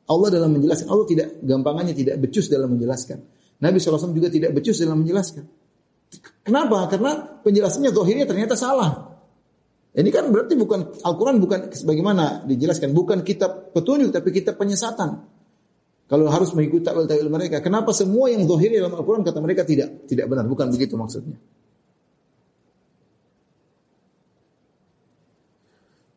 Allah 0.04 0.28
dalam 0.28 0.52
menjelaskan. 0.52 0.86
Allah 0.90 1.06
tidak 1.08 1.28
gampangannya 1.40 1.94
tidak 1.96 2.16
becus 2.20 2.46
dalam 2.52 2.76
menjelaskan. 2.76 3.18
Nabi 3.64 3.80
SAW 3.80 4.12
juga 4.12 4.28
tidak 4.28 4.52
becus 4.52 4.76
dalam 4.82 5.00
menjelaskan. 5.00 5.44
Kenapa? 6.44 6.86
Karena 6.92 7.40
penjelasannya 7.40 7.90
zahirnya 7.90 8.26
ternyata 8.28 8.54
salah. 8.54 9.14
Ini 9.94 10.10
kan 10.10 10.26
berarti 10.28 10.58
bukan 10.58 11.06
Al-Quran 11.06 11.38
bukan 11.38 11.70
sebagaimana 11.70 12.44
dijelaskan. 12.44 12.90
Bukan 12.90 13.22
kitab 13.22 13.70
petunjuk 13.72 14.10
tapi 14.10 14.34
kitab 14.34 14.58
penyesatan. 14.58 15.22
Kalau 16.04 16.28
harus 16.28 16.52
mengikuti 16.52 16.84
takwil-takwil 16.84 17.30
mereka. 17.32 17.64
Kenapa 17.64 17.96
semua 17.96 18.28
yang 18.28 18.44
zahirnya 18.44 18.84
dalam 18.84 19.00
Al-Quran 19.00 19.24
kata 19.24 19.38
mereka 19.40 19.62
tidak 19.64 20.04
tidak 20.04 20.26
benar. 20.28 20.44
Bukan 20.44 20.68
begitu 20.68 20.98
maksudnya. 20.98 21.38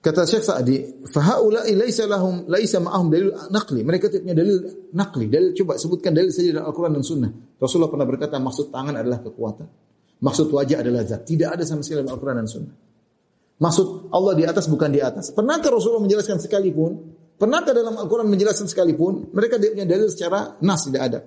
Kata 0.08 0.24
Syekh 0.24 0.48
Sa'di, 0.48 1.04
"Fahaula'i 1.04 1.76
laisa 1.76 2.08
lahum 2.08 2.48
laisa 2.48 2.80
ma'ahum 2.80 3.12
dalil 3.12 3.28
naqli." 3.52 3.84
Mereka 3.84 4.08
tidak 4.08 4.24
punya 4.24 4.38
dalil 4.40 4.58
naqli. 4.96 5.28
Dalil 5.28 5.52
coba 5.52 5.76
sebutkan 5.76 6.16
dalil 6.16 6.32
saja 6.32 6.56
dalam 6.56 6.72
Al-Qur'an 6.72 6.96
dan 6.96 7.04
Sunnah. 7.04 7.28
Rasulullah 7.60 7.92
pernah 7.92 8.08
berkata 8.08 8.40
maksud 8.40 8.72
tangan 8.72 8.96
adalah 8.96 9.20
kekuatan. 9.20 9.68
Maksud 10.24 10.48
wajah 10.48 10.80
adalah 10.80 11.04
zat. 11.04 11.28
Tidak 11.28 11.52
ada 11.52 11.68
sama 11.68 11.84
sekali 11.84 12.08
dalam 12.08 12.16
Al-Qur'an 12.16 12.40
dan 12.40 12.48
Sunnah. 12.48 12.76
Maksud 13.60 14.08
Allah 14.16 14.34
di 14.40 14.44
atas 14.48 14.72
bukan 14.72 14.90
di 14.96 15.04
atas. 15.04 15.36
Pernahkah 15.36 15.76
Rasulullah 15.76 16.08
menjelaskan 16.08 16.40
sekalipun? 16.40 16.92
Pernahkah 17.36 17.76
dalam 17.76 18.00
Al-Quran 18.00 18.32
menjelaskan 18.32 18.66
sekalipun? 18.72 19.36
Mereka 19.36 19.60
tidak 19.60 19.76
punya 19.76 19.88
dalil 19.92 20.08
secara 20.08 20.56
nas, 20.64 20.88
tidak 20.88 21.04
ada. 21.04 21.20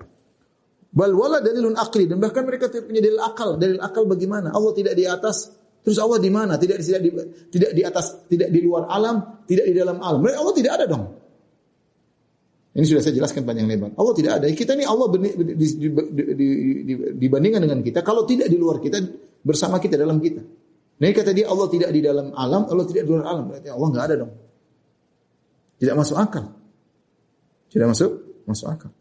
Bal 0.91 1.13
wala 1.15 1.39
dalilun 1.39 1.77
akli. 1.77 2.09
Dan 2.09 2.17
bahkan 2.17 2.49
mereka 2.49 2.73
tidak 2.73 2.89
punya 2.89 3.05
dalil 3.05 3.21
akal. 3.21 3.61
Dalil 3.61 3.79
akal 3.79 4.09
bagaimana? 4.09 4.57
Allah 4.57 4.73
tidak 4.73 4.97
di 4.97 5.05
atas, 5.05 5.53
Terus 5.81 5.97
Allah 5.97 6.21
di 6.21 6.31
mana? 6.33 6.61
Tidak 6.61 6.77
tidak 6.77 7.01
di, 7.01 7.11
tidak 7.49 7.71
di 7.73 7.83
atas, 7.83 8.29
tidak 8.29 8.53
di 8.53 8.61
luar 8.61 8.89
alam, 8.89 9.45
tidak 9.49 9.65
di 9.65 9.75
dalam 9.75 9.97
alam. 10.01 10.21
Berarti 10.21 10.39
Allah 10.39 10.55
tidak 10.57 10.73
ada 10.77 10.85
dong. 10.85 11.05
Ini 12.71 12.87
sudah 12.87 13.03
saya 13.03 13.15
jelaskan 13.19 13.43
panjang 13.43 13.67
lebar. 13.67 13.91
Allah 13.99 14.15
tidak 14.15 14.33
ada. 14.39 14.47
Kita 14.53 14.79
ini 14.79 14.87
Allah 14.87 15.11
dibandingkan 17.19 17.61
dengan 17.67 17.81
kita. 17.83 18.05
Kalau 18.07 18.23
tidak 18.23 18.47
di 18.47 18.55
luar 18.55 18.79
kita, 18.79 19.03
bersama 19.43 19.81
kita 19.81 19.97
dalam 19.97 20.21
kita. 20.21 20.43
Ini 21.01 21.17
kata 21.17 21.33
dia 21.33 21.49
Allah 21.49 21.67
tidak 21.73 21.91
di 21.97 22.01
dalam 22.05 22.31
alam, 22.37 22.69
Allah 22.69 22.85
tidak 22.85 23.09
di 23.09 23.11
luar 23.11 23.25
alam. 23.25 23.45
Berarti 23.49 23.69
Allah 23.73 23.89
nggak 23.89 24.05
ada 24.05 24.15
dong. 24.21 24.33
Tidak 25.81 25.95
masuk 25.97 26.17
akal. 26.21 26.45
Tidak 27.73 27.87
masuk 27.89 28.11
masuk 28.45 28.67
akal. 28.69 28.93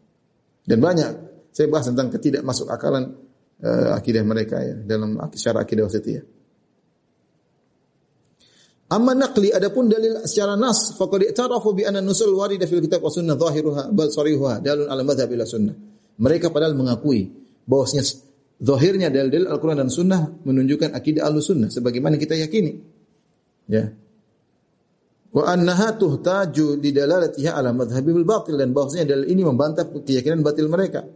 Dan 0.64 0.80
banyak 0.80 1.10
saya 1.52 1.68
bahas 1.68 1.92
tentang 1.92 2.08
ketidak 2.08 2.40
masuk 2.40 2.72
akalan 2.72 3.20
uh, 3.60 3.92
akidah 4.00 4.24
mereka 4.24 4.64
ya 4.64 4.80
dalam 4.80 5.20
secara 5.36 5.68
akidah 5.68 5.84
wasitiyah. 5.84 6.39
Amma 8.90 9.14
naqli 9.14 9.54
adapun 9.54 9.86
dalil 9.86 10.26
secara 10.26 10.58
nas 10.58 10.98
faqad 10.98 11.30
i'tarafu 11.30 11.70
bi 11.78 11.86
anna 11.86 12.02
nusul 12.02 12.34
warida 12.34 12.66
fil 12.66 12.82
kitab 12.82 13.06
wa 13.06 13.10
sunnah 13.10 13.38
zahiruha 13.38 13.94
bal 13.94 14.10
sarihuha 14.10 14.58
dalun 14.58 14.90
ala 14.90 15.06
madhhab 15.06 15.30
ila 15.30 15.46
sunnah. 15.46 15.74
Mereka 16.18 16.50
padahal 16.50 16.74
mengakui 16.74 17.30
bahwasanya 17.70 18.02
zahirnya 18.58 19.08
dalil-dalil 19.08 19.46
Al-Qur'an 19.46 19.78
dan 19.78 19.94
sunnah 19.94 20.42
menunjukkan 20.42 20.90
akidah 20.90 21.22
Ahlussunnah 21.22 21.70
sebagaimana 21.70 22.18
kita 22.18 22.34
yakini. 22.34 22.82
Ya. 23.70 23.94
Wa 25.30 25.54
annaha 25.54 25.94
tuhtaju 25.94 26.82
di 26.82 26.90
dalalatiha 26.90 27.54
ala 27.54 27.70
madhhabil 27.70 28.26
batil 28.26 28.58
dan 28.58 28.74
bahwasanya 28.74 29.06
dalil 29.06 29.30
ini 29.30 29.46
membantah 29.46 29.86
keyakinan 29.86 30.42
batil 30.42 30.66
mereka. 30.66 31.06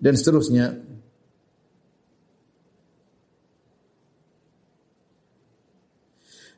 Dan 0.00 0.16
seterusnya 0.16 0.72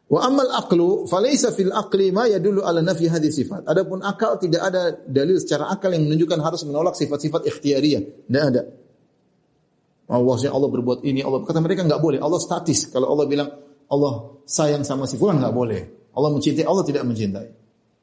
Wa 0.08 0.24
amal 0.24 0.48
aqlu 0.56 1.04
falaysa 1.04 1.52
fil 1.52 1.68
aqli 1.68 2.08
ma 2.08 2.24
yadullu 2.24 2.64
ala 2.64 2.80
nafi 2.80 3.12
hadhihi 3.12 3.28
sifat. 3.28 3.68
Adapun 3.68 4.00
akal 4.00 4.40
tidak 4.40 4.64
ada 4.64 4.96
dalil 5.04 5.36
secara 5.36 5.68
akal 5.68 5.92
yang 5.92 6.08
menunjukkan 6.08 6.40
harus 6.40 6.64
menolak 6.64 6.96
sifat-sifat 6.96 7.44
ikhtiyariyah. 7.44 8.02
Tidak 8.24 8.44
ada. 8.48 8.62
Allahnya 10.08 10.48
Allah 10.56 10.68
berbuat 10.72 11.04
ini, 11.04 11.20
Allah 11.20 11.44
kata 11.44 11.60
mereka 11.60 11.84
enggak 11.84 12.00
boleh. 12.00 12.16
Allah 12.24 12.40
statis. 12.40 12.88
Kalau 12.88 13.12
Allah 13.12 13.28
bilang 13.28 13.52
Allah 13.92 14.40
sayang 14.48 14.80
sama 14.80 15.04
si 15.04 15.20
fulan 15.20 15.44
enggak 15.44 15.52
boleh. 15.52 15.80
Allah 16.16 16.30
mencintai, 16.32 16.64
Allah 16.64 16.84
tidak 16.88 17.04
mencintai. 17.04 17.48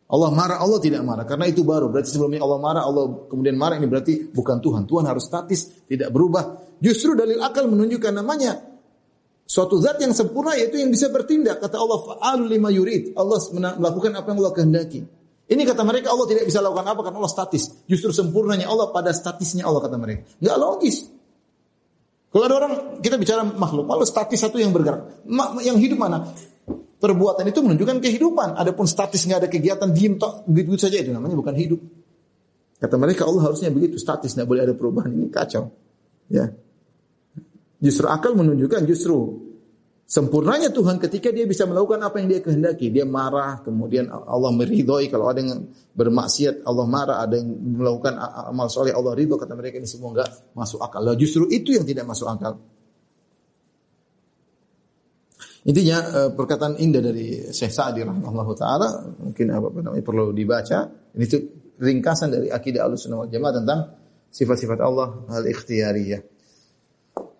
Allah 0.05 0.29
marah, 0.29 0.61
Allah 0.61 0.77
tidak 0.77 1.01
marah. 1.01 1.25
Karena 1.25 1.49
itu 1.49 1.65
baru. 1.65 1.89
Berarti 1.89 2.13
sebelumnya 2.13 2.45
Allah 2.45 2.61
marah, 2.61 2.85
Allah 2.85 3.25
kemudian 3.25 3.57
marah. 3.57 3.81
Ini 3.81 3.89
berarti 3.89 4.29
bukan 4.29 4.61
Tuhan. 4.61 4.85
Tuhan 4.85 5.09
harus 5.09 5.25
statis, 5.25 5.89
tidak 5.89 6.13
berubah. 6.13 6.77
Justru 6.77 7.17
dalil 7.17 7.41
akal 7.41 7.65
menunjukkan 7.65 8.13
namanya 8.13 8.74
Suatu 9.45 9.77
zat 9.77 10.01
yang 10.01 10.09
sempurna 10.11 10.57
yaitu 10.57 10.81
yang 10.81 10.89
bisa 10.89 11.13
bertindak. 11.13 11.61
Kata 11.61 11.77
Allah, 11.77 12.01
fa'alul 12.01 12.49
lima 12.49 12.73
yurid. 12.73 13.13
Allah 13.13 13.37
melakukan 13.77 14.11
apa 14.17 14.27
yang 14.33 14.37
Allah 14.41 14.55
kehendaki. 14.57 15.01
Ini 15.45 15.61
kata 15.61 15.85
mereka 15.85 16.09
Allah 16.09 16.25
tidak 16.25 16.49
bisa 16.49 16.57
lakukan 16.57 16.89
apa 16.89 17.01
karena 17.05 17.17
Allah 17.21 17.29
statis. 17.29 17.69
Justru 17.85 18.09
sempurnanya 18.09 18.65
Allah 18.65 18.89
pada 18.89 19.13
statisnya 19.13 19.69
Allah 19.69 19.85
kata 19.85 20.01
mereka. 20.01 20.25
Enggak 20.41 20.57
logis. 20.57 21.05
Kalau 22.33 22.43
ada 22.49 22.55
orang 22.57 22.73
kita 22.99 23.15
bicara 23.15 23.45
makhluk, 23.45 23.85
kalau 23.87 24.03
statis 24.03 24.41
satu 24.41 24.57
yang 24.59 24.73
bergerak, 24.73 25.23
yang 25.63 25.77
hidup 25.77 26.01
mana? 26.01 26.33
Perbuatan 26.99 27.45
itu 27.47 27.61
menunjukkan 27.61 28.01
kehidupan. 28.01 28.57
Adapun 28.57 28.89
statis 28.89 29.23
nggak 29.23 29.45
ada 29.45 29.49
kegiatan 29.53 29.87
diem 29.93 30.17
tok 30.17 30.49
begitu 30.49 30.81
saja 30.81 30.97
itu 30.97 31.13
namanya 31.13 31.37
bukan 31.37 31.53
hidup. 31.53 31.79
Kata 32.81 32.97
mereka 32.97 33.29
Allah 33.29 33.53
harusnya 33.53 33.69
begitu 33.69 34.01
statis, 34.01 34.33
nggak 34.33 34.49
boleh 34.49 34.61
ada 34.65 34.73
perubahan. 34.73 35.13
Ini 35.13 35.29
kacau. 35.29 35.69
Ya. 36.27 36.49
Justru 37.85 38.09
akal 38.09 38.33
menunjukkan 38.33 38.81
justru 38.89 39.45
sempurnanya 40.09 40.73
Tuhan 40.73 40.97
ketika 40.97 41.29
dia 41.29 41.45
bisa 41.45 41.69
melakukan 41.69 42.01
apa 42.01 42.17
yang 42.17 42.33
dia 42.33 42.41
kehendaki. 42.41 42.89
Dia 42.89 43.05
marah, 43.05 43.61
kemudian 43.61 44.09
Allah 44.09 44.49
meridhoi 44.49 45.05
kalau 45.13 45.29
ada 45.29 45.45
yang 45.45 45.69
bermaksiat, 45.93 46.65
Allah 46.65 46.85
marah, 46.89 47.21
ada 47.21 47.37
yang 47.37 47.53
melakukan 47.53 48.17
amal 48.49 48.65
soleh, 48.73 48.89
Allah 48.89 49.13
ridho. 49.13 49.37
Kata 49.37 49.53
mereka 49.53 49.77
ini 49.77 49.85
semua 49.85 50.17
enggak 50.17 50.29
masuk 50.57 50.81
akal. 50.81 51.05
Lah 51.05 51.13
justru 51.13 51.45
itu 51.53 51.77
yang 51.77 51.85
tidak 51.85 52.09
masuk 52.09 52.25
akal. 52.25 52.57
Intinya 55.65 55.97
eh, 55.97 56.29
perkataan 56.33 56.77
indah 56.77 57.01
dari 57.01 57.49
Syekh 57.49 57.73
Sa'di 57.73 58.05
rahimahullah 58.05 58.49
taala 58.53 58.87
mungkin 59.17 59.49
apa 59.49 59.67
namanya 59.81 60.05
perlu 60.05 60.29
dibaca. 60.33 60.89
Ini 61.17 61.25
itu 61.25 61.37
ringkasan 61.81 62.33
dari 62.33 62.47
akidah 62.49 62.85
Ahlussunnah 62.85 63.25
wal 63.25 63.29
Jamaah 63.29 63.53
tentang 63.61 63.79
sifat-sifat 64.29 64.77
Allah 64.81 65.25
al-ikhtiyariyah. 65.25 66.34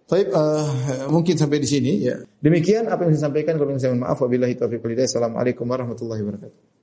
Baik, 0.06 0.28
uh, 0.38 1.10
mungkin 1.10 1.34
sampai 1.34 1.58
di 1.58 1.66
sini 1.66 1.92
ya. 2.06 2.22
Demikian 2.38 2.86
apa 2.86 3.10
yang 3.10 3.18
saya 3.18 3.26
sampaikan. 3.30 3.58
Kalau 3.58 3.74
saya 3.82 3.98
mohon 3.98 4.06
maaf. 4.06 4.22
Wabillahi 4.22 4.54
taufiq. 4.54 4.86
Assalamualaikum 4.86 5.66
warahmatullahi 5.66 6.22
wabarakatuh. 6.22 6.75